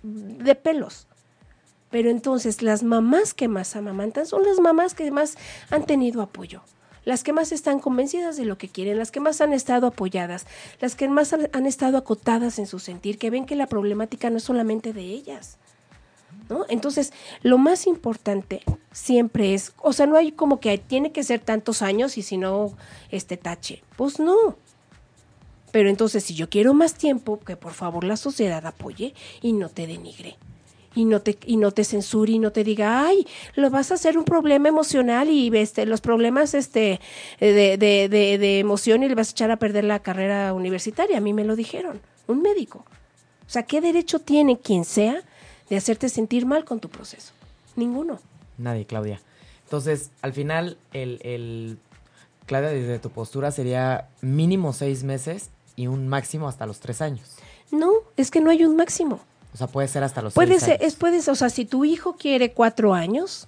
de 0.01 0.55
pelos. 0.55 1.07
Pero 1.89 2.09
entonces 2.09 2.61
las 2.61 2.83
mamás 2.83 3.33
que 3.33 3.47
más 3.47 3.77
amamantan 3.77 4.25
son 4.25 4.43
las 4.43 4.59
mamás 4.59 4.93
que 4.93 5.09
más 5.09 5.37
han 5.69 5.85
tenido 5.85 6.21
apoyo 6.21 6.61
las 7.05 7.23
que 7.23 7.33
más 7.33 7.51
están 7.51 7.79
convencidas 7.79 8.37
de 8.37 8.45
lo 8.45 8.57
que 8.57 8.69
quieren, 8.69 8.97
las 8.97 9.11
que 9.11 9.19
más 9.19 9.41
han 9.41 9.51
estado 9.51 9.87
apoyadas, 9.87 10.47
las 10.79 10.95
que 10.95 11.09
más 11.09 11.33
han, 11.33 11.65
estado 11.65 11.97
acotadas 11.97 12.59
en 12.59 12.65
su 12.65 12.79
sentir, 12.79 13.17
que 13.17 13.29
ven 13.29 13.45
que 13.45 13.57
la 13.57 13.67
problemática 13.67 14.29
no 14.29 14.37
es 14.37 14.43
solamente 14.43 14.93
de 14.93 15.01
ellas, 15.01 15.57
entonces, 16.69 17.13
lo 17.41 17.57
más 17.57 17.87
importante 17.87 18.61
siempre 18.91 19.53
es, 19.53 19.73
o 19.81 19.93
sea, 19.93 20.05
no 20.05 20.17
hay 20.17 20.31
como 20.31 20.59
que 20.59 20.77
tiene 20.77 21.11
que 21.11 21.23
ser 21.23 21.39
tantos 21.39 21.81
años 21.81 22.17
y 22.17 22.21
si 22.21 22.37
no, 22.37 22.73
este 23.09 23.37
tache. 23.37 23.83
Pues 23.95 24.19
no. 24.19 24.57
Pero 25.71 25.89
entonces, 25.89 26.23
si 26.23 26.35
yo 26.35 26.49
quiero 26.49 26.73
más 26.73 26.93
tiempo, 26.95 27.39
que 27.39 27.55
por 27.55 27.73
favor 27.73 28.03
la 28.03 28.17
sociedad 28.17 28.65
apoye 28.65 29.13
y 29.41 29.53
no 29.53 29.69
te 29.69 29.87
denigre. 29.87 30.37
Y 30.95 31.05
no 31.05 31.21
te, 31.21 31.39
y 31.47 31.57
no 31.57 31.71
te 31.71 31.83
censure 31.83 32.33
y 32.33 32.37
no 32.37 32.51
te 32.51 32.63
diga, 32.63 33.07
ay, 33.07 33.25
lo 33.55 33.71
vas 33.71 33.89
a 33.89 33.95
hacer 33.95 34.15
un 34.15 34.25
problema 34.25 34.69
emocional 34.69 35.27
y 35.27 35.49
este, 35.57 35.87
los 35.87 36.01
problemas 36.01 36.53
este, 36.53 36.99
de, 37.39 37.77
de, 37.77 38.07
de 38.09 38.59
emoción 38.59 39.01
y 39.01 39.07
le 39.07 39.15
vas 39.15 39.29
a 39.29 39.31
echar 39.31 39.49
a 39.49 39.57
perder 39.57 39.85
la 39.85 40.03
carrera 40.03 40.53
universitaria. 40.53 41.17
A 41.17 41.21
mí 41.21 41.33
me 41.33 41.45
lo 41.45 41.55
dijeron, 41.55 41.99
un 42.27 42.43
médico. 42.43 42.85
O 43.47 43.49
sea, 43.49 43.63
¿qué 43.63 43.81
derecho 43.81 44.19
tiene 44.19 44.59
quien 44.59 44.85
sea 44.85 45.23
de 45.69 45.77
hacerte 45.77 46.09
sentir 46.09 46.45
mal 46.45 46.65
con 46.65 46.79
tu 46.79 46.89
proceso. 46.89 47.33
Ninguno. 47.75 48.19
Nadie, 48.57 48.85
Claudia. 48.85 49.19
Entonces, 49.65 50.11
al 50.21 50.33
final, 50.33 50.77
el, 50.91 51.19
el 51.23 51.77
Claudia, 52.45 52.69
desde 52.69 52.99
tu 52.99 53.09
postura 53.09 53.51
sería 53.51 54.09
mínimo 54.21 54.73
seis 54.73 55.03
meses 55.03 55.49
y 55.75 55.87
un 55.87 56.07
máximo 56.07 56.47
hasta 56.47 56.65
los 56.65 56.79
tres 56.79 57.01
años. 57.01 57.37
No, 57.71 57.91
es 58.17 58.29
que 58.29 58.41
no 58.41 58.51
hay 58.51 58.63
un 58.63 58.75
máximo. 58.75 59.19
O 59.53 59.57
sea, 59.57 59.67
puede 59.67 59.87
ser 59.87 60.03
hasta 60.03 60.21
los 60.21 60.33
puede 60.33 60.59
seis 60.59 60.63
ser, 60.63 60.83
Es, 60.83 60.95
puede 60.95 61.19
o 61.29 61.35
sea, 61.35 61.49
si 61.49 61.65
tu 61.65 61.85
hijo 61.85 62.15
quiere 62.15 62.53
cuatro 62.53 62.93
años, 62.93 63.47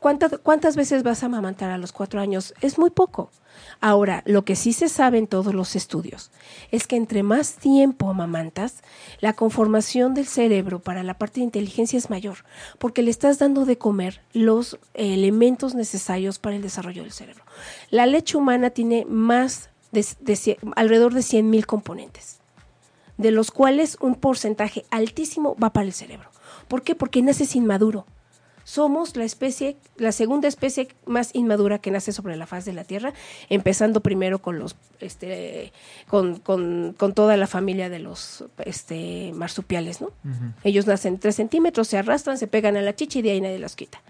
¿cuántas, 0.00 0.38
¿cuántas 0.42 0.76
veces 0.76 1.02
vas 1.02 1.22
a 1.22 1.26
amamantar 1.26 1.70
a 1.70 1.78
los 1.78 1.92
cuatro 1.92 2.20
años? 2.20 2.54
Es 2.60 2.78
muy 2.78 2.90
poco. 2.90 3.30
Ahora, 3.80 4.22
lo 4.26 4.44
que 4.44 4.56
sí 4.56 4.72
se 4.72 4.88
sabe 4.88 5.18
en 5.18 5.26
todos 5.26 5.54
los 5.54 5.76
estudios 5.76 6.30
es 6.70 6.86
que 6.86 6.96
entre 6.96 7.22
más 7.22 7.54
tiempo 7.54 8.10
amamantas, 8.10 8.82
la 9.20 9.32
conformación 9.32 10.14
del 10.14 10.26
cerebro 10.26 10.80
para 10.80 11.02
la 11.02 11.14
parte 11.14 11.40
de 11.40 11.44
inteligencia 11.44 11.96
es 11.96 12.10
mayor, 12.10 12.38
porque 12.78 13.02
le 13.02 13.10
estás 13.10 13.38
dando 13.38 13.64
de 13.64 13.78
comer 13.78 14.20
los 14.32 14.78
elementos 14.94 15.74
necesarios 15.74 16.38
para 16.38 16.56
el 16.56 16.62
desarrollo 16.62 17.02
del 17.02 17.12
cerebro. 17.12 17.44
La 17.90 18.06
leche 18.06 18.36
humana 18.36 18.70
tiene 18.70 19.04
más 19.04 19.70
de, 19.92 20.06
de 20.20 20.58
alrededor 20.76 21.14
de 21.14 21.20
100.000 21.20 21.64
componentes, 21.66 22.40
de 23.16 23.30
los 23.30 23.50
cuales 23.50 23.96
un 24.00 24.14
porcentaje 24.14 24.84
altísimo 24.90 25.56
va 25.56 25.72
para 25.72 25.86
el 25.86 25.92
cerebro. 25.92 26.30
¿Por 26.68 26.82
qué? 26.82 26.94
Porque 26.94 27.22
naces 27.22 27.56
inmaduro 27.56 28.06
somos 28.68 29.16
la 29.16 29.24
especie, 29.24 29.78
la 29.96 30.12
segunda 30.12 30.46
especie 30.46 30.88
más 31.06 31.34
inmadura 31.34 31.78
que 31.78 31.90
nace 31.90 32.12
sobre 32.12 32.36
la 32.36 32.46
faz 32.46 32.66
de 32.66 32.74
la 32.74 32.84
Tierra, 32.84 33.14
empezando 33.48 34.02
primero 34.02 34.40
con 34.40 34.58
los, 34.58 34.76
este, 35.00 35.72
con, 36.06 36.38
con, 36.38 36.94
con 36.94 37.14
toda 37.14 37.38
la 37.38 37.46
familia 37.46 37.88
de 37.88 37.98
los 37.98 38.44
este, 38.66 39.32
marsupiales, 39.34 40.02
¿no? 40.02 40.10
Ellos 40.64 40.86
nacen 40.86 41.18
tres 41.18 41.36
centímetros, 41.36 41.88
se 41.88 41.96
arrastran, 41.96 42.36
se 42.36 42.46
pegan 42.46 42.76
a 42.76 42.82
la 42.82 42.94
chicha 42.94 43.20
y 43.20 43.22
de 43.22 43.30
ahí 43.30 43.40
nadie 43.40 43.58
los 43.58 43.74
quita. 43.74 44.02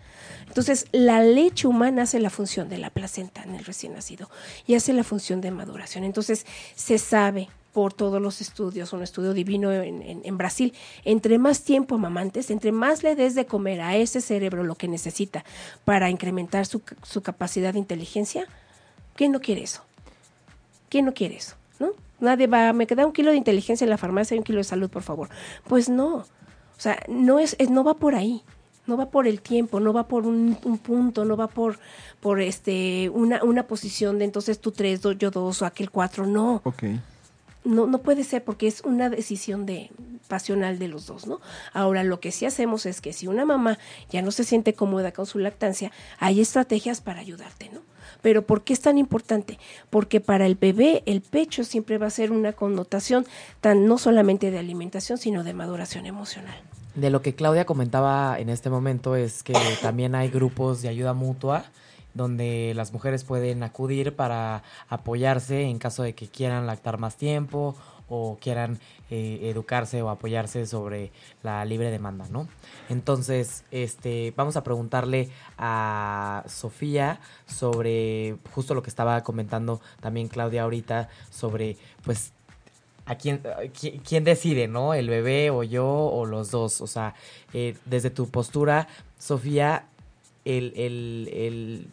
Entonces, 0.48 0.86
la 0.90 1.22
leche 1.22 1.68
humana 1.68 2.02
hace 2.02 2.18
la 2.18 2.30
función 2.30 2.68
de 2.68 2.78
la 2.78 2.90
placenta 2.90 3.44
en 3.44 3.54
el 3.54 3.64
recién 3.64 3.92
nacido 3.92 4.28
y 4.66 4.74
hace 4.74 4.92
la 4.92 5.04
función 5.04 5.40
de 5.40 5.52
maduración. 5.52 6.02
Entonces, 6.02 6.46
se 6.74 6.98
sabe 6.98 7.48
por 7.72 7.92
todos 7.92 8.20
los 8.20 8.40
estudios, 8.40 8.92
un 8.92 9.02
estudio 9.02 9.34
divino 9.34 9.70
en, 9.72 10.38
Brasil, 10.38 10.72
entre 11.04 11.38
más 11.38 11.62
tiempo 11.62 11.96
amamantes, 11.96 12.50
entre 12.50 12.72
más 12.72 13.02
le 13.02 13.14
des 13.14 13.34
de 13.34 13.46
comer 13.46 13.80
a 13.80 13.96
ese 13.96 14.20
cerebro 14.20 14.64
lo 14.64 14.74
que 14.74 14.88
necesita 14.88 15.44
para 15.84 16.10
incrementar 16.10 16.66
su, 16.66 16.82
su 17.02 17.22
capacidad 17.22 17.72
de 17.72 17.78
inteligencia, 17.78 18.46
¿quién 19.14 19.32
no 19.32 19.40
quiere 19.40 19.62
eso? 19.62 19.82
¿Quién 20.88 21.04
no 21.04 21.14
quiere 21.14 21.36
eso? 21.36 21.56
¿No? 21.78 21.90
Nadie 22.20 22.46
va, 22.46 22.72
me 22.72 22.86
queda 22.86 23.06
un 23.06 23.12
kilo 23.12 23.30
de 23.30 23.36
inteligencia 23.36 23.84
en 23.84 23.90
la 23.90 23.98
farmacia 23.98 24.34
y 24.34 24.38
un 24.38 24.44
kilo 24.44 24.58
de 24.58 24.64
salud, 24.64 24.90
por 24.90 25.02
favor. 25.02 25.28
Pues 25.68 25.88
no. 25.88 26.16
O 26.16 26.80
sea, 26.80 26.98
no, 27.06 27.38
es, 27.38 27.56
no 27.70 27.84
va 27.84 27.94
por 27.94 28.14
ahí 28.14 28.42
no 28.86 28.96
va 28.96 29.10
por 29.10 29.26
el 29.26 29.42
tiempo, 29.42 29.80
no 29.80 29.92
va 29.92 30.08
por 30.08 30.26
un, 30.26 30.56
punto, 30.82 31.26
no 31.26 31.36
va 31.36 31.46
por, 31.46 31.78
por 32.20 32.40
este, 32.40 33.10
una, 33.10 33.44
una 33.44 33.64
posición 33.64 34.18
de 34.18 34.24
entonces 34.24 34.60
tú 34.60 34.72
tres, 34.72 35.02
yo 35.18 35.30
dos 35.30 35.60
o 35.60 35.66
aquel 35.66 35.90
cuatro, 35.90 36.26
no. 36.26 36.62
Okay 36.64 36.98
no, 37.68 37.86
no 37.86 37.98
puede 37.98 38.24
ser 38.24 38.42
porque 38.42 38.66
es 38.66 38.80
una 38.80 39.10
decisión 39.10 39.66
de 39.66 39.90
pasional 40.26 40.78
de 40.78 40.88
los 40.88 41.06
dos, 41.06 41.26
¿no? 41.26 41.40
Ahora 41.72 42.02
lo 42.02 42.20
que 42.20 42.32
sí 42.32 42.46
hacemos 42.46 42.86
es 42.86 43.00
que 43.00 43.12
si 43.12 43.26
una 43.26 43.44
mamá 43.44 43.78
ya 44.10 44.22
no 44.22 44.30
se 44.30 44.44
siente 44.44 44.74
cómoda 44.74 45.12
con 45.12 45.26
su 45.26 45.38
lactancia, 45.38 45.92
hay 46.18 46.40
estrategias 46.40 47.00
para 47.00 47.20
ayudarte, 47.20 47.70
¿no? 47.72 47.80
Pero 48.22 48.46
¿por 48.46 48.62
qué 48.62 48.72
es 48.72 48.80
tan 48.80 48.98
importante? 48.98 49.58
Porque 49.90 50.20
para 50.20 50.46
el 50.46 50.54
bebé 50.54 51.02
el 51.06 51.20
pecho 51.20 51.62
siempre 51.62 51.98
va 51.98 52.06
a 52.06 52.10
ser 52.10 52.32
una 52.32 52.52
connotación 52.52 53.26
tan 53.60 53.86
no 53.86 53.98
solamente 53.98 54.50
de 54.50 54.58
alimentación, 54.58 55.18
sino 55.18 55.44
de 55.44 55.54
maduración 55.54 56.06
emocional. 56.06 56.60
De 56.94 57.10
lo 57.10 57.22
que 57.22 57.34
Claudia 57.34 57.64
comentaba 57.64 58.38
en 58.38 58.48
este 58.48 58.70
momento 58.70 59.14
es 59.14 59.42
que 59.42 59.54
también 59.82 60.14
hay 60.14 60.30
grupos 60.30 60.82
de 60.82 60.88
ayuda 60.88 61.12
mutua 61.12 61.66
donde 62.14 62.72
las 62.74 62.92
mujeres 62.92 63.24
pueden 63.24 63.62
acudir 63.62 64.16
para 64.16 64.62
apoyarse 64.88 65.62
en 65.62 65.78
caso 65.78 66.02
de 66.02 66.14
que 66.14 66.28
quieran 66.28 66.66
lactar 66.66 66.98
más 66.98 67.16
tiempo 67.16 67.76
o 68.08 68.38
quieran 68.40 68.78
eh, 69.10 69.40
educarse 69.42 70.02
o 70.02 70.08
apoyarse 70.08 70.66
sobre 70.66 71.12
la 71.42 71.64
libre 71.64 71.90
demanda, 71.90 72.26
¿no? 72.30 72.48
Entonces, 72.88 73.64
este, 73.70 74.32
vamos 74.36 74.56
a 74.56 74.64
preguntarle 74.64 75.30
a 75.58 76.44
Sofía 76.46 77.20
sobre 77.46 78.36
justo 78.54 78.74
lo 78.74 78.82
que 78.82 78.90
estaba 78.90 79.22
comentando 79.22 79.80
también 80.00 80.28
Claudia 80.28 80.62
ahorita 80.62 81.08
sobre, 81.30 81.76
pues, 82.02 82.32
a 83.06 83.14
quién, 83.16 83.42
quién, 84.06 84.24
decide, 84.24 84.68
¿no? 84.68 84.92
El 84.92 85.08
bebé 85.08 85.50
o 85.50 85.62
yo 85.62 85.86
o 85.86 86.26
los 86.26 86.50
dos. 86.50 86.82
O 86.82 86.86
sea, 86.86 87.14
eh, 87.54 87.74
desde 87.86 88.10
tu 88.10 88.28
postura, 88.28 88.86
Sofía, 89.18 89.86
el, 90.56 91.28
el, 91.28 91.88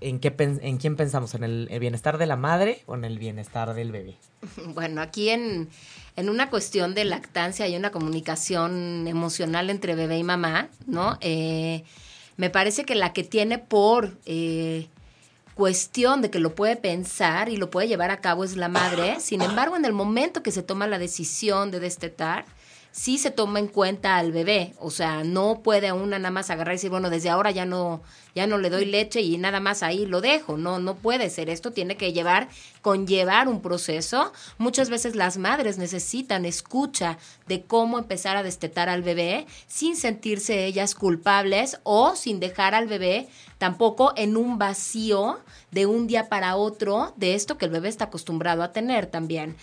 ¿en, 0.00 0.18
qué, 0.18 0.34
¿en 0.38 0.78
quién 0.78 0.96
pensamos? 0.96 1.34
¿En 1.34 1.44
el, 1.44 1.68
bienestar 1.78 2.18
de 2.18 2.26
la 2.26 2.36
madre 2.36 2.82
o 2.86 2.94
en 2.94 3.04
el 3.04 3.18
bienestar 3.18 3.74
del 3.74 3.92
bebé? 3.92 4.16
Bueno, 4.74 5.00
aquí 5.00 5.30
en, 5.30 5.68
en 6.16 6.28
una 6.28 6.50
cuestión 6.50 6.94
de 6.94 7.04
lactancia 7.04 7.64
hay 7.64 7.76
una 7.76 7.90
comunicación 7.90 9.06
emocional 9.06 9.70
entre 9.70 9.94
bebé 9.94 10.18
y 10.18 10.24
mamá, 10.24 10.68
¿no? 10.86 11.18
Eh, 11.20 11.84
me 12.36 12.50
parece 12.50 12.84
que 12.84 12.94
la 12.94 13.12
que 13.12 13.24
tiene 13.24 13.58
por 13.58 14.18
eh, 14.26 14.88
cuestión 15.54 16.20
de 16.20 16.30
que 16.30 16.38
lo 16.38 16.54
puede 16.54 16.76
pensar 16.76 17.48
y 17.48 17.56
lo 17.56 17.70
puede 17.70 17.88
llevar 17.88 18.10
a 18.10 18.20
cabo 18.20 18.44
es 18.44 18.56
la 18.56 18.68
madre. 18.68 19.20
Sin 19.20 19.40
embargo, 19.40 19.76
en 19.76 19.86
el 19.86 19.94
momento 19.94 20.42
que 20.42 20.52
se 20.52 20.62
toma 20.62 20.86
la 20.86 20.98
decisión 20.98 21.70
de 21.70 21.80
destetar, 21.80 22.44
sí 22.96 23.18
se 23.18 23.30
toma 23.30 23.58
en 23.58 23.68
cuenta 23.68 24.16
al 24.16 24.32
bebé, 24.32 24.72
o 24.80 24.90
sea, 24.90 25.22
no 25.22 25.60
puede 25.62 25.92
una 25.92 26.18
nada 26.18 26.30
más 26.30 26.48
agarrar 26.48 26.74
y 26.74 26.76
decir, 26.76 26.90
bueno, 26.90 27.10
desde 27.10 27.28
ahora 27.28 27.50
ya 27.50 27.66
no 27.66 28.00
ya 28.34 28.46
no 28.46 28.58
le 28.58 28.68
doy 28.68 28.84
leche 28.84 29.22
y 29.22 29.38
nada 29.38 29.60
más 29.60 29.82
ahí 29.82 30.04
lo 30.04 30.20
dejo. 30.20 30.58
No, 30.58 30.78
no 30.78 30.96
puede 30.96 31.30
ser. 31.30 31.48
Esto 31.48 31.72
tiene 31.72 31.96
que 31.96 32.12
llevar, 32.12 32.50
conllevar 32.82 33.48
un 33.48 33.62
proceso. 33.62 34.30
Muchas 34.58 34.90
veces 34.90 35.16
las 35.16 35.38
madres 35.38 35.78
necesitan 35.78 36.44
escucha 36.44 37.16
de 37.46 37.64
cómo 37.64 37.98
empezar 37.98 38.36
a 38.36 38.42
destetar 38.42 38.90
al 38.90 39.02
bebé 39.02 39.46
sin 39.66 39.96
sentirse 39.96 40.66
ellas 40.66 40.94
culpables 40.94 41.80
o 41.82 42.14
sin 42.14 42.38
dejar 42.38 42.74
al 42.74 42.88
bebé 42.88 43.26
tampoco 43.56 44.12
en 44.16 44.36
un 44.36 44.58
vacío 44.58 45.40
de 45.70 45.86
un 45.86 46.06
día 46.06 46.28
para 46.28 46.56
otro 46.56 47.14
de 47.16 47.34
esto 47.34 47.56
que 47.56 47.64
el 47.64 47.70
bebé 47.70 47.88
está 47.88 48.04
acostumbrado 48.04 48.62
a 48.62 48.72
tener 48.72 49.06
también. 49.06 49.56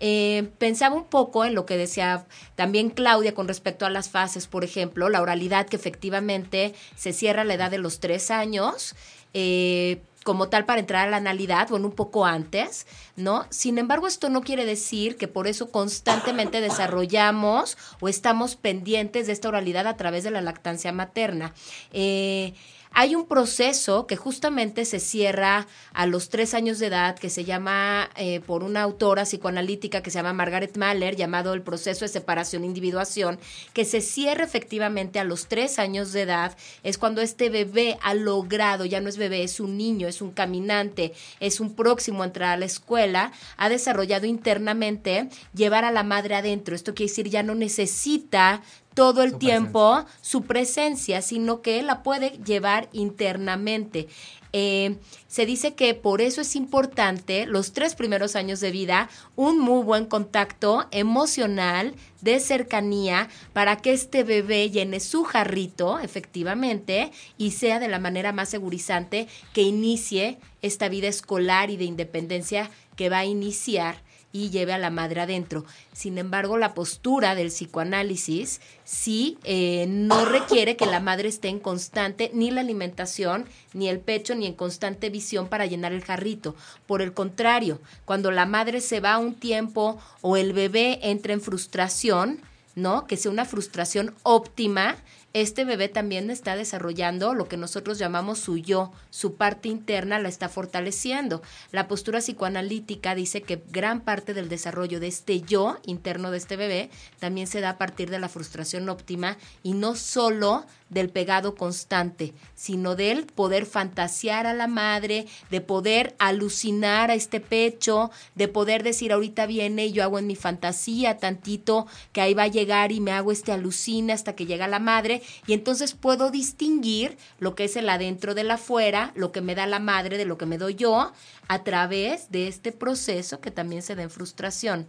Eh, 0.00 0.50
pensaba 0.58 0.96
un 0.96 1.04
poco 1.04 1.44
en 1.44 1.54
lo 1.54 1.66
que 1.66 1.76
decía 1.76 2.26
también 2.54 2.90
Claudia 2.90 3.34
con 3.34 3.46
respecto 3.46 3.86
a 3.86 3.90
las 3.90 4.08
fases, 4.08 4.46
por 4.46 4.64
ejemplo, 4.64 5.08
la 5.08 5.20
oralidad 5.20 5.66
que 5.66 5.76
efectivamente 5.76 6.74
se 6.96 7.12
cierra 7.12 7.42
a 7.42 7.44
la 7.44 7.54
edad 7.54 7.70
de 7.70 7.78
los 7.78 8.00
tres 8.00 8.30
años. 8.30 8.96
Eh, 9.34 10.02
como 10.24 10.48
tal 10.48 10.66
para 10.66 10.80
entrar 10.80 11.08
a 11.08 11.10
la 11.10 11.16
analidad, 11.16 11.68
bueno, 11.70 11.86
un 11.86 11.94
poco 11.94 12.26
antes, 12.26 12.86
¿no? 13.16 13.46
Sin 13.50 13.78
embargo, 13.78 14.06
esto 14.06 14.28
no 14.28 14.42
quiere 14.42 14.66
decir 14.66 15.16
que 15.16 15.28
por 15.28 15.46
eso 15.46 15.70
constantemente 15.70 16.60
desarrollamos 16.60 17.78
o 18.00 18.08
estamos 18.08 18.56
pendientes 18.56 19.26
de 19.26 19.32
esta 19.32 19.48
oralidad 19.48 19.86
a 19.86 19.96
través 19.96 20.24
de 20.24 20.30
la 20.30 20.42
lactancia 20.42 20.92
materna. 20.92 21.54
Eh, 21.92 22.54
hay 22.92 23.14
un 23.14 23.26
proceso 23.26 24.06
que 24.06 24.16
justamente 24.16 24.84
se 24.84 25.00
cierra 25.00 25.66
a 25.92 26.06
los 26.06 26.28
tres 26.28 26.54
años 26.54 26.78
de 26.78 26.86
edad, 26.86 27.18
que 27.18 27.30
se 27.30 27.44
llama 27.44 28.10
eh, 28.16 28.40
por 28.40 28.62
una 28.62 28.82
autora 28.82 29.22
psicoanalítica 29.22 30.02
que 30.02 30.10
se 30.10 30.18
llama 30.18 30.32
Margaret 30.32 30.76
Mahler, 30.76 31.16
llamado 31.16 31.54
el 31.54 31.62
proceso 31.62 32.04
de 32.04 32.08
separación-individuación, 32.08 33.38
que 33.72 33.84
se 33.84 34.00
cierra 34.00 34.44
efectivamente 34.44 35.18
a 35.20 35.24
los 35.24 35.46
tres 35.46 35.78
años 35.78 36.12
de 36.12 36.22
edad. 36.22 36.56
Es 36.82 36.98
cuando 36.98 37.20
este 37.20 37.48
bebé 37.48 37.96
ha 38.02 38.14
logrado, 38.14 38.84
ya 38.84 39.00
no 39.00 39.08
es 39.08 39.16
bebé, 39.16 39.44
es 39.44 39.60
un 39.60 39.76
niño, 39.76 40.08
es 40.08 40.20
un 40.20 40.32
caminante, 40.32 41.12
es 41.38 41.60
un 41.60 41.74
próximo 41.74 42.22
a 42.22 42.26
entrar 42.26 42.50
a 42.50 42.56
la 42.56 42.66
escuela, 42.66 43.32
ha 43.56 43.68
desarrollado 43.68 44.26
internamente 44.26 45.28
llevar 45.54 45.84
a 45.84 45.92
la 45.92 46.02
madre 46.02 46.34
adentro. 46.34 46.74
Esto 46.74 46.94
quiere 46.94 47.10
decir, 47.10 47.28
ya 47.28 47.42
no 47.42 47.54
necesita 47.54 48.62
todo 48.94 49.22
el 49.22 49.38
tiempo 49.38 50.04
su 50.20 50.42
presencia, 50.42 51.22
sino 51.22 51.62
que 51.62 51.82
la 51.82 52.02
puede 52.02 52.30
llevar 52.44 52.88
internamente. 52.92 54.08
Eh, 54.52 54.96
se 55.28 55.46
dice 55.46 55.74
que 55.74 55.94
por 55.94 56.20
eso 56.20 56.40
es 56.40 56.56
importante 56.56 57.46
los 57.46 57.72
tres 57.72 57.94
primeros 57.94 58.34
años 58.34 58.58
de 58.58 58.72
vida 58.72 59.08
un 59.36 59.60
muy 59.60 59.84
buen 59.84 60.06
contacto 60.06 60.88
emocional 60.90 61.94
de 62.20 62.40
cercanía 62.40 63.28
para 63.52 63.76
que 63.76 63.92
este 63.92 64.24
bebé 64.24 64.68
llene 64.70 64.98
su 64.98 65.22
jarrito 65.22 66.00
efectivamente 66.00 67.12
y 67.38 67.52
sea 67.52 67.78
de 67.78 67.86
la 67.86 68.00
manera 68.00 68.32
más 68.32 68.48
segurizante 68.48 69.28
que 69.52 69.62
inicie 69.62 70.38
esta 70.62 70.88
vida 70.88 71.06
escolar 71.06 71.70
y 71.70 71.76
de 71.76 71.84
independencia 71.84 72.70
que 72.96 73.08
va 73.08 73.18
a 73.18 73.26
iniciar 73.26 74.02
y 74.32 74.50
lleve 74.50 74.72
a 74.72 74.78
la 74.78 74.90
madre 74.90 75.20
adentro. 75.20 75.64
Sin 75.92 76.18
embargo, 76.18 76.56
la 76.58 76.74
postura 76.74 77.34
del 77.34 77.48
psicoanálisis 77.48 78.60
sí 78.84 79.38
eh, 79.44 79.86
no 79.88 80.24
requiere 80.24 80.76
que 80.76 80.86
la 80.86 81.00
madre 81.00 81.28
esté 81.28 81.48
en 81.48 81.58
constante 81.58 82.30
ni 82.32 82.50
la 82.50 82.60
alimentación, 82.60 83.46
ni 83.72 83.88
el 83.88 84.00
pecho, 84.00 84.34
ni 84.34 84.46
en 84.46 84.54
constante 84.54 85.10
visión 85.10 85.48
para 85.48 85.66
llenar 85.66 85.92
el 85.92 86.04
jarrito. 86.04 86.54
Por 86.86 87.02
el 87.02 87.12
contrario, 87.12 87.80
cuando 88.04 88.30
la 88.30 88.46
madre 88.46 88.80
se 88.80 89.00
va 89.00 89.18
un 89.18 89.34
tiempo 89.34 89.98
o 90.20 90.36
el 90.36 90.52
bebé 90.52 91.00
entra 91.02 91.32
en 91.32 91.40
frustración, 91.40 92.40
¿no? 92.74 93.06
Que 93.06 93.16
sea 93.16 93.30
una 93.30 93.44
frustración 93.44 94.14
óptima 94.22 94.96
este 95.32 95.64
bebé 95.64 95.88
también 95.88 96.30
está 96.30 96.56
desarrollando 96.56 97.34
lo 97.34 97.46
que 97.46 97.56
nosotros 97.56 97.98
llamamos 97.98 98.40
su 98.40 98.58
yo, 98.58 98.92
su 99.10 99.36
parte 99.36 99.68
interna 99.68 100.18
la 100.18 100.28
está 100.28 100.48
fortaleciendo. 100.48 101.40
La 101.70 101.86
postura 101.86 102.18
psicoanalítica 102.18 103.14
dice 103.14 103.42
que 103.42 103.62
gran 103.70 104.00
parte 104.00 104.34
del 104.34 104.48
desarrollo 104.48 104.98
de 104.98 105.06
este 105.06 105.40
yo 105.40 105.78
interno 105.86 106.30
de 106.30 106.38
este 106.38 106.56
bebé 106.56 106.90
también 107.20 107.46
se 107.46 107.60
da 107.60 107.70
a 107.70 107.78
partir 107.78 108.10
de 108.10 108.18
la 108.18 108.28
frustración 108.28 108.88
óptima 108.88 109.38
y 109.62 109.74
no 109.74 109.94
solo 109.94 110.66
del 110.90 111.08
pegado 111.08 111.54
constante, 111.54 112.34
sino 112.54 112.96
del 112.96 113.24
poder 113.24 113.64
fantasear 113.64 114.46
a 114.46 114.52
la 114.52 114.66
madre, 114.66 115.26
de 115.50 115.60
poder 115.60 116.14
alucinar 116.18 117.10
a 117.10 117.14
este 117.14 117.40
pecho, 117.40 118.10
de 118.34 118.48
poder 118.48 118.82
decir 118.82 119.12
ahorita 119.12 119.46
viene 119.46 119.86
y 119.86 119.92
yo 119.92 120.02
hago 120.02 120.18
en 120.18 120.26
mi 120.26 120.36
fantasía 120.36 121.18
tantito 121.18 121.86
que 122.12 122.20
ahí 122.20 122.34
va 122.34 122.44
a 122.44 122.48
llegar 122.48 122.92
y 122.92 123.00
me 123.00 123.12
hago 123.12 123.32
este 123.32 123.52
alucina 123.52 124.14
hasta 124.14 124.34
que 124.34 124.46
llega 124.46 124.68
la 124.68 124.80
madre 124.80 125.22
y 125.46 125.52
entonces 125.52 125.94
puedo 125.94 126.30
distinguir 126.30 127.16
lo 127.38 127.54
que 127.54 127.64
es 127.64 127.76
el 127.76 127.88
adentro 127.88 128.34
del 128.34 128.50
afuera, 128.50 129.12
lo 129.14 129.32
que 129.32 129.40
me 129.40 129.54
da 129.54 129.66
la 129.66 129.78
madre 129.78 130.18
de 130.18 130.24
lo 130.24 130.36
que 130.36 130.46
me 130.46 130.58
doy 130.58 130.74
yo 130.74 131.12
a 131.48 131.64
través 131.64 132.30
de 132.30 132.48
este 132.48 132.72
proceso 132.72 133.40
que 133.40 133.50
también 133.50 133.82
se 133.82 133.94
da 133.94 134.02
en 134.02 134.10
frustración. 134.10 134.86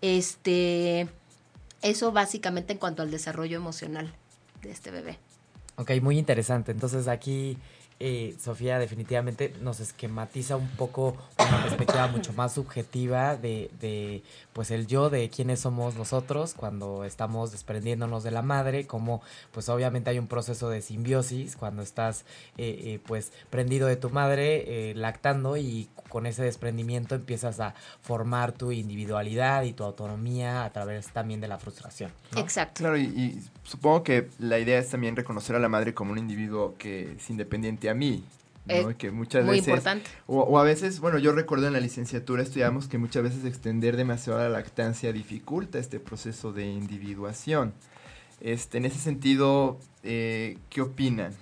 Este 0.00 1.08
eso 1.82 2.12
básicamente 2.12 2.72
en 2.72 2.78
cuanto 2.78 3.02
al 3.02 3.10
desarrollo 3.10 3.56
emocional 3.56 4.14
de 4.62 4.70
este 4.70 4.90
bebé. 4.90 5.18
Ok, 5.76 5.90
muy 6.02 6.18
interesante. 6.18 6.72
Entonces 6.72 7.08
aquí 7.08 7.58
eh, 8.02 8.36
Sofía 8.40 8.78
definitivamente 8.78 9.54
nos 9.60 9.80
esquematiza 9.80 10.56
un 10.56 10.68
poco 10.70 11.16
una 11.38 11.62
perspectiva 11.62 12.08
mucho 12.08 12.32
más 12.32 12.52
subjetiva 12.52 13.36
de, 13.36 13.70
de, 13.80 14.22
pues 14.52 14.70
el 14.70 14.86
yo, 14.86 15.08
de 15.08 15.30
quiénes 15.30 15.60
somos 15.60 15.94
nosotros 15.94 16.54
cuando 16.54 17.04
estamos 17.04 17.52
desprendiéndonos 17.52 18.24
de 18.24 18.30
la 18.30 18.42
madre, 18.42 18.86
como 18.86 19.22
pues 19.52 19.68
obviamente 19.68 20.10
hay 20.10 20.18
un 20.18 20.26
proceso 20.26 20.68
de 20.68 20.82
simbiosis 20.82 21.56
cuando 21.56 21.82
estás 21.82 22.24
eh, 22.58 22.80
eh, 22.84 23.00
pues 23.06 23.32
prendido 23.50 23.86
de 23.86 23.96
tu 23.96 24.10
madre, 24.10 24.90
eh, 24.90 24.94
lactando 24.94 25.56
y 25.56 25.88
con 26.08 26.26
ese 26.26 26.42
desprendimiento 26.42 27.14
empiezas 27.14 27.60
a 27.60 27.74
formar 28.02 28.52
tu 28.52 28.72
individualidad 28.72 29.62
y 29.62 29.72
tu 29.72 29.84
autonomía 29.84 30.64
a 30.64 30.70
través 30.70 31.08
también 31.08 31.40
de 31.40 31.48
la 31.48 31.58
frustración. 31.58 32.10
¿no? 32.32 32.40
Exacto. 32.40 32.80
Claro, 32.80 32.98
y, 32.98 33.04
y 33.04 33.42
supongo 33.62 34.02
que 34.02 34.28
la 34.38 34.58
idea 34.58 34.78
es 34.78 34.90
también 34.90 35.16
reconocer 35.16 35.56
a 35.56 35.58
la 35.58 35.68
madre 35.68 35.94
como 35.94 36.12
un 36.12 36.18
individuo 36.18 36.74
que 36.78 37.12
es 37.12 37.30
independiente 37.30 37.88
a 37.92 37.94
mí. 37.94 38.24
¿no? 38.66 38.90
Eh, 38.90 38.96
que 38.96 39.10
muchas 39.10 39.44
muy 39.44 39.56
veces, 39.56 39.68
importante. 39.68 40.10
O, 40.26 40.40
o 40.40 40.58
a 40.58 40.62
veces, 40.62 41.00
bueno, 41.00 41.18
yo 41.18 41.32
recuerdo 41.32 41.66
en 41.66 41.72
la 41.72 41.80
licenciatura 41.80 42.42
estudiamos 42.42 42.86
que 42.86 42.98
muchas 42.98 43.22
veces 43.22 43.44
extender 43.44 43.96
demasiado 43.96 44.38
la 44.38 44.48
lactancia 44.48 45.12
dificulta 45.12 45.78
este 45.78 45.98
proceso 46.00 46.52
de 46.52 46.66
individuación. 46.66 47.74
Este, 48.40 48.78
en 48.78 48.84
ese 48.84 48.98
sentido, 48.98 49.78
eh, 50.02 50.58
¿qué 50.68 50.80
opinan 50.80 51.32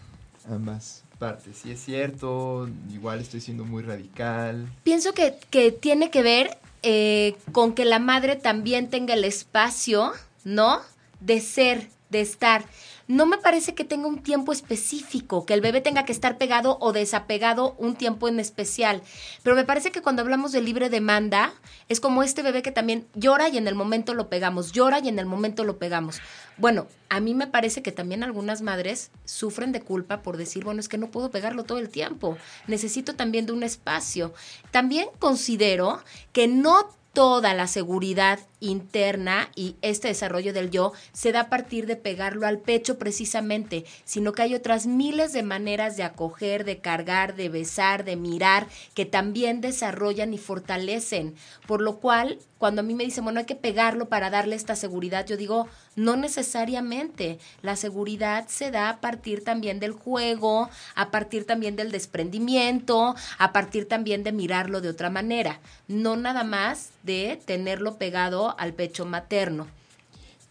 ambas 0.49 1.05
partes? 1.19 1.57
Si 1.59 1.71
es 1.71 1.81
cierto, 1.83 2.69
igual 2.93 3.21
estoy 3.21 3.41
siendo 3.41 3.65
muy 3.65 3.83
radical. 3.83 4.67
Pienso 4.83 5.15
que, 5.15 5.37
que 5.51 5.73
tiene 5.73 6.11
que 6.11 6.23
ver 6.23 6.59
eh, 6.83 7.37
con 7.53 7.75
que 7.75 7.85
la 7.85 7.99
madre 7.99 8.37
también 8.37 8.89
tenga 8.89 9.15
el 9.15 9.25
espacio, 9.25 10.13
¿no? 10.45 10.81
De 11.21 11.41
ser, 11.41 11.89
de 12.11 12.21
estar. 12.21 12.65
No 13.11 13.27
me 13.27 13.39
parece 13.39 13.75
que 13.75 13.85
tenga 13.85 14.07
un 14.07 14.23
tiempo 14.23 14.53
específico, 14.53 15.45
que 15.45 15.53
el 15.53 15.61
bebé 15.61 15.81
tenga 15.81 16.05
que 16.05 16.13
estar 16.13 16.39
pegado 16.39 16.79
o 16.81 16.93
desapegado 16.93 17.75
un 17.77 17.97
tiempo 17.97 18.29
en 18.29 18.39
especial. 18.39 19.03
Pero 19.43 19.57
me 19.57 19.65
parece 19.65 19.91
que 19.91 20.01
cuando 20.01 20.23
hablamos 20.23 20.53
de 20.53 20.63
libre 20.63 20.91
demanda, 20.91 21.53
es 21.89 21.99
como 21.99 22.23
este 22.23 22.43
bebé 22.43 22.63
que 22.63 22.71
también 22.71 23.09
llora 23.15 23.49
y 23.49 23.59
en 23.59 23.67
el 23.67 23.75
momento 23.75 24.15
lo 24.15 24.29
pegamos, 24.29 24.71
llora 24.71 25.01
y 25.01 25.09
en 25.09 25.19
el 25.19 25.27
momento 25.27 25.65
lo 25.65 25.77
pegamos. 25.77 26.21
Bueno, 26.57 26.87
a 27.09 27.19
mí 27.19 27.35
me 27.35 27.49
parece 27.49 27.83
que 27.83 27.91
también 27.91 28.23
algunas 28.23 28.63
madres 28.63 29.11
sufren 29.25 29.73
de 29.73 29.83
culpa 29.83 30.23
por 30.23 30.37
decir, 30.37 30.63
bueno, 30.63 30.79
es 30.79 30.89
que 30.89 30.97
no 30.97 31.11
puedo 31.11 31.33
pegarlo 31.33 31.65
todo 31.65 31.79
el 31.79 31.89
tiempo, 31.89 32.39
necesito 32.69 33.17
también 33.17 33.45
de 33.45 33.53
un 33.53 33.65
espacio. 33.65 34.33
También 34.71 35.09
considero 35.19 36.01
que 36.33 36.47
no 36.47 36.89
toda 37.13 37.55
la 37.55 37.67
seguridad 37.67 38.39
interna 38.61 39.51
y 39.55 39.77
este 39.83 40.09
desarrollo 40.09 40.53
del 40.53 40.71
yo 40.71 40.93
se 41.13 41.33
da 41.33 41.41
a 41.41 41.49
partir 41.51 41.87
de 41.87 41.97
pegarlo 41.97 42.47
al 42.47 42.59
pecho 42.59 42.99
precisamente, 42.99 43.85
sino 44.05 44.33
que 44.33 44.43
hay 44.43 44.55
otras 44.55 44.87
miles 44.87 45.33
de 45.33 45.43
maneras 45.43 45.97
de 45.97 46.05
acoger, 46.05 46.65
de 46.65 46.79
cargar, 46.79 47.35
de 47.35 47.49
besar, 47.49 48.05
de 48.05 48.17
mirar, 48.17 48.67
que 48.95 49.07
también 49.07 49.61
desarrollan 49.61 50.35
y 50.35 50.39
fortalecen. 50.39 51.35
Por 51.67 51.81
lo 51.81 51.99
cual, 51.99 52.39
cuando 52.59 52.81
a 52.81 52.85
mí 52.85 52.95
me 52.95 53.05
dicen, 53.05 53.25
bueno, 53.25 53.41
hay 53.41 53.47
que 53.47 53.55
pegarlo 53.55 54.09
para 54.09 54.31
darle 54.31 54.57
esta 54.57 54.77
seguridad, 54.77 55.27
yo 55.27 55.37
digo, 55.37 55.67
no 55.97 56.17
necesariamente. 56.17 57.39
La 57.63 57.77
seguridad 57.77 58.47
se 58.49 58.71
da 58.71 58.91
a 58.91 59.01
partir 59.01 59.45
también 59.45 59.81
del 59.81 59.93
juego, 59.93 60.69
a 60.95 61.11
partir 61.11 61.47
también 61.47 61.77
del 61.77 61.91
desprendimiento, 61.91 63.15
a 63.39 63.53
partir 63.53 63.89
también 63.89 64.23
de 64.23 64.33
mirarlo 64.33 64.81
de 64.81 64.91
otra 64.91 65.11
manera, 65.11 65.61
no 65.89 66.17
nada 66.17 66.45
más 66.45 66.91
de 67.03 67.41
tenerlo 67.47 67.97
pegado 67.97 68.50
al 68.59 68.73
pecho 68.75 69.05
materno. 69.07 69.67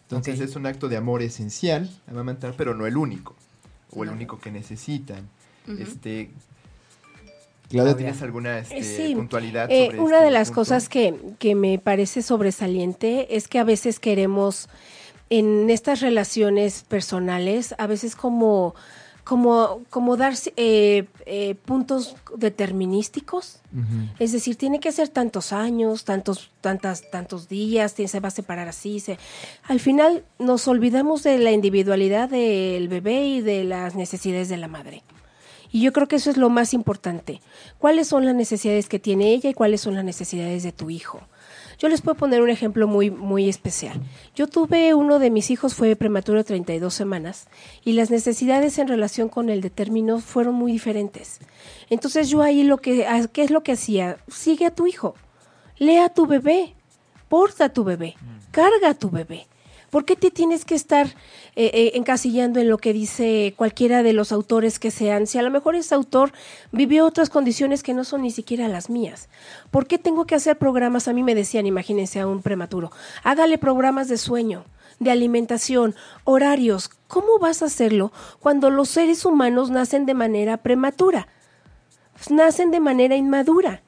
Entonces 0.02 0.40
es 0.40 0.56
un 0.56 0.66
acto 0.66 0.88
de 0.88 0.96
amor 0.96 1.22
esencial, 1.22 1.88
amamantar, 2.08 2.54
pero 2.56 2.74
no 2.74 2.86
el 2.86 2.96
único, 2.96 3.36
o 3.94 4.02
el 4.02 4.10
único 4.10 4.40
que 4.40 4.50
necesitan. 4.50 5.28
Este, 5.78 6.30
Claudia. 7.68 7.96
¿tienes 7.96 8.20
alguna 8.22 8.58
este, 8.58 8.78
Eh, 8.78 8.82
sí. 9.08 9.14
puntualidad 9.14 9.70
Eh, 9.70 9.86
sobre 9.86 10.00
una 10.00 10.16
este 10.16 10.24
de 10.24 10.30
las 10.32 10.48
punto? 10.48 10.60
cosas 10.62 10.88
que, 10.88 11.14
que 11.38 11.54
me 11.54 11.78
parece 11.78 12.22
sobresaliente 12.22 13.36
es 13.36 13.46
que 13.46 13.60
a 13.60 13.64
veces 13.64 14.00
queremos 14.00 14.68
en 15.28 15.70
estas 15.70 16.00
relaciones 16.00 16.82
personales, 16.82 17.72
a 17.78 17.86
veces 17.86 18.16
como, 18.16 18.74
como, 19.24 19.82
como 19.90 20.16
dar 20.16 20.34
eh, 20.56 21.06
eh, 21.26 21.54
puntos 21.64 22.16
determinísticos. 22.36 23.60
Es 24.18 24.32
decir, 24.32 24.56
tiene 24.56 24.80
que 24.80 24.90
ser 24.90 25.08
tantos 25.08 25.52
años, 25.52 26.04
tantos, 26.04 26.50
tantas, 26.60 27.08
tantos 27.10 27.48
días, 27.48 27.92
se 27.92 28.20
va 28.20 28.28
a 28.28 28.32
separar 28.32 28.68
así. 28.68 28.98
Se... 29.00 29.18
Al 29.64 29.80
final 29.80 30.24
nos 30.38 30.66
olvidamos 30.66 31.22
de 31.22 31.38
la 31.38 31.52
individualidad 31.52 32.28
del 32.28 32.88
bebé 32.88 33.26
y 33.26 33.40
de 33.40 33.64
las 33.64 33.94
necesidades 33.94 34.48
de 34.48 34.56
la 34.56 34.68
madre. 34.68 35.04
Y 35.72 35.82
yo 35.82 35.92
creo 35.92 36.08
que 36.08 36.16
eso 36.16 36.30
es 36.30 36.36
lo 36.36 36.50
más 36.50 36.74
importante. 36.74 37.40
¿Cuáles 37.78 38.08
son 38.08 38.24
las 38.24 38.34
necesidades 38.34 38.88
que 38.88 38.98
tiene 38.98 39.32
ella 39.32 39.50
y 39.50 39.54
cuáles 39.54 39.80
son 39.80 39.94
las 39.94 40.04
necesidades 40.04 40.64
de 40.64 40.72
tu 40.72 40.90
hijo? 40.90 41.20
Yo 41.80 41.88
les 41.88 42.02
puedo 42.02 42.14
poner 42.14 42.42
un 42.42 42.50
ejemplo 42.50 42.86
muy, 42.86 43.10
muy 43.10 43.48
especial. 43.48 43.98
Yo 44.34 44.46
tuve 44.46 44.92
uno 44.92 45.18
de 45.18 45.30
mis 45.30 45.50
hijos, 45.50 45.74
fue 45.74 45.96
prematuro 45.96 46.36
de 46.36 46.44
32 46.44 46.92
semanas, 46.92 47.48
y 47.82 47.94
las 47.94 48.10
necesidades 48.10 48.78
en 48.78 48.86
relación 48.86 49.30
con 49.30 49.48
el 49.48 49.62
de 49.62 49.70
término 49.70 50.20
fueron 50.20 50.54
muy 50.54 50.72
diferentes. 50.72 51.40
Entonces 51.88 52.28
yo 52.28 52.42
ahí 52.42 52.64
lo 52.64 52.76
que, 52.76 53.06
ah, 53.06 53.26
¿qué 53.32 53.42
es 53.42 53.50
lo 53.50 53.62
que 53.62 53.72
hacía? 53.72 54.18
Sigue 54.28 54.66
a 54.66 54.74
tu 54.74 54.86
hijo, 54.86 55.14
lea 55.78 56.04
a 56.04 56.08
tu 56.10 56.26
bebé, 56.26 56.74
porta 57.30 57.64
a 57.64 57.72
tu 57.72 57.82
bebé, 57.82 58.14
carga 58.50 58.90
a 58.90 58.94
tu 58.94 59.08
bebé. 59.08 59.46
¿Por 59.88 60.04
qué 60.04 60.16
te 60.16 60.30
tienes 60.30 60.66
que 60.66 60.74
estar 60.74 61.08
eh, 61.56 61.70
eh, 61.74 61.92
encasillando 61.94 62.60
en 62.60 62.68
lo 62.68 62.78
que 62.78 62.92
dice 62.92 63.54
cualquiera 63.56 64.02
de 64.02 64.12
los 64.12 64.32
autores 64.32 64.78
que 64.78 64.90
sean? 64.90 65.26
Si 65.26 65.38
a 65.38 65.42
lo 65.42 65.50
mejor 65.50 65.74
ese 65.74 65.94
autor 65.94 66.32
vivió 66.72 67.06
otras 67.06 67.30
condiciones 67.30 67.82
que 67.82 67.94
no 67.94 68.04
son 68.04 68.22
ni 68.22 68.30
siquiera 68.30 68.68
las 68.68 68.90
mías. 68.90 69.28
¿Por 69.70 69.86
qué 69.86 69.98
tengo 69.98 70.26
que 70.26 70.34
hacer 70.34 70.58
programas? 70.58 71.08
A 71.08 71.12
mí 71.12 71.22
me 71.22 71.34
decían, 71.34 71.66
imagínense 71.66 72.20
a 72.20 72.26
un 72.26 72.42
prematuro, 72.42 72.90
hágale 73.22 73.58
programas 73.58 74.08
de 74.08 74.18
sueño, 74.18 74.64
de 75.00 75.10
alimentación, 75.10 75.94
horarios. 76.24 76.90
¿Cómo 77.08 77.38
vas 77.40 77.62
a 77.62 77.66
hacerlo 77.66 78.12
cuando 78.38 78.70
los 78.70 78.88
seres 78.88 79.24
humanos 79.24 79.70
nacen 79.70 80.06
de 80.06 80.14
manera 80.14 80.58
prematura? 80.58 81.26
Pues 82.12 82.30
nacen 82.30 82.70
de 82.70 82.80
manera 82.80 83.16
inmadura. 83.16 83.82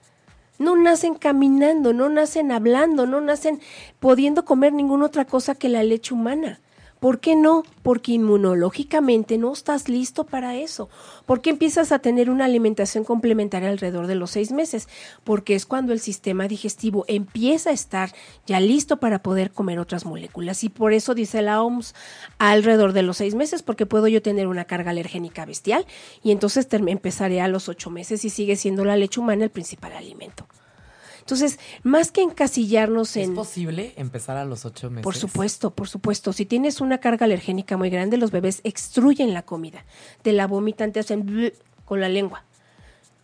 No 0.59 0.77
nacen 0.77 1.15
caminando, 1.15 1.93
no 1.93 2.09
nacen 2.09 2.53
hablando, 2.53 3.07
no 3.07 3.21
nacen 3.21 3.61
pudiendo 4.01 4.45
comer 4.45 4.73
ninguna 4.73 5.07
otra 5.07 5.25
cosa 5.25 5.55
que 5.55 5.69
la 5.69 5.83
leche 5.83 6.15
humana. 6.15 6.61
¿Por 7.03 7.19
qué 7.19 7.35
no? 7.35 7.65
Porque 7.83 8.13
inmunológicamente 8.13 9.37
no 9.37 9.53
estás 9.53 9.89
listo 9.89 10.23
para 10.23 10.55
eso. 10.55 10.89
¿Por 11.27 11.41
qué 11.41 11.51
empiezas 11.51 11.91
a 11.91 11.99
tener 11.99 12.31
una 12.31 12.45
alimentación 12.45 13.03
complementaria 13.03 13.71
alrededor 13.71 14.07
de 14.07 14.15
los 14.15 14.31
seis 14.31 14.53
meses? 14.53 14.87
Porque 15.25 15.57
es 15.57 15.67
cuando 15.67 15.93
el 15.93 15.99
sistema 15.99 16.47
digestivo 16.47 17.05
empieza 17.09 17.71
a 17.71 17.73
estar 17.73 18.15
ya 18.47 18.61
listo 18.61 18.99
para 18.99 19.21
poder 19.21 19.51
comer 19.51 19.81
otras 19.81 20.07
moléculas. 20.07 20.63
Y 20.63 20.69
por 20.69 20.93
eso 20.93 21.13
dice 21.17 21.43
la 21.43 21.61
OMS 21.61 21.93
alrededor 22.39 22.93
de 22.93 23.03
los 23.03 23.17
seis 23.17 23.35
meses, 23.35 23.65
porque 23.65 23.85
puedo 23.85 24.07
yo 24.07 24.23
tener 24.23 24.47
una 24.47 24.67
carga 24.67 24.93
alergénica 24.93 25.45
bestial 25.45 25.85
y 26.23 26.31
entonces 26.31 26.69
empezaré 26.71 27.41
a 27.41 27.49
los 27.49 27.69
ocho 27.69 27.91
meses 27.91 28.25
y 28.25 28.31
sigue 28.31 28.55
siendo 28.55 28.85
la 28.85 28.95
leche 28.95 29.19
humana 29.19 29.43
el 29.43 29.51
principal 29.51 29.93
alimento. 29.95 30.47
Entonces, 31.33 31.59
más 31.83 32.13
que 32.13 32.21
encasillarnos 32.21 33.17
¿Es 33.17 33.29
en... 33.29 33.35
posible 33.35 33.95
empezar 33.97 34.37
a 34.37 34.45
los 34.45 34.67
ocho 34.67 34.91
meses? 34.91 35.03
Por 35.03 35.17
supuesto, 35.17 35.71
por 35.71 35.89
supuesto. 35.89 36.35
Si 36.35 36.45
tienes 36.45 36.83
una 36.83 36.99
carga 36.99 37.25
alergénica 37.25 37.79
muy 37.79 37.89
grande, 37.89 38.19
los 38.19 38.31
bebés 38.31 38.61
extruyen 38.65 39.33
la 39.33 39.43
comida. 39.43 39.87
De 40.25 40.33
la 40.33 40.47
vomitan, 40.47 40.93
te 40.93 41.01
hacen 41.01 41.55
con 41.87 42.01
la 42.01 42.11
lengua. 42.11 42.45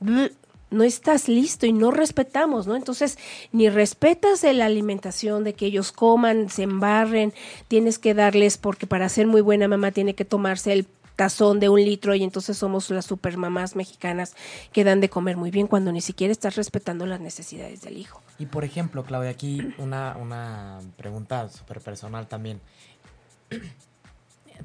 No 0.01 0.85
estás 0.85 1.29
listo 1.29 1.67
y 1.67 1.75
no 1.75 1.91
respetamos, 1.91 2.67
¿no? 2.67 2.77
Entonces, 2.77 3.19
ni 3.53 3.69
respetas 3.69 4.43
la 4.43 4.65
alimentación 4.65 5.45
de 5.45 5.53
que 5.53 5.67
ellos 5.67 5.93
coman, 5.93 6.49
se 6.49 6.63
embarren, 6.63 7.35
tienes 7.69 7.99
que 7.99 8.15
darles, 8.15 8.57
porque 8.57 8.87
para 8.87 9.09
ser 9.11 9.27
muy 9.27 9.43
buena 9.43 9.69
mamá 9.69 9.91
tiene 9.91 10.15
que 10.15 10.25
tomarse 10.25 10.73
el 10.73 10.87
tazón 11.19 11.59
de 11.59 11.69
un 11.69 11.85
litro 11.85 12.15
y 12.15 12.23
entonces 12.23 12.57
somos 12.57 12.91
las 12.91 13.05
supermamás 13.05 13.75
mexicanas 13.75 14.37
que 14.73 14.85
dan 14.85 15.01
de 15.01 15.11
comer 15.11 15.37
muy 15.37 15.51
bien 15.51 15.67
cuando 15.67 15.91
ni 15.91 16.01
siquiera 16.01 16.31
estás 16.31 16.55
respetando 16.55 17.07
las 17.07 17.19
necesidades 17.21 17.83
del 17.83 17.97
hijo. 17.97 18.23
Y 18.39 18.47
por 18.47 18.63
ejemplo, 18.63 19.03
Claudia, 19.03 19.31
aquí 19.31 19.75
una, 19.79 20.17
una 20.17 20.79
pregunta 20.97 21.49
súper 21.49 21.81
personal 21.81 22.29
también. 22.29 22.61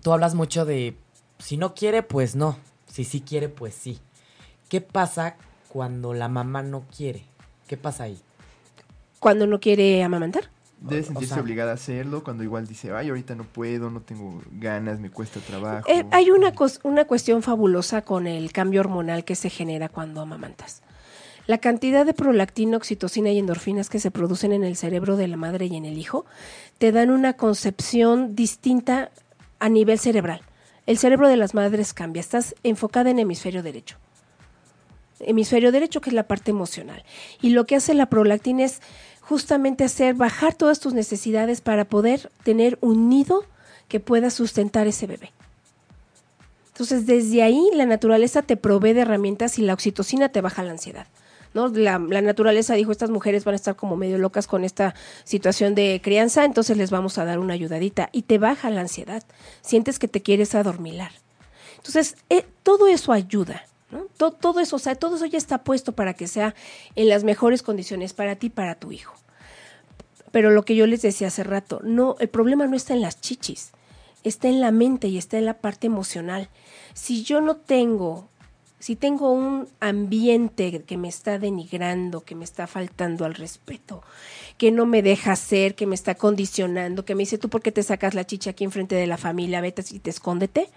Tú 0.04 0.14
hablas 0.14 0.36
mucho 0.36 0.64
de 0.64 0.96
si 1.40 1.58
no 1.58 1.74
quiere, 1.74 2.04
pues 2.04 2.36
no. 2.36 2.60
Si 2.86 3.04
sí 3.04 3.22
quiere, 3.22 3.50
pues 3.50 3.74
sí. 3.74 4.00
¿Qué 4.70 4.80
pasa 4.80 5.38
cuando 5.70 6.14
la 6.14 6.30
mamá 6.30 6.62
no 6.62 6.86
quiere? 6.96 7.26
¿Qué 7.68 7.78
pasa 7.78 8.04
ahí? 8.04 8.20
Cuando 9.18 9.48
no 9.48 9.60
quiere 9.60 10.04
amamantar. 10.04 10.53
Debe 10.84 11.04
sentirse 11.04 11.40
obligada 11.40 11.72
a 11.72 11.76
hacerlo 11.76 12.24
cuando 12.24 12.44
igual 12.44 12.68
dice, 12.68 12.92
ay, 12.92 13.08
ahorita 13.08 13.36
no 13.36 13.46
puedo, 13.46 13.90
no 13.90 14.02
tengo 14.02 14.42
ganas, 14.52 15.00
me 15.00 15.10
cuesta 15.10 15.40
trabajo. 15.40 15.88
Eh, 15.90 16.06
hay 16.12 16.30
una, 16.30 16.54
una 16.84 17.06
cuestión 17.06 17.42
fabulosa 17.42 18.02
con 18.02 18.28
el 18.28 18.52
cambio 18.52 18.82
hormonal 18.82 19.24
que 19.24 19.36
se 19.36 19.50
genera 19.50 19.88
cuando 19.88 20.20
amamantas. 20.20 20.82
La 21.48 21.58
cantidad 21.58 22.06
de 22.06 22.14
prolactina, 22.14 22.78
oxitocina 22.78 23.32
y 23.32 23.40
endorfinas 23.40 23.90
que 23.90 24.00
se 24.00 24.12
producen 24.12 24.52
en 24.52 24.64
el 24.64 24.76
cerebro 24.76 25.18
de 25.18 25.28
la 25.28 25.38
madre 25.38 25.66
y 25.66 25.76
en 25.76 25.86
el 25.86 25.98
hijo 25.98 26.26
te 26.78 26.92
dan 26.92 27.12
una 27.12 27.34
concepción 27.34 28.36
distinta 28.36 29.10
a 29.60 29.70
nivel 29.70 30.00
cerebral. 30.00 30.42
El 30.86 30.98
cerebro 30.98 31.30
de 31.30 31.38
las 31.38 31.54
madres 31.54 31.94
cambia, 31.94 32.20
estás 32.20 32.56
enfocada 32.64 33.10
en 33.10 33.20
hemisferio 33.20 33.64
derecho. 33.64 33.98
Hemisferio 35.20 35.72
derecho 35.72 36.02
que 36.02 36.10
es 36.10 36.14
la 36.14 36.28
parte 36.28 36.52
emocional. 36.52 37.04
Y 37.42 37.52
lo 37.52 37.66
que 37.66 37.76
hace 37.76 37.94
la 37.94 38.08
prolactina 38.08 38.64
es 38.64 38.82
justamente 39.24 39.84
hacer 39.84 40.16
bajar 40.16 40.54
todas 40.54 40.80
tus 40.80 40.94
necesidades 40.94 41.62
para 41.62 41.86
poder 41.86 42.32
tener 42.44 42.78
un 42.82 43.10
nido 43.10 43.46
que 43.88 44.00
pueda 44.00 44.30
sustentar 44.30 44.88
ese 44.88 45.08
bebé. 45.08 45.32
Entonces, 46.68 47.06
desde 47.06 47.44
ahí 47.44 47.70
la 47.76 47.86
naturaleza 47.86 48.42
te 48.42 48.58
provee 48.58 48.94
de 48.94 49.02
herramientas 49.02 49.60
y 49.60 49.62
la 49.62 49.74
oxitocina 49.74 50.30
te 50.30 50.42
baja 50.42 50.64
la 50.64 50.72
ansiedad. 50.72 51.08
¿no? 51.54 51.68
La, 51.68 52.00
la, 52.00 52.22
naturaleza 52.22 52.74
dijo, 52.74 52.92
estas 52.92 53.12
mujeres 53.12 53.46
van 53.46 53.54
a 53.54 53.56
estar 53.58 53.76
como 53.76 53.96
medio 53.96 54.18
locas 54.18 54.48
con 54.48 54.64
esta 54.64 54.96
situación 55.24 55.76
de 55.76 56.02
crianza, 56.04 56.46
entonces 56.46 56.78
les 56.78 56.90
vamos 56.90 57.20
a 57.20 57.26
dar 57.26 57.38
una 57.38 57.54
ayudadita 57.54 58.10
y 58.12 58.24
te 58.24 58.40
baja 58.40 58.72
la 58.72 58.82
ansiedad. 58.82 59.24
Sientes 59.62 60.00
que 60.00 60.08
te 60.08 60.24
quieres 60.24 60.56
adormilar. 60.56 61.12
Entonces, 61.78 62.16
eh, 62.30 62.46
todo 62.64 62.88
eso 62.88 63.12
ayuda. 63.12 63.64
Todo, 64.18 64.60
eso, 64.60 64.76
o 64.76 64.80
sea, 64.80 64.96
todo 64.96 65.16
eso 65.16 65.26
ya 65.26 65.38
está 65.38 65.64
puesto 65.64 65.94
para 65.94 66.14
que 66.14 66.28
sea 66.28 66.56
en 66.96 67.10
las 67.10 67.24
mejores 67.24 67.64
condiciones 67.64 68.14
para 68.14 68.36
ti 68.36 68.48
y 68.48 68.50
para 68.50 68.76
tu 68.76 68.92
hijo. 68.92 69.14
Pero 70.32 70.50
lo 70.50 70.66
que 70.66 70.76
yo 70.76 70.88
les 70.88 71.02
decía 71.02 71.28
hace 71.28 71.44
rato, 71.44 71.80
no, 71.84 72.16
el 72.20 72.30
problema 72.30 72.66
no 72.68 72.76
está 72.76 72.94
en 72.94 73.02
las 73.02 73.22
chichis, 73.22 73.72
está 74.24 74.48
en 74.48 74.62
la 74.62 74.72
mente 74.72 75.08
y 75.08 75.18
está 75.18 75.38
en 75.38 75.46
la 75.46 75.60
parte 75.60 75.88
emocional. 75.88 76.50
Si 76.94 77.24
yo 77.24 77.40
no 77.40 77.58
tengo, 77.58 78.30
si 78.80 78.96
tengo 78.96 79.32
un 79.32 79.68
ambiente 79.80 80.82
que 80.82 80.98
me 80.98 81.08
está 81.08 81.38
denigrando, 81.38 82.22
que 82.22 82.36
me 82.36 82.46
está 82.46 82.66
faltando 82.68 83.26
al 83.26 83.36
respeto, 83.36 84.02
que 84.58 84.72
no 84.72 84.86
me 84.86 85.02
deja 85.04 85.36
ser, 85.36 85.76
que 85.76 85.86
me 85.86 85.96
está 85.96 86.16
condicionando, 86.16 87.06
que 87.06 87.16
me 87.16 87.22
dice 87.22 87.38
tú 87.38 87.50
por 87.50 87.62
qué 87.62 87.72
te 87.72 87.84
sacas 87.84 88.14
la 88.14 88.26
chicha 88.26 88.52
aquí 88.52 88.64
enfrente 88.64 88.96
de 88.96 89.08
la 89.08 89.18
familia, 89.18 89.62
vete 89.62 89.84
y 89.92 90.00
te 90.00 90.10
escóndete, 90.10 90.70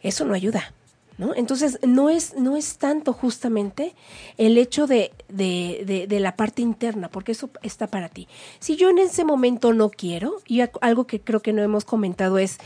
eso 0.00 0.24
no 0.24 0.34
ayuda. 0.34 0.72
Entonces, 1.18 1.78
no 1.82 2.10
es, 2.10 2.34
no 2.34 2.56
es 2.56 2.78
tanto 2.78 3.12
justamente 3.12 3.94
el 4.36 4.58
hecho 4.58 4.86
de, 4.86 5.12
de, 5.28 6.06
de, 6.08 6.20
la 6.20 6.34
parte 6.34 6.60
interna, 6.60 7.08
porque 7.08 7.32
eso 7.32 7.50
está 7.62 7.86
para 7.86 8.08
ti. 8.08 8.26
Si 8.58 8.76
yo 8.76 8.90
en 8.90 8.98
ese 8.98 9.24
momento 9.24 9.72
no 9.72 9.90
quiero, 9.90 10.36
y 10.46 10.62
algo 10.80 11.06
que 11.06 11.20
creo 11.20 11.40
que 11.40 11.52
no 11.52 11.62
hemos 11.62 11.84
comentado 11.84 12.38
es, 12.38 12.58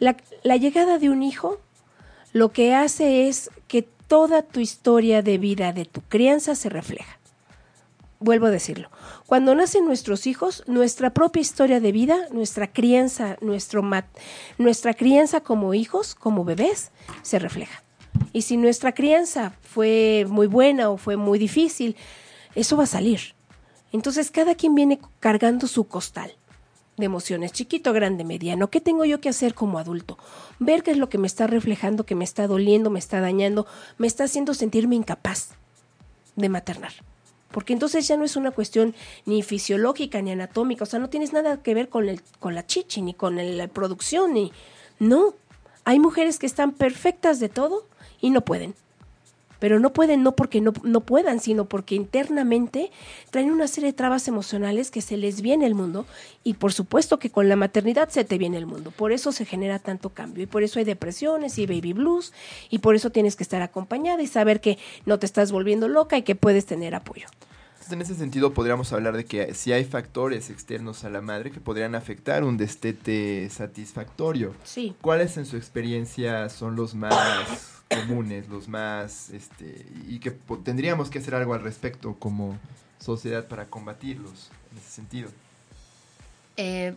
la, 0.00 0.16
la 0.42 0.56
llegada 0.56 0.98
de 0.98 1.10
un 1.10 1.22
hijo 1.22 1.60
lo 2.32 2.50
que 2.50 2.74
hace 2.74 3.28
es 3.28 3.50
que 3.68 3.82
toda 3.82 4.42
tu 4.42 4.60
historia 4.60 5.22
de 5.22 5.38
vida, 5.38 5.72
de 5.72 5.84
tu 5.84 6.00
crianza, 6.00 6.54
se 6.54 6.68
refleja. 6.70 7.18
Vuelvo 8.20 8.46
a 8.46 8.50
decirlo. 8.50 8.88
Cuando 9.26 9.54
nacen 9.54 9.84
nuestros 9.84 10.26
hijos, 10.26 10.62
nuestra 10.66 11.10
propia 11.10 11.40
historia 11.40 11.80
de 11.80 11.92
vida, 11.92 12.28
nuestra 12.30 12.72
crianza, 12.72 13.36
nuestro 13.40 13.82
mat, 13.82 14.06
nuestra 14.58 14.94
crianza 14.94 15.40
como 15.40 15.74
hijos, 15.74 16.14
como 16.14 16.44
bebés, 16.44 16.90
se 17.22 17.38
refleja. 17.38 17.82
Y 18.32 18.42
si 18.42 18.56
nuestra 18.56 18.92
crianza 18.92 19.54
fue 19.62 20.26
muy 20.28 20.46
buena 20.46 20.90
o 20.90 20.96
fue 20.96 21.16
muy 21.16 21.38
difícil, 21.38 21.96
eso 22.54 22.76
va 22.76 22.84
a 22.84 22.86
salir. 22.86 23.34
Entonces 23.92 24.30
cada 24.30 24.54
quien 24.54 24.74
viene 24.74 24.98
cargando 25.20 25.66
su 25.66 25.84
costal 25.84 26.32
de 26.96 27.06
emociones, 27.06 27.52
chiquito, 27.52 27.92
grande, 27.92 28.24
mediano. 28.24 28.70
¿Qué 28.70 28.80
tengo 28.80 29.04
yo 29.04 29.20
que 29.20 29.28
hacer 29.28 29.54
como 29.54 29.78
adulto? 29.78 30.18
Ver 30.58 30.82
qué 30.82 30.90
es 30.90 30.98
lo 30.98 31.08
que 31.08 31.18
me 31.18 31.26
está 31.26 31.46
reflejando, 31.46 32.04
que 32.04 32.14
me 32.14 32.24
está 32.24 32.46
doliendo, 32.46 32.90
me 32.90 32.98
está 32.98 33.20
dañando, 33.20 33.66
me 33.98 34.06
está 34.06 34.24
haciendo 34.24 34.54
sentirme 34.54 34.96
incapaz 34.96 35.50
de 36.36 36.48
maternar. 36.48 36.92
Porque 37.50 37.74
entonces 37.74 38.08
ya 38.08 38.16
no 38.16 38.24
es 38.24 38.36
una 38.36 38.50
cuestión 38.50 38.94
ni 39.26 39.42
fisiológica 39.42 40.22
ni 40.22 40.32
anatómica, 40.32 40.84
o 40.84 40.86
sea, 40.86 40.98
no 40.98 41.10
tienes 41.10 41.32
nada 41.32 41.62
que 41.62 41.74
ver 41.74 41.88
con, 41.88 42.08
el, 42.08 42.22
con 42.40 42.54
la 42.54 42.66
chichi, 42.66 43.02
ni 43.02 43.14
con 43.14 43.36
la 43.36 43.68
producción, 43.68 44.32
ni... 44.32 44.52
No, 44.98 45.34
hay 45.84 45.98
mujeres 45.98 46.38
que 46.38 46.46
están 46.46 46.72
perfectas 46.72 47.40
de 47.40 47.48
todo 47.48 47.86
y 48.22 48.30
no 48.30 48.40
pueden. 48.40 48.74
Pero 49.58 49.78
no 49.78 49.92
pueden 49.92 50.24
no 50.24 50.34
porque 50.34 50.60
no, 50.60 50.72
no 50.82 51.02
puedan, 51.02 51.38
sino 51.38 51.66
porque 51.66 51.94
internamente 51.94 52.90
traen 53.30 53.52
una 53.52 53.68
serie 53.68 53.90
de 53.90 53.96
trabas 53.96 54.26
emocionales 54.26 54.90
que 54.90 55.00
se 55.00 55.16
les 55.16 55.40
viene 55.40 55.66
el 55.66 55.76
mundo 55.76 56.04
y 56.42 56.54
por 56.54 56.72
supuesto 56.72 57.20
que 57.20 57.30
con 57.30 57.48
la 57.48 57.54
maternidad 57.54 58.08
se 58.08 58.24
te 58.24 58.38
viene 58.38 58.58
el 58.58 58.66
mundo. 58.66 58.90
Por 58.90 59.12
eso 59.12 59.30
se 59.30 59.44
genera 59.44 59.78
tanto 59.78 60.08
cambio 60.08 60.42
y 60.42 60.46
por 60.46 60.64
eso 60.64 60.80
hay 60.80 60.84
depresiones 60.84 61.58
y 61.58 61.66
baby 61.66 61.92
blues 61.92 62.32
y 62.70 62.78
por 62.78 62.96
eso 62.96 63.10
tienes 63.10 63.36
que 63.36 63.44
estar 63.44 63.62
acompañada 63.62 64.20
y 64.20 64.26
saber 64.26 64.60
que 64.60 64.78
no 65.06 65.20
te 65.20 65.26
estás 65.26 65.52
volviendo 65.52 65.86
loca 65.86 66.18
y 66.18 66.22
que 66.22 66.34
puedes 66.34 66.66
tener 66.66 66.96
apoyo. 66.96 67.28
en 67.88 68.02
ese 68.02 68.16
sentido 68.16 68.54
podríamos 68.54 68.92
hablar 68.92 69.16
de 69.16 69.26
que 69.26 69.54
si 69.54 69.72
hay 69.72 69.84
factores 69.84 70.50
externos 70.50 71.04
a 71.04 71.10
la 71.10 71.20
madre 71.20 71.52
que 71.52 71.60
podrían 71.60 71.94
afectar 71.94 72.42
un 72.42 72.56
destete 72.56 73.48
satisfactorio. 73.48 74.54
Sí. 74.64 74.96
¿Cuáles 75.00 75.36
en 75.36 75.46
su 75.46 75.56
experiencia 75.56 76.48
son 76.48 76.74
los 76.74 76.96
más 76.96 77.81
comunes, 77.94 78.48
los 78.48 78.68
más, 78.68 79.30
este, 79.30 79.86
y 80.08 80.18
que 80.18 80.30
tendríamos 80.64 81.10
que 81.10 81.18
hacer 81.18 81.34
algo 81.34 81.54
al 81.54 81.62
respecto 81.62 82.16
como 82.18 82.58
sociedad 82.98 83.46
para 83.46 83.66
combatirlos 83.66 84.50
en 84.70 84.78
ese 84.78 84.90
sentido. 84.90 85.30
Eh, 86.56 86.94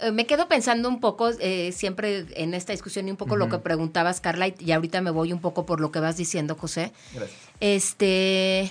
eh, 0.00 0.12
me 0.12 0.26
quedo 0.26 0.48
pensando 0.48 0.88
un 0.88 1.00
poco 1.00 1.30
eh, 1.40 1.72
siempre 1.72 2.26
en 2.34 2.54
esta 2.54 2.72
discusión 2.72 3.08
y 3.08 3.10
un 3.10 3.16
poco 3.16 3.36
lo 3.36 3.48
que 3.48 3.58
preguntabas, 3.58 4.20
Carla, 4.20 4.48
y, 4.48 4.72
ahorita 4.72 5.00
me 5.00 5.10
voy 5.10 5.32
un 5.32 5.40
poco 5.40 5.66
por 5.66 5.80
lo 5.80 5.90
que 5.90 6.00
vas 6.00 6.16
diciendo, 6.16 6.54
José. 6.54 6.92
Gracias. 7.14 7.38
Este, 7.60 8.70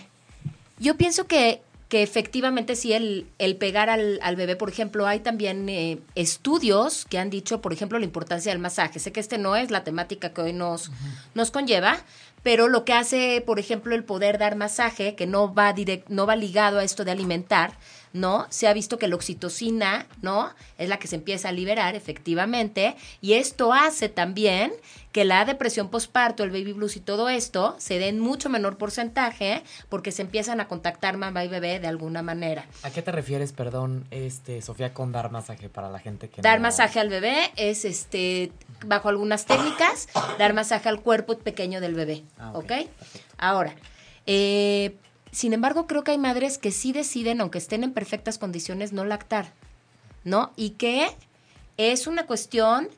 yo 0.79 0.95
pienso 0.95 1.27
que 1.27 1.61
que 1.89 2.03
efectivamente 2.03 2.75
sí 2.75 2.91
el, 2.93 3.27
el 3.37 3.55
pegar 3.55 3.89
al, 3.89 4.19
al, 4.21 4.35
bebé, 4.35 4.55
por 4.55 4.69
ejemplo, 4.69 5.07
hay 5.07 5.21
también 5.21 5.69
eh, 5.69 5.99
estudios 6.15 7.05
que 7.05 7.17
han 7.17 7.29
dicho, 7.29 7.61
por 7.61 7.71
ejemplo, 7.71 7.97
la 7.97 8.05
importancia 8.05 8.51
del 8.51 8.59
masaje. 8.59 8.99
Sé 8.99 9.13
que 9.13 9.21
este 9.21 9.37
no 9.37 9.55
es 9.55 9.71
la 9.71 9.83
temática 9.83 10.33
que 10.33 10.41
hoy 10.41 10.53
nos, 10.53 10.91
nos 11.33 11.49
conlleva, 11.49 11.97
pero 12.43 12.67
lo 12.67 12.83
que 12.83 12.93
hace, 12.93 13.41
por 13.45 13.57
ejemplo, 13.57 13.95
el 13.95 14.03
poder 14.03 14.37
dar 14.37 14.57
masaje, 14.57 15.15
que 15.15 15.27
no 15.27 15.53
va, 15.53 15.71
direct, 15.71 16.09
no 16.09 16.25
va 16.25 16.35
ligado 16.35 16.79
a 16.79 16.83
esto 16.83 17.05
de 17.05 17.11
alimentar, 17.11 17.77
¿no? 18.13 18.47
Se 18.49 18.67
ha 18.67 18.73
visto 18.73 18.97
que 18.97 19.07
la 19.07 19.15
oxitocina, 19.15 20.05
¿no? 20.21 20.49
Es 20.77 20.89
la 20.89 20.97
que 20.97 21.07
se 21.07 21.15
empieza 21.15 21.49
a 21.49 21.51
liberar 21.51 21.95
efectivamente 21.95 22.95
y 23.21 23.33
esto 23.33 23.73
hace 23.73 24.09
también 24.09 24.71
que 25.11 25.25
la 25.25 25.45
depresión 25.45 25.89
postparto, 25.89 26.43
el 26.43 26.51
baby 26.51 26.73
blues 26.73 26.95
y 26.95 26.99
todo 26.99 27.27
esto 27.29 27.75
se 27.79 27.97
den 27.97 28.19
mucho 28.19 28.49
menor 28.49 28.77
porcentaje 28.77 29.63
porque 29.89 30.11
se 30.11 30.21
empiezan 30.21 30.59
a 30.59 30.67
contactar 30.67 31.17
mamá 31.17 31.43
y 31.43 31.47
bebé 31.47 31.79
de 31.79 31.87
alguna 31.87 32.21
manera. 32.21 32.65
¿A 32.83 32.91
qué 32.91 33.01
te 33.01 33.11
refieres, 33.11 33.51
perdón, 33.51 34.05
este 34.11 34.61
Sofía 34.61 34.93
con 34.93 35.11
dar 35.11 35.31
masaje 35.31 35.69
para 35.69 35.89
la 35.89 35.99
gente 35.99 36.29
que 36.29 36.41
Dar 36.41 36.59
masaje 36.59 36.99
al 36.99 37.09
bebé 37.09 37.51
es 37.55 37.85
este 37.85 38.51
bajo 38.85 39.09
algunas 39.09 39.45
técnicas 39.45 40.07
dar 40.37 40.53
masaje 40.53 40.89
al 40.89 41.01
cuerpo 41.01 41.37
pequeño 41.37 41.81
del 41.81 41.93
bebé, 41.93 42.23
ah, 42.37 42.51
¿ok? 42.53 42.71
Ahora, 43.37 43.73
eh, 44.25 44.95
sin 45.31 45.53
embargo, 45.53 45.87
creo 45.87 46.03
que 46.03 46.11
hay 46.11 46.17
madres 46.17 46.57
que 46.57 46.71
sí 46.71 46.93
deciden, 46.93 47.41
aunque 47.41 47.57
estén 47.57 47.83
en 47.83 47.93
perfectas 47.93 48.37
condiciones, 48.37 48.93
no 48.93 49.05
lactar, 49.05 49.53
¿no? 50.23 50.51
Y 50.55 50.71
que 50.71 51.07
es 51.77 52.07
una 52.07 52.25
cuestión 52.25 52.89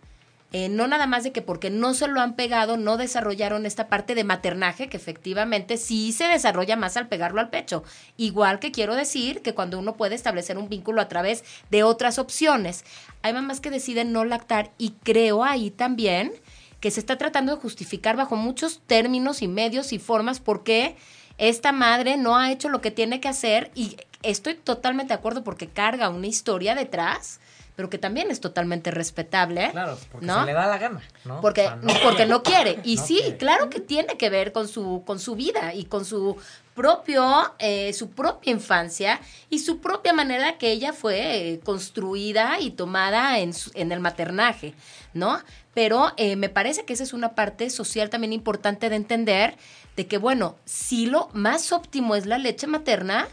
eh, 0.52 0.68
no 0.68 0.88
nada 0.88 1.06
más 1.06 1.24
de 1.24 1.32
que 1.32 1.44
porque 1.44 1.70
no 1.70 1.94
se 1.94 2.08
lo 2.08 2.22
han 2.22 2.36
pegado, 2.36 2.76
no 2.76 2.98
desarrollaron 2.98 3.68
esta 3.68 3.88
parte 3.88 4.16
de 4.16 4.24
maternaje, 4.24 4.90
que 4.90 4.98
efectivamente 4.98 5.78
sí 5.78 6.12
se 6.12 6.24
desarrolla 6.24 6.76
más 6.76 6.98
al 6.98 7.08
pegarlo 7.08 7.40
al 7.40 7.52
pecho. 7.52 7.84
Igual 8.18 8.60
que 8.60 8.72
quiero 8.72 8.96
decir 8.96 9.44
que 9.44 9.54
cuando 9.54 9.78
uno 9.78 9.96
puede 9.96 10.16
establecer 10.16 10.58
un 10.58 10.68
vínculo 10.68 11.02
a 11.02 11.08
través 11.08 11.44
de 11.70 11.84
otras 11.84 12.18
opciones. 12.18 12.84
Hay 13.22 13.34
mamás 13.34 13.60
que 13.60 13.70
deciden 13.70 14.12
no 14.12 14.26
lactar 14.26 14.72
y 14.80 14.92
creo 15.04 15.44
ahí 15.44 15.70
también 15.70 16.32
que 16.80 16.90
se 16.90 17.00
está 17.00 17.18
tratando 17.18 17.54
de 17.54 17.62
justificar 17.62 18.16
bajo 18.16 18.36
muchos 18.36 18.82
términos 18.88 19.44
y 19.44 19.48
medios 19.48 19.94
y 19.94 20.00
formas 20.00 20.40
por 20.40 20.64
qué 20.64 20.96
esta 21.40 21.72
madre 21.72 22.18
no 22.18 22.38
ha 22.38 22.52
hecho 22.52 22.70
lo 22.70 22.82
que 22.82 22.92
tiene 22.92 23.20
que 23.20 23.28
hacer 23.28 23.72
y 23.74 23.98
estoy 24.22 24.54
totalmente 24.56 25.10
de 25.14 25.16
acuerdo 25.20 25.44
porque 25.44 25.68
carga 25.68 26.10
una 26.10 26.28
historia 26.28 26.76
detrás 26.76 27.40
pero 27.76 27.90
que 27.90 27.98
también 27.98 28.30
es 28.30 28.42
totalmente 28.42 28.92
respetable. 28.92 29.70
Claro, 29.72 29.98
porque 30.12 30.28
¿no? 30.28 30.42
se 30.42 30.48
le 30.48 30.52
da 30.52 30.68
la 30.68 30.78
gana, 30.78 31.02
¿no? 31.24 31.40
Porque, 31.40 31.62
O 31.62 31.64
sea, 31.68 31.76
no 31.78 31.94
porque 32.04 32.16
quiere. 32.18 32.26
no 32.30 32.44
quiere. 32.44 32.80
Y 32.84 32.98
No 32.98 33.06
sí, 33.06 33.20
quiere. 33.22 33.38
claro 33.38 33.70
que 33.70 33.80
tiene 33.80 34.18
que 34.18 34.30
ver 34.30 34.52
con 34.52 34.68
su, 34.68 35.04
con 35.08 35.18
su 35.18 35.36
vida 35.36 35.74
y 35.74 35.86
con 35.86 36.04
su 36.04 36.36
propio, 36.76 37.54
eh, 37.58 37.94
su 37.94 38.10
propia 38.10 38.52
infancia 38.52 39.22
y 39.50 39.60
su 39.60 39.80
propia 39.80 40.12
manera 40.12 40.58
que 40.58 40.72
ella 40.74 40.92
fue 40.92 41.54
eh, 41.54 41.60
construida 41.62 42.60
y 42.60 42.72
tomada 42.72 43.40
en, 43.40 43.54
su- 43.54 43.72
en 43.76 43.94
el 43.94 44.02
maternaje, 44.02 44.74
¿no? 45.14 45.40
Pero 45.74 46.12
eh, 46.18 46.36
me 46.36 46.50
parece 46.50 46.84
que 46.84 46.94
esa 46.94 47.04
es 47.04 47.14
una 47.14 47.36
parte 47.36 47.70
social 47.70 48.10
también 48.10 48.34
importante 48.34 48.90
de 48.90 48.96
entender 48.96 49.56
de 49.96 50.08
que, 50.08 50.18
bueno, 50.18 50.56
sí 50.66 51.06
lo 51.06 51.30
más 51.34 51.72
óptimo 51.72 52.16
es 52.16 52.26
la 52.26 52.38
leche 52.38 52.68
materna, 52.68 53.28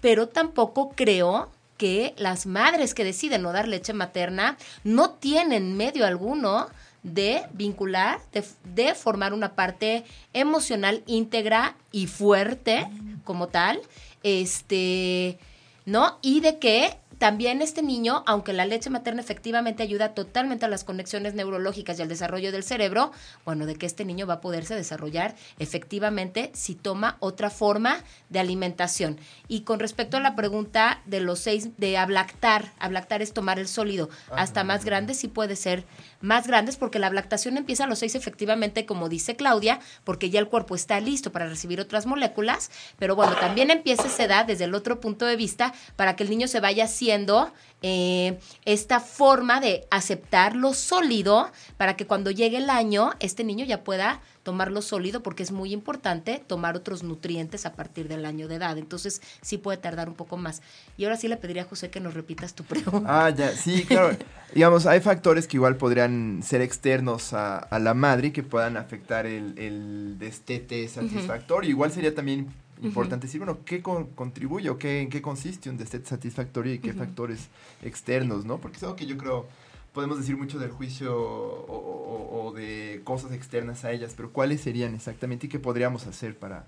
pero 0.00 0.28
tampoco 0.28 0.90
creo 0.94 1.50
que 1.76 2.14
las 2.16 2.46
madres 2.46 2.94
que 2.94 3.04
deciden 3.04 3.42
no 3.42 3.52
dar 3.52 3.66
leche 3.66 3.92
materna 3.92 4.56
no 4.84 5.10
tienen 5.10 5.76
medio 5.76 6.06
alguno 6.06 6.68
de 7.02 7.42
vincular, 7.52 8.20
de, 8.32 8.44
de 8.64 8.94
formar 8.94 9.32
una 9.32 9.54
parte 9.54 10.04
emocional 10.32 11.02
íntegra 11.06 11.76
y 11.90 12.06
fuerte 12.06 12.86
como 13.24 13.48
tal, 13.48 13.80
este, 14.22 15.38
¿no? 15.84 16.18
Y 16.22 16.40
de 16.40 16.58
que 16.58 16.96
también 17.22 17.62
este 17.62 17.84
niño, 17.84 18.24
aunque 18.26 18.52
la 18.52 18.66
leche 18.66 18.90
materna 18.90 19.20
efectivamente 19.20 19.84
ayuda 19.84 20.12
totalmente 20.12 20.64
a 20.64 20.68
las 20.68 20.82
conexiones 20.82 21.34
neurológicas 21.34 21.96
y 21.96 22.02
al 22.02 22.08
desarrollo 22.08 22.50
del 22.50 22.64
cerebro, 22.64 23.12
bueno, 23.44 23.64
de 23.64 23.76
que 23.76 23.86
este 23.86 24.04
niño 24.04 24.26
va 24.26 24.34
a 24.34 24.40
poderse 24.40 24.74
desarrollar 24.74 25.36
efectivamente 25.60 26.50
si 26.52 26.74
toma 26.74 27.18
otra 27.20 27.48
forma 27.48 28.02
de 28.28 28.40
alimentación. 28.40 29.20
Y 29.46 29.60
con 29.60 29.78
respecto 29.78 30.16
a 30.16 30.20
la 30.20 30.34
pregunta 30.34 31.00
de 31.06 31.20
los 31.20 31.38
seis, 31.38 31.68
de 31.76 31.96
ablactar, 31.96 32.72
ablactar 32.80 33.22
es 33.22 33.32
tomar 33.32 33.60
el 33.60 33.68
sólido, 33.68 34.10
hasta 34.32 34.64
más 34.64 34.84
grandes 34.84 35.18
sí 35.18 35.28
puede 35.28 35.54
ser 35.54 35.84
más 36.22 36.46
grandes 36.46 36.76
porque 36.76 36.98
la 36.98 37.08
ablactación 37.08 37.56
empieza 37.56 37.84
a 37.84 37.86
los 37.86 37.98
seis 37.98 38.14
efectivamente, 38.14 38.86
como 38.86 39.08
dice 39.08 39.36
Claudia, 39.36 39.80
porque 40.04 40.30
ya 40.30 40.40
el 40.40 40.48
cuerpo 40.48 40.74
está 40.74 41.00
listo 41.00 41.32
para 41.32 41.46
recibir 41.48 41.80
otras 41.80 42.06
moléculas, 42.06 42.70
pero 42.98 43.14
bueno, 43.14 43.34
también 43.36 43.70
empieza 43.70 44.06
esa 44.06 44.24
edad 44.24 44.46
desde 44.46 44.64
el 44.64 44.74
otro 44.74 45.00
punto 45.00 45.26
de 45.26 45.36
vista 45.36 45.74
para 45.96 46.16
que 46.16 46.24
el 46.24 46.30
niño 46.30 46.48
se 46.48 46.60
vaya 46.60 46.84
haciendo 46.84 47.52
eh, 47.82 48.38
esta 48.64 49.00
forma 49.00 49.60
de 49.60 49.86
aceptar 49.90 50.56
lo 50.56 50.72
sólido 50.74 51.50
para 51.76 51.96
que 51.96 52.06
cuando 52.06 52.30
llegue 52.30 52.58
el 52.58 52.70
año 52.70 53.10
este 53.20 53.44
niño 53.44 53.64
ya 53.64 53.82
pueda 53.84 54.20
tomar 54.42 54.70
lo 54.70 54.82
sólido 54.82 55.22
porque 55.22 55.42
es 55.42 55.52
muy 55.52 55.72
importante 55.72 56.42
tomar 56.46 56.76
otros 56.76 57.02
nutrientes 57.02 57.66
a 57.66 57.74
partir 57.74 58.08
del 58.08 58.24
año 58.24 58.48
de 58.48 58.56
edad. 58.56 58.76
Entonces 58.78 59.22
sí 59.40 59.58
puede 59.58 59.78
tardar 59.78 60.08
un 60.08 60.14
poco 60.14 60.36
más. 60.36 60.62
Y 60.96 61.04
ahora 61.04 61.16
sí 61.16 61.28
le 61.28 61.36
pediría 61.36 61.62
a 61.62 61.66
José 61.66 61.90
que 61.90 62.00
nos 62.00 62.14
repitas 62.14 62.54
tu 62.54 62.64
pregunta. 62.64 63.26
Ah, 63.26 63.30
ya, 63.30 63.50
sí, 63.50 63.84
claro. 63.84 64.16
Digamos, 64.54 64.86
hay 64.86 65.00
factores 65.00 65.46
que 65.46 65.56
igual 65.56 65.76
podrían 65.76 66.42
ser 66.42 66.60
externos 66.60 67.32
a, 67.32 67.58
a 67.58 67.78
la 67.78 67.94
madre 67.94 68.28
y 68.28 68.30
que 68.32 68.42
puedan 68.42 68.76
afectar 68.76 69.26
el, 69.26 69.58
el 69.58 70.18
destete 70.18 70.86
satisfactorio. 70.88 71.70
Igual 71.70 71.92
sería 71.92 72.14
también 72.14 72.52
importante 72.86 73.26
decir, 73.26 73.40
bueno, 73.40 73.58
¿qué 73.64 73.82
con- 73.82 74.06
contribuye 74.06 74.68
o 74.70 74.78
qué, 74.78 75.00
en 75.02 75.08
qué 75.10 75.20
consiste 75.22 75.70
un 75.70 75.76
destete 75.76 76.08
satisfactorio 76.08 76.74
y 76.74 76.78
qué 76.78 76.92
factores 76.92 77.48
externos, 77.82 78.44
¿no? 78.44 78.58
Porque 78.58 78.76
es 78.76 78.82
algo 78.82 78.96
que 78.96 79.06
yo 79.06 79.16
creo 79.16 79.46
podemos 79.92 80.18
decir 80.18 80.36
mucho 80.38 80.58
del 80.58 80.70
juicio 80.70 81.14
o, 81.14 81.66
o- 81.66 82.46
o 82.48 82.52
de 82.52 83.02
cosas 83.04 83.32
externas 83.32 83.84
a 83.84 83.92
ellas, 83.92 84.14
pero 84.16 84.30
¿cuáles 84.32 84.60
serían 84.62 84.94
exactamente 84.94 85.46
y 85.46 85.48
qué 85.50 85.58
podríamos 85.58 86.06
hacer 86.06 86.36
para... 86.38 86.64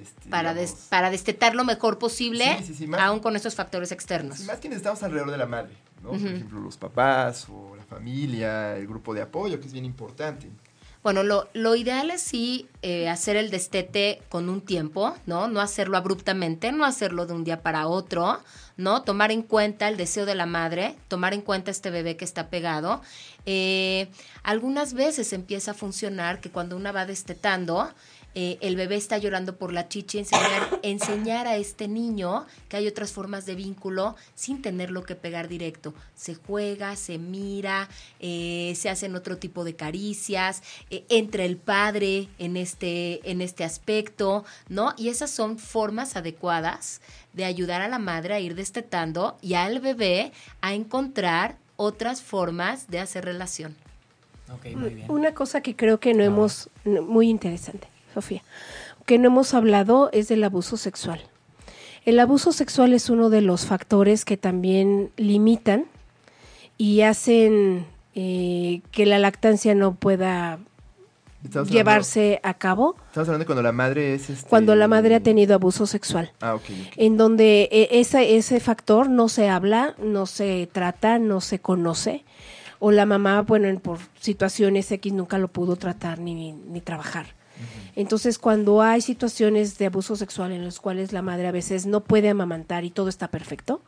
este, 0.00 0.28
para, 0.30 0.54
des- 0.54 0.86
para 0.88 1.10
destetar 1.10 1.54
lo 1.56 1.64
mejor 1.64 1.98
posible, 1.98 2.44
Sí, 2.58 2.64
sí, 2.66 2.74
sí, 2.74 2.86
más- 2.86 3.00
aún 3.00 3.18
con 3.20 3.34
estos 3.34 3.54
factores 3.56 3.90
externos. 3.90 4.40
Más 4.44 4.58
quienes 4.58 4.76
estamos 4.76 5.02
alrededor 5.02 5.32
de 5.32 5.38
la 5.38 5.46
madre, 5.46 5.72
¿no? 6.04 6.10
Por 6.10 6.18
ejemplo, 6.18 6.60
los 6.60 6.76
papás 6.76 7.48
o 7.50 7.74
la 7.76 7.82
familia, 7.84 8.76
el 8.76 8.86
grupo 8.86 9.12
de 9.12 9.22
apoyo, 9.22 9.58
que 9.58 9.66
es 9.66 9.72
bien 9.72 9.84
importante. 9.84 10.48
Bueno, 11.02 11.24
lo, 11.24 11.48
lo 11.52 11.74
ideal 11.74 12.12
es 12.12 12.22
sí 12.22 12.68
eh, 12.80 13.08
hacer 13.08 13.34
el 13.34 13.50
destete 13.50 14.22
con 14.28 14.48
un 14.48 14.60
tiempo, 14.60 15.16
¿no? 15.26 15.48
No 15.48 15.60
hacerlo 15.60 15.96
abruptamente, 15.96 16.70
no 16.70 16.84
hacerlo 16.84 17.26
de 17.26 17.32
un 17.32 17.42
día 17.42 17.60
para 17.60 17.88
otro, 17.88 18.38
¿no? 18.76 19.02
Tomar 19.02 19.32
en 19.32 19.42
cuenta 19.42 19.88
el 19.88 19.96
deseo 19.96 20.26
de 20.26 20.36
la 20.36 20.46
madre, 20.46 20.94
tomar 21.08 21.34
en 21.34 21.40
cuenta 21.40 21.72
este 21.72 21.90
bebé 21.90 22.16
que 22.16 22.24
está 22.24 22.50
pegado. 22.50 23.02
Eh, 23.46 24.10
algunas 24.44 24.94
veces 24.94 25.32
empieza 25.32 25.72
a 25.72 25.74
funcionar 25.74 26.40
que 26.40 26.50
cuando 26.50 26.76
una 26.76 26.92
va 26.92 27.04
destetando, 27.04 27.92
eh, 28.34 28.58
el 28.60 28.76
bebé 28.76 28.96
está 28.96 29.18
llorando 29.18 29.56
por 29.56 29.72
la 29.72 29.88
chichi, 29.88 30.18
enseñar, 30.18 30.78
enseñar 30.82 31.46
a 31.46 31.56
este 31.56 31.88
niño 31.88 32.46
que 32.68 32.76
hay 32.78 32.86
otras 32.88 33.12
formas 33.12 33.46
de 33.46 33.54
vínculo 33.54 34.16
sin 34.34 34.62
tenerlo 34.62 35.02
que 35.04 35.14
pegar 35.14 35.48
directo. 35.48 35.94
Se 36.14 36.34
juega, 36.34 36.96
se 36.96 37.18
mira, 37.18 37.88
eh, 38.20 38.72
se 38.76 38.88
hacen 38.90 39.14
otro 39.14 39.38
tipo 39.38 39.64
de 39.64 39.76
caricias, 39.76 40.62
eh, 40.90 41.04
entra 41.08 41.44
el 41.44 41.56
padre 41.56 42.28
en 42.38 42.56
este, 42.56 43.28
en 43.30 43.40
este 43.42 43.64
aspecto, 43.64 44.44
¿no? 44.68 44.94
Y 44.96 45.08
esas 45.08 45.30
son 45.30 45.58
formas 45.58 46.16
adecuadas 46.16 47.00
de 47.32 47.44
ayudar 47.44 47.80
a 47.82 47.88
la 47.88 47.98
madre 47.98 48.34
a 48.34 48.40
ir 48.40 48.54
destetando 48.54 49.36
y 49.42 49.54
al 49.54 49.80
bebé 49.80 50.32
a 50.60 50.74
encontrar 50.74 51.56
otras 51.76 52.22
formas 52.22 52.88
de 52.88 53.00
hacer 53.00 53.24
relación. 53.24 53.74
Ok, 54.52 54.76
muy 54.76 54.90
bien. 54.90 55.10
Una 55.10 55.32
cosa 55.34 55.62
que 55.62 55.74
creo 55.74 55.98
que 55.98 56.12
no 56.14 56.22
hemos, 56.22 56.68
no- 56.84 57.02
muy 57.02 57.28
interesante, 57.30 57.88
Sofía, 58.12 58.42
que 59.06 59.18
no 59.18 59.28
hemos 59.28 59.54
hablado 59.54 60.10
es 60.12 60.28
del 60.28 60.44
abuso 60.44 60.76
sexual. 60.76 61.20
El 62.04 62.18
abuso 62.20 62.52
sexual 62.52 62.92
es 62.92 63.10
uno 63.10 63.30
de 63.30 63.40
los 63.42 63.64
factores 63.66 64.24
que 64.24 64.36
también 64.36 65.10
limitan 65.16 65.86
y 66.76 67.02
hacen 67.02 67.86
eh, 68.14 68.80
que 68.90 69.06
la 69.06 69.18
lactancia 69.18 69.74
no 69.74 69.94
pueda 69.94 70.58
hablando- 71.44 71.64
llevarse 71.70 72.40
a 72.42 72.54
cabo 72.54 72.96
Estamos 73.08 73.28
hablando 73.28 73.38
de 73.44 73.46
cuando 73.46 73.62
la 73.62 73.72
madre 73.72 74.14
es... 74.14 74.30
este- 74.30 74.48
cuando 74.48 74.74
la 74.74 74.88
madre 74.88 75.14
ha 75.14 75.20
tenido 75.20 75.54
abuso 75.54 75.86
sexual. 75.86 76.32
Ah, 76.40 76.54
ok. 76.54 76.62
ok. 76.64 76.92
en 76.96 77.16
donde 77.16 77.68
eh, 77.72 77.88
esa- 77.92 78.22
ese 78.22 78.58
factor 78.60 79.08
no 79.08 79.28
se 79.28 79.48
habla, 79.48 79.94
no 80.02 80.26
se 80.26 80.68
trata, 80.72 81.18
no 81.18 81.40
se 81.40 81.60
conoce, 81.60 82.24
o 82.80 82.90
la 82.90 83.06
mamá, 83.06 83.42
bueno, 83.42 83.68
en- 83.68 83.78
por 83.80 83.98
situaciones 84.20 84.90
X 84.90 85.12
nunca 85.12 85.38
lo 85.38 85.48
pudo 85.48 85.76
tratar 85.76 86.18
ni, 86.18 86.52
ni 86.52 86.80
trabajar. 86.80 87.26
Entonces, 87.94 88.38
cuando 88.38 88.80
hay 88.80 89.00
situaciones 89.00 89.78
de 89.78 89.86
abuso 89.86 90.16
sexual 90.16 90.52
en 90.52 90.64
las 90.64 90.80
cuales 90.80 91.12
la 91.12 91.22
madre 91.22 91.46
a 91.46 91.52
veces 91.52 91.86
no 91.86 92.02
puede 92.02 92.30
amamantar 92.30 92.84
y 92.84 92.90
todo 92.90 93.08
está 93.08 93.28
perfecto, 93.28 93.82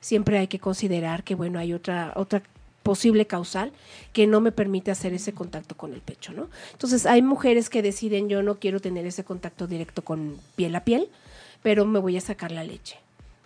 siempre 0.00 0.38
hay 0.38 0.46
que 0.46 0.58
considerar 0.58 1.24
que, 1.24 1.34
bueno, 1.34 1.58
hay 1.58 1.72
otra, 1.72 2.12
otra 2.14 2.42
posible 2.84 3.26
causal 3.26 3.72
que 4.12 4.26
no 4.26 4.40
me 4.40 4.52
permite 4.52 4.90
hacer 4.90 5.12
ese 5.12 5.32
contacto 5.32 5.76
con 5.76 5.92
el 5.92 6.00
pecho, 6.00 6.32
¿no? 6.32 6.48
Entonces, 6.72 7.04
hay 7.04 7.20
mujeres 7.20 7.68
que 7.68 7.82
deciden, 7.82 8.28
yo 8.28 8.42
no 8.42 8.58
quiero 8.58 8.80
tener 8.80 9.06
ese 9.06 9.24
contacto 9.24 9.66
directo 9.66 10.02
con 10.02 10.36
piel 10.54 10.74
a 10.76 10.84
piel, 10.84 11.08
pero 11.62 11.84
me 11.84 11.98
voy 11.98 12.16
a 12.16 12.20
sacar 12.20 12.52
la 12.52 12.62
leche. 12.62 12.96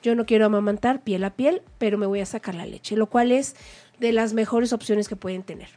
Yo 0.03 0.15
no 0.15 0.27
quiero 0.27 0.47
amamantar 0.47 1.03
piel 1.03 1.25
a 1.25 1.31
piel, 1.31 1.63
pero 1.79 1.97
me 1.97 2.07
voy 2.07 2.21
a 2.21 2.27
sacar 2.27 2.55
la 2.55 2.67
leche, 2.67 2.97
lo 2.97 3.07
cual 3.07 3.33
es 3.33 3.57
de 3.99 4.13
las 4.13 4.35
mejores 4.35 4.73
opciones 4.73 5.09
que 5.09 5.17
pueden 5.17 5.43
tener. 5.43 5.69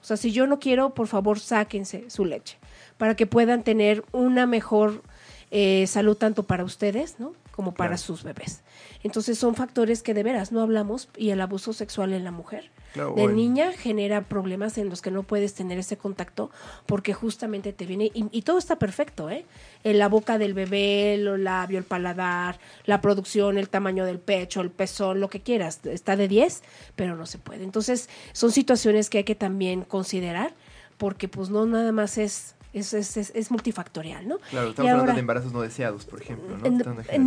O 0.00 0.04
sea, 0.04 0.16
si 0.16 0.30
yo 0.30 0.46
no 0.46 0.58
quiero, 0.58 0.94
por 0.94 1.06
favor, 1.06 1.40
sáquense 1.40 2.08
su 2.10 2.24
leche 2.24 2.58
para 3.02 3.16
que 3.16 3.26
puedan 3.26 3.64
tener 3.64 4.04
una 4.12 4.46
mejor 4.46 5.02
eh, 5.50 5.88
salud 5.88 6.16
tanto 6.16 6.44
para 6.44 6.62
ustedes, 6.62 7.18
¿no? 7.18 7.32
Como 7.50 7.74
para 7.74 7.88
Claro. 7.96 7.98
sus 8.02 8.22
bebés. 8.22 8.62
Entonces 9.02 9.36
son 9.40 9.56
factores 9.56 10.04
que 10.04 10.14
de 10.14 10.22
veras 10.22 10.52
no 10.52 10.60
hablamos 10.60 11.08
y 11.16 11.30
el 11.30 11.40
abuso 11.40 11.72
sexual 11.72 12.12
en 12.12 12.22
la 12.22 12.30
mujer 12.30 12.70
Claro, 12.92 13.14
de 13.16 13.26
niña 13.26 13.72
genera 13.72 14.22
problemas 14.22 14.78
en 14.78 14.88
los 14.88 15.02
que 15.02 15.10
no 15.10 15.24
puedes 15.24 15.52
tener 15.52 15.80
ese 15.80 15.96
contacto 15.96 16.52
porque 16.86 17.12
justamente 17.12 17.72
te 17.72 17.86
viene 17.86 18.12
y, 18.14 18.26
y 18.30 18.42
todo 18.42 18.58
está 18.58 18.76
perfecto, 18.78 19.28
¿eh? 19.30 19.46
En 19.82 19.98
la 19.98 20.08
boca 20.08 20.38
del 20.38 20.54
bebé, 20.54 21.16
los 21.18 21.40
labios, 21.40 21.80
el 21.80 21.84
paladar, 21.84 22.60
la 22.84 23.00
producción, 23.00 23.58
el 23.58 23.68
tamaño 23.68 24.04
del 24.04 24.20
pecho, 24.20 24.60
el 24.60 24.70
pezón, 24.70 25.18
lo 25.18 25.28
que 25.28 25.40
quieras, 25.40 25.80
está 25.86 26.14
de 26.14 26.28
10, 26.28 26.62
pero 26.94 27.16
no 27.16 27.26
se 27.26 27.38
puede. 27.38 27.64
Entonces, 27.64 28.08
son 28.32 28.52
situaciones 28.52 29.10
que 29.10 29.18
hay 29.18 29.24
que 29.24 29.34
también 29.34 29.82
considerar 29.82 30.54
porque 30.98 31.26
pues 31.26 31.50
no 31.50 31.66
nada 31.66 31.90
más 31.90 32.16
es 32.16 32.54
es, 32.72 32.94
es, 32.94 33.16
es- 33.16 33.50
multifactorial, 33.50 34.26
¿no? 34.26 34.38
Claro, 34.50 34.70
estamos 34.70 34.90
hablando 34.90 35.12
de 35.14 35.20
embarazos 35.20 35.52
no 35.52 35.60
deseados, 35.60 36.04
por 36.04 36.22
ejemplo, 36.22 36.56
¿no? 36.56 36.66
en- 36.66 36.78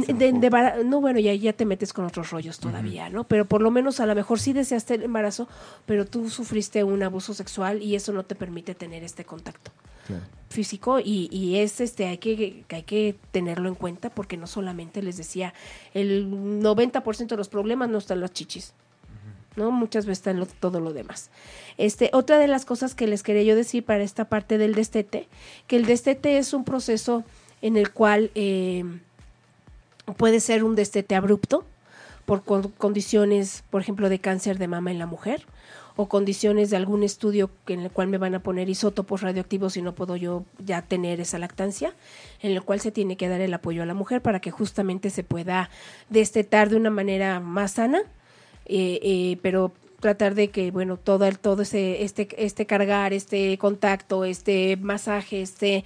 de 0.02 0.14
de- 0.14 0.32
de 0.34 0.84
no, 0.86 1.02
bueno, 1.02 1.20
ya, 1.20 1.34
ya 1.34 1.54
te 1.54 1.66
metes 1.66 1.94
con 1.94 2.06
otros 2.06 2.32
rollos 2.32 2.60
todavía, 2.60 3.10
¿no? 3.10 3.24
Pero 3.26 3.46
por 3.46 3.62
lo 3.62 3.70
menos 3.72 4.00
a 4.00 4.06
lo 4.06 4.16
mejor 4.16 4.40
sí 4.40 4.54
deseaste 4.54 4.96
el 4.96 5.04
embarazo, 5.04 5.48
pero 5.86 6.06
tú 6.06 6.30
sufriste 6.30 6.84
un 6.84 7.04
abuso 7.04 7.34
sexual 7.34 7.82
y 7.82 7.96
eso 7.96 8.12
no 8.14 8.24
te 8.24 8.36
permite 8.36 8.74
tener 8.76 9.04
este 9.04 9.24
contacto 9.26 9.72
Claro. 10.08 10.24
físico 10.50 11.00
y, 11.00 11.30
y 11.32 11.58
es 11.58 11.82
este 11.82 12.06
hay 12.06 12.20
que, 12.20 12.64
que 12.68 12.76
hay 12.76 12.84
que 12.84 13.16
tenerlo 13.32 13.68
en 13.70 13.74
cuenta 13.76 14.12
porque 14.12 14.38
no 14.38 14.46
solamente 14.46 15.02
les 15.02 15.18
decía 15.18 15.54
el 15.96 16.28
90% 16.30 17.28
de 17.28 17.38
los 17.38 17.50
problemas 17.50 17.90
no 17.90 17.98
están 17.98 18.20
las 18.20 18.32
chichis 18.32 18.74
no 19.56 19.72
muchas 19.72 20.06
veces 20.06 20.20
está 20.20 20.32
en 20.32 20.46
todo 20.60 20.80
lo 20.80 20.94
demás. 20.94 21.30
Este 21.78 22.10
otra 22.14 22.38
de 22.38 22.48
las 22.48 22.66
cosas 22.66 22.96
que 22.96 23.08
les 23.08 23.24
quería 23.24 23.44
yo 23.44 23.56
decir 23.56 23.84
para 23.84 24.04
esta 24.04 24.26
parte 24.26 24.58
del 24.58 24.76
destete 24.76 25.28
que 25.68 25.76
el 25.76 25.86
destete 25.86 26.38
es 26.38 26.54
un 26.54 26.64
proceso 26.64 27.24
en 27.62 27.78
el 27.78 27.92
cual 27.92 28.32
eh, 28.36 28.84
puede 30.18 30.40
ser 30.40 30.64
un 30.64 30.76
destete 30.76 31.16
abrupto 31.16 31.66
por 32.26 32.44
condiciones, 32.44 33.64
por 33.70 33.82
ejemplo, 33.82 34.10
de 34.10 34.20
cáncer 34.20 34.58
de 34.58 34.68
mama 34.68 34.92
en 34.92 35.00
la 35.00 35.06
mujer 35.06 35.46
o 35.96 36.08
condiciones 36.08 36.70
de 36.70 36.78
algún 36.78 37.04
estudio 37.04 37.50
en 37.68 37.80
el 37.80 37.92
cual 37.92 38.08
me 38.08 38.18
van 38.18 38.36
a 38.36 38.40
poner 38.40 38.68
isótopos 38.70 39.22
radioactivos 39.22 39.78
y 39.78 39.82
no 39.82 39.96
puedo 39.96 40.16
yo 40.18 40.44
ya 40.60 40.82
tener 40.82 41.22
esa 41.22 41.40
lactancia, 41.40 41.94
en 42.42 42.52
el 42.52 42.64
cual 42.64 42.82
se 42.82 42.92
tiene 42.92 43.16
que 43.16 43.30
dar 43.30 43.42
el 43.42 43.54
apoyo 43.54 43.82
a 43.82 43.86
la 43.86 43.94
mujer 43.94 44.22
para 44.22 44.42
que 44.42 44.52
justamente 44.52 45.10
se 45.10 45.24
pueda 45.24 45.70
destetar 46.10 46.70
de 46.70 46.76
una 46.76 46.90
manera 46.90 47.40
más 47.40 47.74
sana, 47.74 48.02
eh, 48.66 49.00
eh, 49.02 49.38
pero 49.42 49.72
tratar 50.00 50.36
de 50.36 50.50
que 50.50 50.72
bueno 50.72 50.98
todo 50.98 51.26
el 51.26 51.40
todo 51.40 51.64
ese 51.64 52.04
este 52.04 52.28
este 52.38 52.66
cargar 52.66 53.14
este 53.14 53.58
contacto 53.58 54.26
este 54.26 54.78
masaje 54.78 55.42
este 55.42 55.84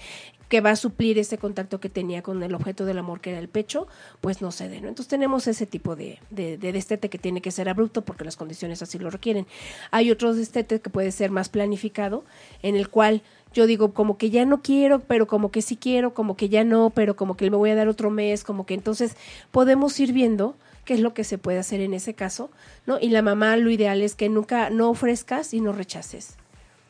que 0.49 0.61
va 0.61 0.71
a 0.71 0.75
suplir 0.75 1.17
ese 1.19 1.37
contacto 1.37 1.79
que 1.79 1.89
tenía 1.89 2.23
con 2.23 2.41
el 2.41 2.55
objeto 2.55 2.83
del 2.85 2.97
amor 2.97 3.21
que 3.21 3.29
era 3.29 3.39
el 3.39 3.47
pecho, 3.47 3.87
pues 4.19 4.41
no 4.41 4.51
se 4.51 4.67
dé, 4.67 4.81
¿no? 4.81 4.89
Entonces 4.89 5.07
tenemos 5.07 5.47
ese 5.47 5.67
tipo 5.67 5.95
de, 5.95 6.19
de, 6.31 6.57
destete 6.57 7.09
que 7.09 7.19
tiene 7.19 7.39
que 7.39 7.51
ser 7.51 7.69
abrupto 7.69 8.01
porque 8.01 8.25
las 8.25 8.35
condiciones 8.35 8.81
así 8.81 8.97
lo 8.97 9.11
requieren. 9.11 9.45
Hay 9.91 10.09
otros 10.09 10.37
destete 10.37 10.81
que 10.81 10.89
puede 10.89 11.11
ser 11.11 11.29
más 11.29 11.49
planificado, 11.49 12.25
en 12.63 12.75
el 12.75 12.89
cual 12.89 13.21
yo 13.53 13.67
digo 13.67 13.93
como 13.93 14.17
que 14.17 14.31
ya 14.31 14.43
no 14.45 14.63
quiero, 14.63 14.99
pero 15.01 15.27
como 15.27 15.51
que 15.51 15.61
sí 15.61 15.77
quiero, 15.77 16.15
como 16.15 16.35
que 16.35 16.49
ya 16.49 16.63
no, 16.63 16.89
pero 16.89 17.15
como 17.15 17.37
que 17.37 17.49
me 17.51 17.57
voy 17.57 17.69
a 17.69 17.75
dar 17.75 17.87
otro 17.87 18.09
mes, 18.09 18.43
como 18.43 18.65
que 18.65 18.73
entonces 18.73 19.15
podemos 19.51 19.99
ir 19.99 20.13
viendo 20.13 20.55
qué 20.89 20.95
es 20.95 21.01
lo 21.01 21.13
que 21.13 21.23
se 21.23 21.37
puede 21.37 21.59
hacer 21.59 21.81
en 21.81 21.93
ese 21.93 22.15
caso, 22.15 22.49
¿no? 22.87 22.97
Y 22.99 23.09
la 23.09 23.21
mamá 23.21 23.55
lo 23.57 23.69
ideal 23.69 24.01
es 24.01 24.15
que 24.15 24.27
nunca 24.27 24.71
no 24.71 24.89
ofrezcas 24.89 25.53
y 25.53 25.61
no 25.61 25.71
rechaces. 25.71 26.33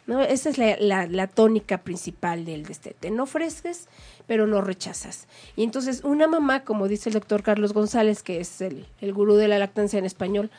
¿no? 0.08 0.22
Esa 0.22 0.50
es 0.50 0.58
la, 0.58 1.28
tónica 1.28 1.80
principal 1.80 2.45
del 2.45 2.64
destete. 2.64 3.12
No 3.12 3.24
ofreces, 3.24 3.89
pero 4.26 4.47
no 4.47 4.62
rechazas. 4.62 5.28
Y 5.58 5.64
entonces 5.64 6.06
una 6.06 6.28
mamá, 6.28 6.64
como 6.64 6.88
dice 6.88 7.10
el 7.10 7.14
doctor 7.16 7.43
Carlos 7.43 7.74
González, 7.74 8.24
que 8.24 8.39
es 8.39 8.62
el, 8.62 8.86
el 9.02 9.14
gurú 9.14 9.36
de 9.36 9.50
la 9.50 9.60
lactancia 9.60 10.00
en 10.00 10.06
español, 10.06 10.50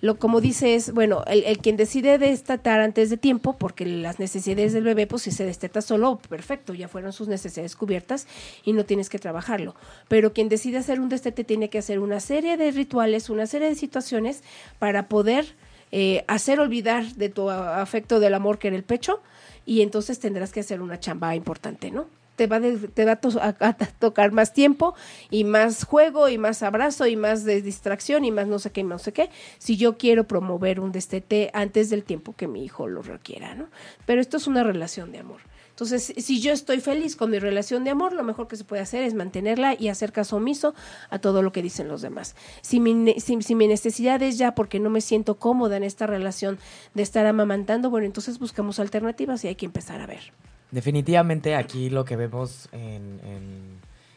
lo 0.00 0.18
como 0.18 0.40
dice 0.40 0.74
es, 0.74 0.92
bueno, 0.92 1.22
el, 1.26 1.58
quien 1.58 1.76
decide 1.76 2.18
destetar 2.18 2.80
antes 2.80 3.10
de 3.10 3.16
tiempo, 3.16 3.56
porque 3.56 3.86
las 3.86 4.18
necesidades 4.18 4.72
del 4.72 4.84
bebé, 4.84 5.06
pues 5.06 5.22
si 5.22 5.30
se 5.30 5.44
desteta 5.44 5.80
solo, 5.82 6.18
perfecto, 6.28 6.74
ya 6.74 6.88
fueron 6.88 7.12
sus 7.12 7.28
necesidades 7.28 7.76
cubiertas 7.76 8.26
y 8.64 8.72
no 8.72 8.84
tienes 8.84 9.08
que 9.08 9.18
trabajarlo. 9.18 9.74
Pero 10.08 10.32
quien 10.32 10.48
decide 10.48 10.78
hacer 10.78 11.00
un 11.00 11.08
destete 11.08 11.44
tiene 11.44 11.70
que 11.70 11.78
hacer 11.78 11.98
una 11.98 12.20
serie 12.20 12.56
de 12.56 12.70
rituales, 12.70 13.30
una 13.30 13.46
serie 13.46 13.68
de 13.68 13.74
situaciones 13.74 14.42
para 14.78 15.08
poder 15.08 15.54
eh, 15.92 16.24
hacer 16.28 16.60
olvidar 16.60 17.04
de 17.14 17.28
tu 17.28 17.50
afecto 17.50 18.20
del 18.20 18.34
amor 18.34 18.58
que 18.58 18.68
era 18.68 18.76
el 18.76 18.84
pecho 18.84 19.20
y 19.66 19.82
entonces 19.82 20.20
tendrás 20.20 20.52
que 20.52 20.60
hacer 20.60 20.80
una 20.80 21.00
chamba 21.00 21.34
importante, 21.34 21.90
¿no? 21.90 22.06
Te 22.40 22.46
va, 22.46 22.58
te 22.58 23.04
va 23.04 23.20
a, 23.42 23.74
tocar 23.98 24.32
más 24.32 24.54
tiempo 24.54 24.94
y 25.30 25.44
más 25.44 25.84
juego 25.84 26.30
y 26.30 26.38
más 26.38 26.62
abrazo 26.62 27.06
y 27.06 27.14
más 27.14 27.44
de 27.44 27.60
distracción 27.60 28.24
y 28.24 28.30
más 28.30 28.46
no 28.46 28.58
sé 28.58 28.72
qué, 28.72 28.82
no 28.82 28.98
sé 28.98 29.12
qué, 29.12 29.28
si 29.58 29.76
yo 29.76 29.98
quiero 29.98 30.26
promover 30.26 30.80
un 30.80 30.90
destete 30.90 31.50
antes 31.52 31.90
del 31.90 32.02
tiempo 32.02 32.34
que 32.34 32.48
mi 32.48 32.64
hijo 32.64 32.88
lo 32.88 33.02
requiera, 33.02 33.54
¿no? 33.54 33.68
Pero 34.06 34.22
esto 34.22 34.38
es 34.38 34.46
una 34.46 34.62
relación 34.62 35.12
de 35.12 35.18
amor. 35.18 35.42
Entonces, 35.68 36.14
si 36.16 36.40
yo 36.40 36.52
estoy 36.52 36.80
feliz 36.80 37.14
con 37.14 37.30
mi 37.30 37.38
relación 37.38 37.84
de 37.84 37.90
amor, 37.90 38.14
lo 38.14 38.22
mejor 38.22 38.48
que 38.48 38.56
se 38.56 38.64
puede 38.64 38.80
hacer 38.80 39.02
es 39.02 39.12
mantenerla 39.12 39.76
y 39.78 39.88
hacer 39.88 40.12
caso 40.12 40.36
omiso 40.36 40.74
a 41.10 41.18
todo 41.18 41.42
lo 41.42 41.52
que 41.52 41.60
dicen 41.60 41.88
los 41.88 42.00
demás. 42.00 42.36
Si 42.62 42.80
mi, 42.80 43.14
si, 43.20 43.54
mi 43.54 43.68
necesidad 43.68 44.22
es 44.22 44.38
ya 44.38 44.54
porque 44.54 44.80
no 44.80 44.88
me 44.88 45.02
siento 45.02 45.36
cómoda 45.38 45.76
en 45.76 45.84
esta 45.84 46.06
relación 46.06 46.58
de 46.94 47.02
estar 47.02 47.26
amamantando, 47.26 47.90
bueno, 47.90 48.06
entonces 48.06 48.38
buscamos 48.38 48.80
alternativas 48.80 49.44
y 49.44 49.48
hay 49.48 49.56
que 49.56 49.66
empezar 49.66 50.00
a 50.00 50.06
ver. 50.06 50.32
Definitivamente 50.70 51.56
aquí 51.56 51.90
lo 51.90 52.04
que 52.04 52.16
vemos 52.16 52.68
en, 52.72 53.20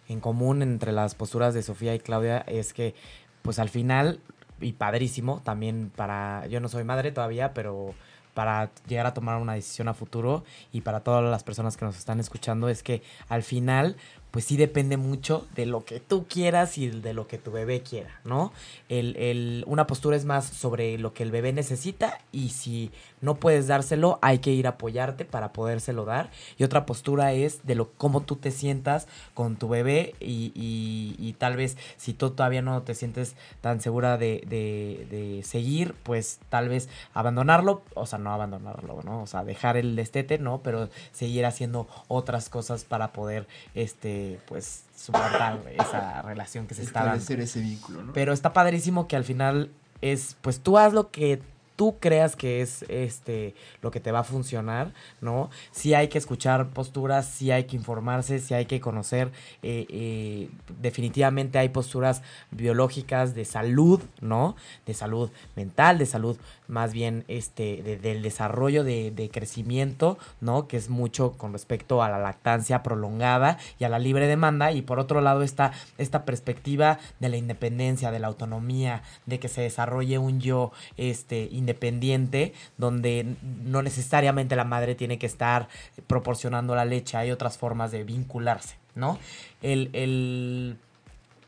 en 0.08 0.20
común 0.20 0.62
entre 0.62 0.92
las 0.92 1.16
posturas 1.16 1.54
de 1.54 1.64
Sofía 1.64 1.96
y 1.96 2.00
Claudia 2.00 2.40
es 2.40 2.74
que, 2.74 2.96
pues 3.42 3.60
al 3.60 3.70
final, 3.70 4.20
y 4.62 4.74
padrísimo, 4.74 5.42
también 5.44 5.92
para, 5.96 6.48
yo 6.48 6.60
no 6.60 6.70
soy 6.70 6.84
madre 6.84 7.12
todavía, 7.12 7.54
pero 7.54 7.94
para 8.34 8.72
llegar 8.88 9.06
a 9.06 9.14
tomar 9.14 9.40
una 9.40 9.54
decisión 9.54 9.88
a 9.88 9.94
futuro 9.94 10.44
y 10.72 10.82
para 10.82 11.02
todas 11.02 11.24
las 11.24 11.44
personas 11.44 11.78
que 11.78 11.86
nos 11.86 11.98
están 11.98 12.20
escuchando 12.20 12.68
es 12.68 12.82
que 12.82 13.04
al 13.30 13.44
final 13.44 13.96
pues 14.32 14.46
sí 14.46 14.58
depende 14.58 14.98
mucho 14.98 15.46
de 15.54 15.68
lo 15.68 15.86
que 15.86 16.00
tú 16.00 16.26
quieras 16.28 16.80
y 16.80 16.88
de 16.88 17.14
lo 17.14 17.28
que 17.28 17.38
tu 17.38 17.52
bebé 17.52 17.82
quiera, 17.82 18.20
¿no? 18.24 18.52
El, 18.90 19.16
el, 19.18 19.64
una 19.68 19.86
postura 19.86 20.18
es 20.18 20.26
más 20.26 20.46
sobre 20.46 20.98
lo 20.98 21.14
que 21.14 21.22
el 21.22 21.30
bebé 21.30 21.54
necesita 21.54 22.20
y 22.32 22.50
si 22.50 22.92
no 23.24 23.36
puedes 23.36 23.68
dárselo, 23.68 24.20
hay 24.22 24.40
que 24.40 24.52
ir 24.52 24.68
a 24.68 24.72
apoyarte 24.72 25.24
para 25.24 25.54
podérselo 25.54 26.04
dar. 26.04 26.30
Y 26.58 26.66
otra 26.66 26.86
postura 26.86 27.32
es 27.32 27.66
de 27.66 27.74
lo 27.76 27.90
cómo 27.94 28.22
tú 28.22 28.36
te 28.36 28.52
sientas 28.52 29.08
con 29.34 29.56
tu 29.56 29.70
bebé 29.70 30.14
y, 30.20 30.52
y, 30.56 31.34
tal 31.40 31.56
vez 31.56 31.78
si 31.98 32.14
tú 32.14 32.32
todavía 32.32 32.62
no 32.62 32.82
te 32.84 32.96
sientes 32.96 33.36
tan 33.62 33.80
segura 33.80 34.18
de, 34.18 34.44
de, 34.48 35.08
de, 35.10 35.44
seguir, 35.44 35.96
pues 36.04 36.40
tal 36.50 36.68
vez 36.68 36.90
abandonarlo, 37.14 37.82
o 37.96 38.06
sea, 38.06 38.20
no 38.20 38.34
abandonarlo, 38.34 39.02
¿no? 39.04 39.24
O 39.24 39.28
sea, 39.28 39.44
dejar 39.44 39.78
el 39.78 39.96
destete, 39.96 40.38
¿no? 40.38 40.62
Pero 40.62 40.90
seguir 41.14 41.46
haciendo 41.46 41.88
otras 42.10 42.50
cosas 42.50 42.84
para 42.84 43.14
poder, 43.14 43.48
este, 43.74 44.40
pues 44.48 44.84
soportar 44.96 45.62
esa 45.80 46.22
relación 46.24 46.68
que 46.68 46.76
se 46.76 46.84
está 46.84 47.06
dando. 47.06 47.24
ese 47.24 47.62
vínculo, 47.62 48.04
¿no? 48.04 48.14
Pero 48.14 48.34
está 48.34 48.52
padrísimo 48.52 49.08
que 49.08 49.16
al 49.16 49.24
final 49.24 49.72
es, 50.02 50.36
pues 50.42 50.60
tú 50.60 50.78
haz 50.78 50.92
lo 50.92 51.10
que 51.10 51.42
tú 51.76 51.98
creas 52.00 52.36
que 52.36 52.62
es 52.62 52.84
este 52.90 53.56
lo 53.82 53.92
que 53.92 54.00
te 54.00 54.12
va 54.12 54.20
a 54.20 54.24
funcionar, 54.24 54.94
¿no? 55.22 55.50
Sí 55.72 55.94
hay 55.94 56.08
que 56.08 56.18
escuchar 56.18 56.70
posturas, 56.70 57.28
sí 57.28 57.52
hay 57.52 57.66
que 57.66 57.76
informarse, 57.76 58.40
sí 58.40 58.54
hay 58.54 58.66
que 58.66 58.80
conocer. 58.80 59.32
Eh, 59.62 59.86
eh, 59.90 60.50
definitivamente 60.80 61.58
hay 61.58 61.70
posturas 61.70 62.22
biológicas 62.52 63.36
de 63.36 63.46
salud, 63.46 64.02
¿no? 64.22 64.56
De 64.86 64.94
salud 64.94 65.30
mental, 65.56 65.98
de 65.98 66.06
salud 66.06 66.38
más 66.74 66.92
bien 66.92 67.24
este 67.28 67.82
del 68.02 68.22
desarrollo 68.22 68.84
de, 68.84 69.12
de, 69.12 69.30
crecimiento, 69.30 70.18
¿no? 70.42 70.68
Que 70.68 70.76
es 70.78 70.90
mucho 70.90 71.34
con 71.34 71.54
respecto 71.54 72.04
a 72.04 72.10
la 72.10 72.20
lactancia 72.20 72.84
prolongada 72.84 73.58
y 73.80 73.84
a 73.84 73.90
la 73.90 74.00
libre 74.00 74.28
demanda. 74.28 74.72
Y 74.72 74.82
por 74.82 75.00
otro 75.00 75.22
lado 75.22 75.44
está 75.44 75.72
esta 75.98 76.26
perspectiva 76.26 77.00
de 77.20 77.30
la 77.30 77.38
independencia, 77.38 78.12
de 78.12 78.20
la 78.20 78.28
autonomía, 78.28 79.04
de 79.26 79.40
que 79.40 79.48
se 79.48 79.62
desarrolle 79.62 80.18
un 80.18 80.42
yo 80.42 80.72
este 80.98 81.48
independiente, 81.52 82.54
donde 82.78 83.36
no 83.64 83.82
necesariamente 83.82 84.56
la 84.56 84.66
madre 84.66 84.96
tiene 84.96 85.20
que 85.20 85.28
estar 85.28 85.70
proporcionando 86.08 86.76
la 86.76 86.86
leche, 86.86 87.18
hay 87.18 87.32
otras 87.32 87.58
formas 87.58 87.92
de 87.92 88.04
vincularse, 88.04 88.78
¿no? 88.96 89.20
El, 89.62 89.90
el 89.94 90.78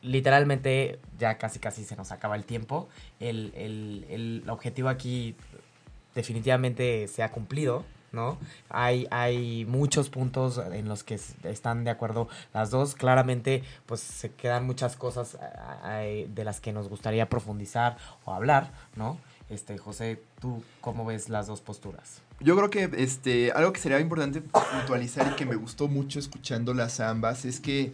literalmente 0.05 0.99
ya 1.17 1.37
casi 1.37 1.59
casi 1.59 1.83
se 1.83 1.95
nos 1.95 2.11
acaba 2.11 2.35
el 2.35 2.45
tiempo. 2.45 2.87
El, 3.19 3.51
el, 3.55 4.05
el 4.09 4.49
objetivo 4.49 4.89
aquí 4.89 5.35
definitivamente 6.13 7.07
se 7.07 7.23
ha 7.23 7.31
cumplido. 7.31 7.83
¿no? 8.11 8.37
Hay, 8.69 9.07
hay 9.11 9.65
muchos 9.65 10.09
puntos 10.09 10.59
en 10.71 10.87
los 10.87 11.03
que 11.03 11.19
están 11.43 11.83
de 11.83 11.91
acuerdo 11.91 12.29
las 12.53 12.71
dos. 12.71 12.95
Claramente, 12.95 13.61
pues 13.85 13.99
se 13.99 14.31
quedan 14.31 14.65
muchas 14.65 14.95
cosas 14.95 15.37
de 15.83 16.43
las 16.43 16.61
que 16.61 16.71
nos 16.71 16.87
gustaría 16.87 17.29
profundizar 17.29 17.97
o 18.23 18.33
hablar, 18.33 18.71
¿no? 18.95 19.19
Este, 19.49 19.77
José, 19.77 20.23
¿tú 20.39 20.63
cómo 20.81 21.05
ves 21.05 21.29
las 21.29 21.45
dos 21.45 21.61
posturas? 21.61 22.21
Yo 22.39 22.55
creo 22.55 22.69
que 22.69 22.89
este, 22.97 23.51
algo 23.51 23.73
que 23.73 23.79
sería 23.79 23.99
importante 23.99 24.41
puntualizar 24.41 25.33
y 25.33 25.35
que 25.35 25.45
me 25.45 25.55
gustó 25.55 25.87
mucho 25.87 26.17
escuchando 26.17 26.73
las 26.73 26.99
ambas 26.99 27.45
es 27.45 27.59
que, 27.59 27.93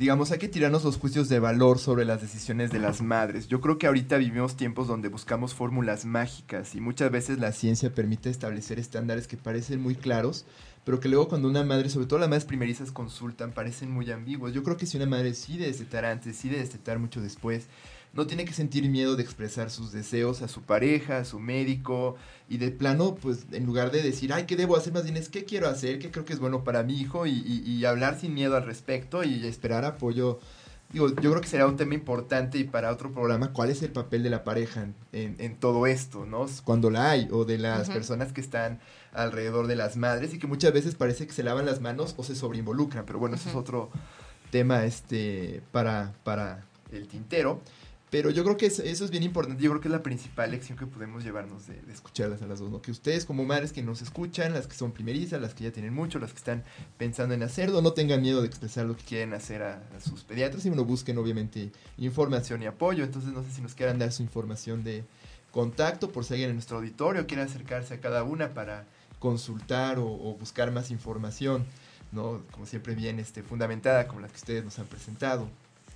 digamos, 0.00 0.30
hay 0.30 0.38
que 0.38 0.48
tirarnos 0.48 0.82
los 0.82 0.96
juicios 0.96 1.28
de 1.28 1.40
valor 1.40 1.78
sobre 1.78 2.06
las 2.06 2.22
decisiones 2.22 2.70
de 2.70 2.78
las 2.78 3.02
madres. 3.02 3.48
Yo 3.48 3.60
creo 3.60 3.76
que 3.76 3.86
ahorita 3.86 4.16
vivimos 4.16 4.56
tiempos 4.56 4.88
donde 4.88 5.10
buscamos 5.10 5.52
fórmulas 5.52 6.06
mágicas 6.06 6.74
y 6.74 6.80
muchas 6.80 7.10
veces 7.10 7.38
la 7.38 7.52
ciencia 7.52 7.94
permite 7.94 8.30
establecer 8.30 8.78
estándares 8.78 9.26
que 9.26 9.36
parecen 9.36 9.82
muy 9.82 9.94
claros, 9.94 10.46
pero 10.86 11.00
que 11.00 11.10
luego 11.10 11.28
cuando 11.28 11.48
una 11.48 11.64
madre, 11.64 11.90
sobre 11.90 12.06
todo 12.06 12.18
las 12.18 12.30
madres 12.30 12.46
primerizas, 12.46 12.92
consultan, 12.92 13.52
parecen 13.52 13.90
muy 13.90 14.10
ambiguos. 14.10 14.54
Yo 14.54 14.62
creo 14.62 14.78
que 14.78 14.86
si 14.86 14.96
una 14.96 15.04
madre 15.04 15.24
decide 15.24 15.66
destetar 15.66 16.06
antes, 16.06 16.32
decide 16.32 16.56
destetar 16.56 16.98
mucho 16.98 17.20
después, 17.20 17.66
no 18.12 18.26
tiene 18.26 18.44
que 18.44 18.52
sentir 18.52 18.88
miedo 18.88 19.16
de 19.16 19.22
expresar 19.22 19.70
sus 19.70 19.92
deseos 19.92 20.42
a 20.42 20.48
su 20.48 20.62
pareja, 20.62 21.18
a 21.18 21.24
su 21.24 21.38
médico, 21.38 22.16
y 22.48 22.58
de 22.58 22.70
plano, 22.70 23.14
pues 23.14 23.46
en 23.52 23.66
lugar 23.66 23.92
de 23.92 24.02
decir, 24.02 24.32
ay, 24.32 24.46
¿qué 24.46 24.56
debo 24.56 24.76
hacer? 24.76 24.92
Más 24.92 25.04
bien 25.04 25.16
es, 25.16 25.28
¿qué 25.28 25.44
quiero 25.44 25.68
hacer? 25.68 25.98
¿Qué 26.00 26.10
creo 26.10 26.24
que 26.24 26.32
es 26.32 26.40
bueno 26.40 26.64
para 26.64 26.82
mi 26.82 27.00
hijo? 27.00 27.26
Y, 27.26 27.32
y, 27.32 27.84
hablar 27.84 28.18
sin 28.18 28.34
miedo 28.34 28.56
al 28.56 28.64
respecto 28.64 29.22
y 29.22 29.46
esperar 29.46 29.84
apoyo. 29.84 30.40
Digo, 30.92 31.08
yo 31.08 31.30
creo 31.30 31.40
que 31.40 31.46
será 31.46 31.68
un 31.68 31.76
tema 31.76 31.94
importante 31.94 32.58
y 32.58 32.64
para 32.64 32.90
otro 32.90 33.12
programa, 33.12 33.52
¿cuál 33.52 33.70
es 33.70 33.80
el 33.82 33.92
papel 33.92 34.24
de 34.24 34.30
la 34.30 34.42
pareja 34.42 34.88
en, 35.12 35.36
en, 35.38 35.54
todo 35.54 35.86
esto, 35.86 36.26
¿no? 36.26 36.46
Cuando 36.64 36.90
la 36.90 37.10
hay, 37.10 37.28
o 37.30 37.44
de 37.44 37.58
las 37.58 37.88
personas 37.90 38.32
que 38.32 38.40
están 38.40 38.80
alrededor 39.12 39.68
de 39.68 39.76
las 39.76 39.96
madres 39.96 40.34
y 40.34 40.40
que 40.40 40.48
muchas 40.48 40.72
veces 40.72 40.96
parece 40.96 41.28
que 41.28 41.32
se 41.32 41.44
lavan 41.44 41.64
las 41.64 41.80
manos 41.80 42.14
o 42.16 42.24
se 42.24 42.34
sobreinvolucran, 42.34 43.06
pero 43.06 43.20
bueno, 43.20 43.36
eso 43.36 43.48
es 43.48 43.54
otro 43.54 43.90
tema 44.50 44.84
este 44.84 45.62
para, 45.70 46.12
para 46.24 46.64
el 46.90 47.06
tintero. 47.06 47.60
Pero 48.10 48.30
yo 48.30 48.42
creo 48.42 48.56
que 48.56 48.66
eso, 48.66 48.82
eso 48.82 49.04
es 49.04 49.10
bien 49.12 49.22
importante. 49.22 49.62
Yo 49.62 49.70
creo 49.70 49.80
que 49.80 49.86
es 49.86 49.92
la 49.92 50.02
principal 50.02 50.50
lección 50.50 50.76
que 50.76 50.86
podemos 50.86 51.22
llevarnos 51.22 51.68
de, 51.68 51.80
escucharlas 51.92 52.42
a 52.42 52.46
las 52.46 52.58
dos, 52.58 52.68
¿no? 52.68 52.82
Que 52.82 52.90
ustedes 52.90 53.24
como 53.24 53.44
madres 53.44 53.72
que 53.72 53.82
nos 53.82 54.02
escuchan, 54.02 54.52
las 54.52 54.66
que 54.66 54.74
son 54.74 54.90
primerizas, 54.90 55.40
las 55.40 55.54
que 55.54 55.64
ya 55.64 55.70
tienen 55.70 55.94
mucho, 55.94 56.18
las 56.18 56.32
que 56.32 56.38
están 56.38 56.64
pensando 56.98 57.34
en 57.34 57.44
hacerlo, 57.44 57.82
no 57.82 57.92
tengan 57.92 58.20
miedo 58.20 58.40
de 58.40 58.48
expresar 58.48 58.86
lo 58.86 58.96
que 58.96 59.04
quieren 59.04 59.32
hacer 59.32 59.62
a, 59.62 59.80
sus 60.00 60.24
pediatras 60.24 60.66
y 60.66 60.70
bueno, 60.70 60.84
busquen 60.84 61.18
obviamente 61.18 61.70
información 61.98 62.62
y 62.62 62.66
apoyo. 62.66 63.04
Entonces 63.04 63.32
no 63.32 63.44
sé 63.44 63.52
si 63.52 63.62
nos 63.62 63.74
quieran 63.74 64.00
dar 64.00 64.10
su 64.10 64.24
información 64.24 64.82
de 64.82 65.04
contacto 65.52 66.10
por 66.10 66.24
si 66.24 66.34
alguien 66.34 66.50
en 66.50 66.56
nuestro 66.56 66.78
auditorio 66.78 67.28
quiere 67.28 67.44
acercarse 67.44 67.94
a 67.94 68.00
cada 68.00 68.24
una 68.24 68.54
para 68.54 68.86
consultar 69.20 70.00
o, 70.00 70.06
o 70.06 70.34
buscar 70.36 70.72
más 70.72 70.90
información, 70.90 71.64
¿no? 72.10 72.42
Como 72.50 72.66
siempre 72.66 72.96
bien 72.96 73.20
este, 73.20 73.44
fundamentada 73.44 74.08
como 74.08 74.20
la 74.20 74.26
que 74.26 74.36
ustedes 74.36 74.64
nos 74.64 74.80
han 74.80 74.86
presentado. 74.86 75.48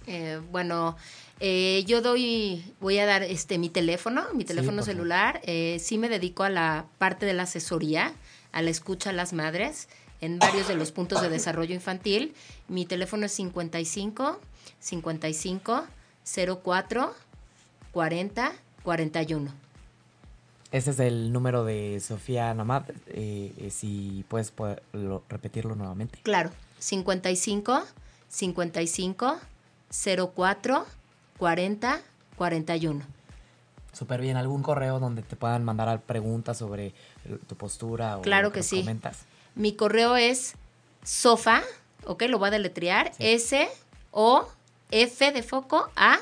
Eh, 0.06 0.40
bueno, 0.50 0.96
eh, 1.40 1.84
yo 1.86 2.02
doy, 2.02 2.64
voy 2.80 2.98
a 2.98 3.06
dar 3.06 3.22
este 3.22 3.58
mi 3.58 3.68
teléfono, 3.68 4.24
mi 4.34 4.44
teléfono 4.44 4.82
celular. 4.82 5.40
Eh, 5.44 5.78
sí 5.80 5.98
me 5.98 6.08
dedico 6.08 6.42
a 6.42 6.50
la 6.50 6.86
parte 6.98 7.26
de 7.26 7.34
la 7.34 7.44
asesoría, 7.44 8.12
a 8.52 8.62
la 8.62 8.70
escucha 8.70 9.10
a 9.10 9.12
las 9.12 9.32
madres 9.32 9.88
en 10.20 10.38
varios 10.38 10.68
de 10.68 10.74
los 10.74 10.92
puntos 10.92 11.20
de 11.20 11.28
desarrollo 11.28 11.74
infantil. 11.74 12.34
Mi 12.68 12.86
teléfono 12.86 13.26
es 13.26 13.32
55 13.32 14.40
55 14.80 15.86
04 16.62 17.14
40 17.92 18.52
41. 18.82 19.52
Ese 20.72 20.90
es 20.90 20.98
el 20.98 21.32
número 21.32 21.64
de 21.64 22.00
Sofía 22.00 22.52
Namad. 22.52 22.84
eh, 23.08 23.52
eh, 23.58 23.70
si 23.70 24.24
puedes 24.28 24.52
repetirlo 25.28 25.74
nuevamente. 25.76 26.18
Claro, 26.22 26.50
55 26.78 27.84
55 28.28 29.38
04 30.34 30.86
40 31.38 32.00
41. 32.36 33.04
Súper 33.92 34.20
bien. 34.20 34.36
¿Algún 34.36 34.62
correo 34.62 34.98
donde 34.98 35.22
te 35.22 35.36
puedan 35.36 35.64
mandar 35.64 36.00
preguntas 36.02 36.58
sobre 36.58 36.92
tu 37.46 37.54
postura? 37.56 38.18
O 38.18 38.22
Claro 38.22 38.50
que 38.52 38.62
sí. 38.62 38.80
Comentas? 38.80 39.24
Mi 39.54 39.74
correo 39.74 40.16
es 40.16 40.54
sofa, 41.04 41.62
ok, 42.04 42.22
lo 42.28 42.38
voy 42.40 42.48
a 42.48 42.50
deletrear, 42.50 43.12
S 43.20 43.68
O 44.10 44.48
F 44.90 45.32
de 45.32 45.42
foco 45.42 45.88
A 45.94 46.18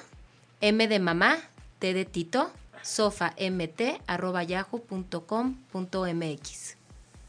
M 0.61 0.87
de 0.87 0.99
mamá 0.99 1.39
T 1.79 1.95
de 1.95 2.05
Tito, 2.05 2.51
sofa 2.83 3.35
mt 3.39 4.03
arroba 4.07 4.43
yahoo.com.mx. 4.43 5.23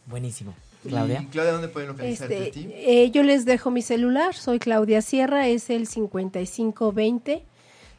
Buenísimo. 0.06 0.54
Claudia. 0.90 1.22
Y, 1.22 1.26
Claudia, 1.28 1.52
¿dónde 1.54 1.68
pueden 1.70 1.90
localizarte 1.90 2.48
Este, 2.48 2.50
a 2.50 2.54
ti? 2.64 2.70
eh, 2.74 3.12
yo 3.12 3.24
les 3.24 3.46
dejo 3.46 3.72
mi 3.72 3.82
celular, 3.82 4.36
soy 4.36 4.60
Claudia 4.60 5.02
Sierra, 5.02 5.48
es 5.48 5.70
el 5.70 5.88
5520 5.88 7.44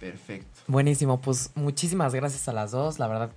Perfecto. 0.00 0.60
Buenísimo, 0.66 1.20
pues 1.20 1.50
muchísimas 1.54 2.14
gracias 2.14 2.48
a 2.48 2.52
las 2.52 2.72
dos. 2.72 2.98
La 2.98 3.06
verdad, 3.08 3.30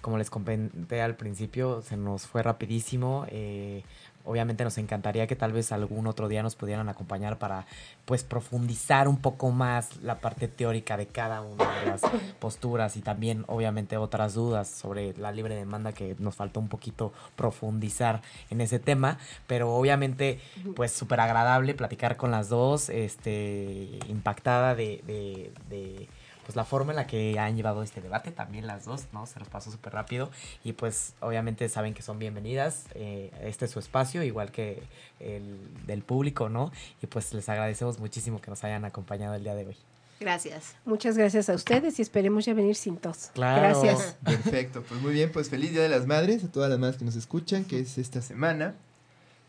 como 0.00 0.18
les 0.18 0.28
comenté 0.28 1.00
al 1.00 1.14
principio, 1.16 1.82
se 1.82 1.96
nos 1.96 2.26
fue 2.26 2.42
rapidísimo. 2.42 3.26
Eh, 3.30 3.84
obviamente 4.24 4.64
nos 4.64 4.78
encantaría 4.78 5.26
que 5.26 5.36
tal 5.36 5.52
vez 5.52 5.72
algún 5.72 6.06
otro 6.06 6.28
día 6.28 6.42
nos 6.42 6.54
pudieran 6.54 6.88
acompañar 6.88 7.38
para 7.38 7.66
pues 8.04 8.22
profundizar 8.22 9.08
un 9.08 9.16
poco 9.16 9.50
más 9.50 9.96
la 10.02 10.20
parte 10.20 10.48
teórica 10.48 10.96
de 10.96 11.06
cada 11.06 11.40
una 11.40 11.80
de 11.80 11.86
las 11.86 12.02
posturas 12.38 12.96
y 12.96 13.00
también 13.00 13.44
obviamente 13.46 13.96
otras 13.96 14.34
dudas 14.34 14.68
sobre 14.68 15.16
la 15.16 15.32
libre 15.32 15.54
demanda 15.54 15.92
que 15.92 16.16
nos 16.18 16.34
faltó 16.34 16.60
un 16.60 16.68
poquito 16.68 17.12
profundizar 17.36 18.22
en 18.50 18.60
ese 18.60 18.78
tema, 18.78 19.18
pero 19.46 19.74
obviamente 19.74 20.40
pues 20.76 20.92
súper 20.92 21.20
agradable 21.20 21.74
platicar 21.74 22.16
con 22.16 22.30
las 22.30 22.48
dos, 22.48 22.88
este 22.88 23.98
impactada 24.08 24.74
de, 24.74 25.02
de, 25.06 25.52
de 25.68 26.08
pues 26.50 26.56
la 26.56 26.64
forma 26.64 26.90
en 26.90 26.96
la 26.96 27.06
que 27.06 27.38
han 27.38 27.54
llevado 27.54 27.84
este 27.84 28.00
debate, 28.00 28.32
también 28.32 28.66
las 28.66 28.84
dos, 28.84 29.04
¿no? 29.12 29.24
Se 29.24 29.38
los 29.38 29.48
pasó 29.48 29.70
súper 29.70 29.92
rápido 29.92 30.32
y 30.64 30.72
pues 30.72 31.14
obviamente 31.20 31.68
saben 31.68 31.94
que 31.94 32.02
son 32.02 32.18
bienvenidas, 32.18 32.86
eh, 32.96 33.30
este 33.44 33.66
es 33.66 33.70
su 33.70 33.78
espacio, 33.78 34.24
igual 34.24 34.50
que 34.50 34.82
el 35.20 35.60
del 35.86 36.02
público, 36.02 36.48
¿no? 36.48 36.72
Y 37.04 37.06
pues 37.06 37.32
les 37.34 37.48
agradecemos 37.48 38.00
muchísimo 38.00 38.40
que 38.40 38.50
nos 38.50 38.64
hayan 38.64 38.84
acompañado 38.84 39.36
el 39.36 39.44
día 39.44 39.54
de 39.54 39.66
hoy. 39.66 39.76
Gracias. 40.18 40.74
Muchas 40.84 41.16
gracias 41.16 41.48
a 41.48 41.54
ustedes 41.54 42.00
y 42.00 42.02
esperemos 42.02 42.44
ya 42.44 42.52
venir 42.52 42.74
sin 42.74 42.96
tos. 42.96 43.30
Claro. 43.32 43.80
Gracias. 43.80 44.16
Perfecto. 44.24 44.82
Pues 44.82 45.00
muy 45.00 45.12
bien, 45.12 45.30
pues 45.30 45.50
feliz 45.50 45.70
Día 45.70 45.82
de 45.82 45.88
las 45.88 46.08
Madres 46.08 46.42
a 46.42 46.50
todas 46.50 46.68
las 46.68 46.80
madres 46.80 46.96
que 46.98 47.04
nos 47.04 47.14
escuchan, 47.14 47.64
que 47.64 47.78
es 47.78 47.96
esta 47.96 48.22
semana. 48.22 48.74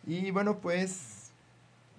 Y 0.05 0.29
bueno, 0.29 0.59
pues 0.59 1.31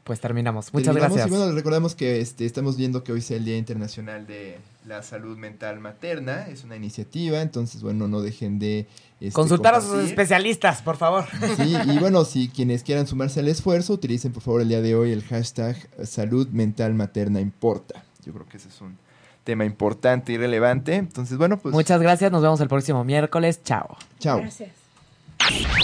Pues 0.05 0.20
terminamos. 0.20 0.72
Muchas 0.72 0.94
Terminamos, 0.94 1.16
gracias. 1.16 1.26
Y 1.26 1.30
bueno, 1.30 1.46
les 1.46 1.57
recordamos 1.57 1.96
que 1.96 2.20
este, 2.20 2.46
estamos 2.46 2.76
viendo 2.76 3.03
que 3.03 3.11
hoy 3.11 3.20
sea 3.20 3.36
el 3.36 3.44
Día 3.44 3.57
Internacional 3.57 4.28
de 4.28 4.59
la 4.87 5.03
Salud 5.03 5.37
Mental 5.37 5.80
Materna. 5.80 6.47
Es 6.49 6.64
una 6.64 6.76
iniciativa, 6.76 7.41
entonces, 7.41 7.83
bueno, 7.83 8.09
no 8.09 8.20
dejen 8.20 8.59
de... 8.59 8.89
este, 9.20 9.33
Consultar 9.33 9.74
a 9.74 9.80
sus 9.80 10.05
especialistas, 10.05 10.83
por 10.83 10.97
favor. 10.97 11.24
Sí, 11.57 11.76
y 11.87 11.99
bueno, 11.99 12.24
si 12.24 12.49
quienes 12.49 12.83
quieran 12.83 13.07
sumarse 13.07 13.41
al 13.41 13.49
esfuerzo, 13.49 13.95
utilicen 13.95 14.33
por 14.33 14.43
favor 14.43 14.62
el 14.62 14.68
día 14.68 14.80
de 14.80 14.95
hoy 14.95 15.12
el 15.12 15.22
hashtag 15.24 15.76
Salud 16.05 16.49
Mental 16.49 16.95
Materna 16.95 17.41
Importa. 17.41 18.05
Yo 18.24 18.33
creo 18.33 18.49
que 18.49 18.57
ese 18.57 18.68
es 18.68 18.80
un 18.80 18.97
tema 19.45 19.64
importante 19.64 20.33
y 20.33 20.37
relevante. 20.37 20.95
Entonces, 20.95 21.37
bueno, 21.39 21.59
pues... 21.59 21.74
Muchas 21.74 22.01
gracias. 22.01 22.30
Nos 22.30 22.43
vemos 22.43 22.61
el 22.61 22.68
próximo 22.68 23.05
miércoles. 23.05 23.62
Chao. 23.64 23.97
Chao. 24.18 24.39
Gracias. 24.39 24.70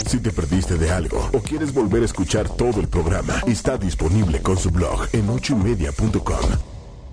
Si 0.07 0.21
te 0.21 0.31
perdiste 0.31 0.77
de 0.77 0.91
algo 0.91 1.29
o 1.33 1.41
quieres 1.41 1.75
volver 1.75 2.03
a 2.03 2.05
escuchar 2.05 2.49
todo 2.49 2.81
el 2.81 2.89
programa, 2.89 3.43
está 3.47 3.77
disponible 3.77 4.41
con 4.41 4.57
su 4.57 4.71
blog 4.71 5.09
en 5.13 5.29
ochoymedia.com. 5.29 6.78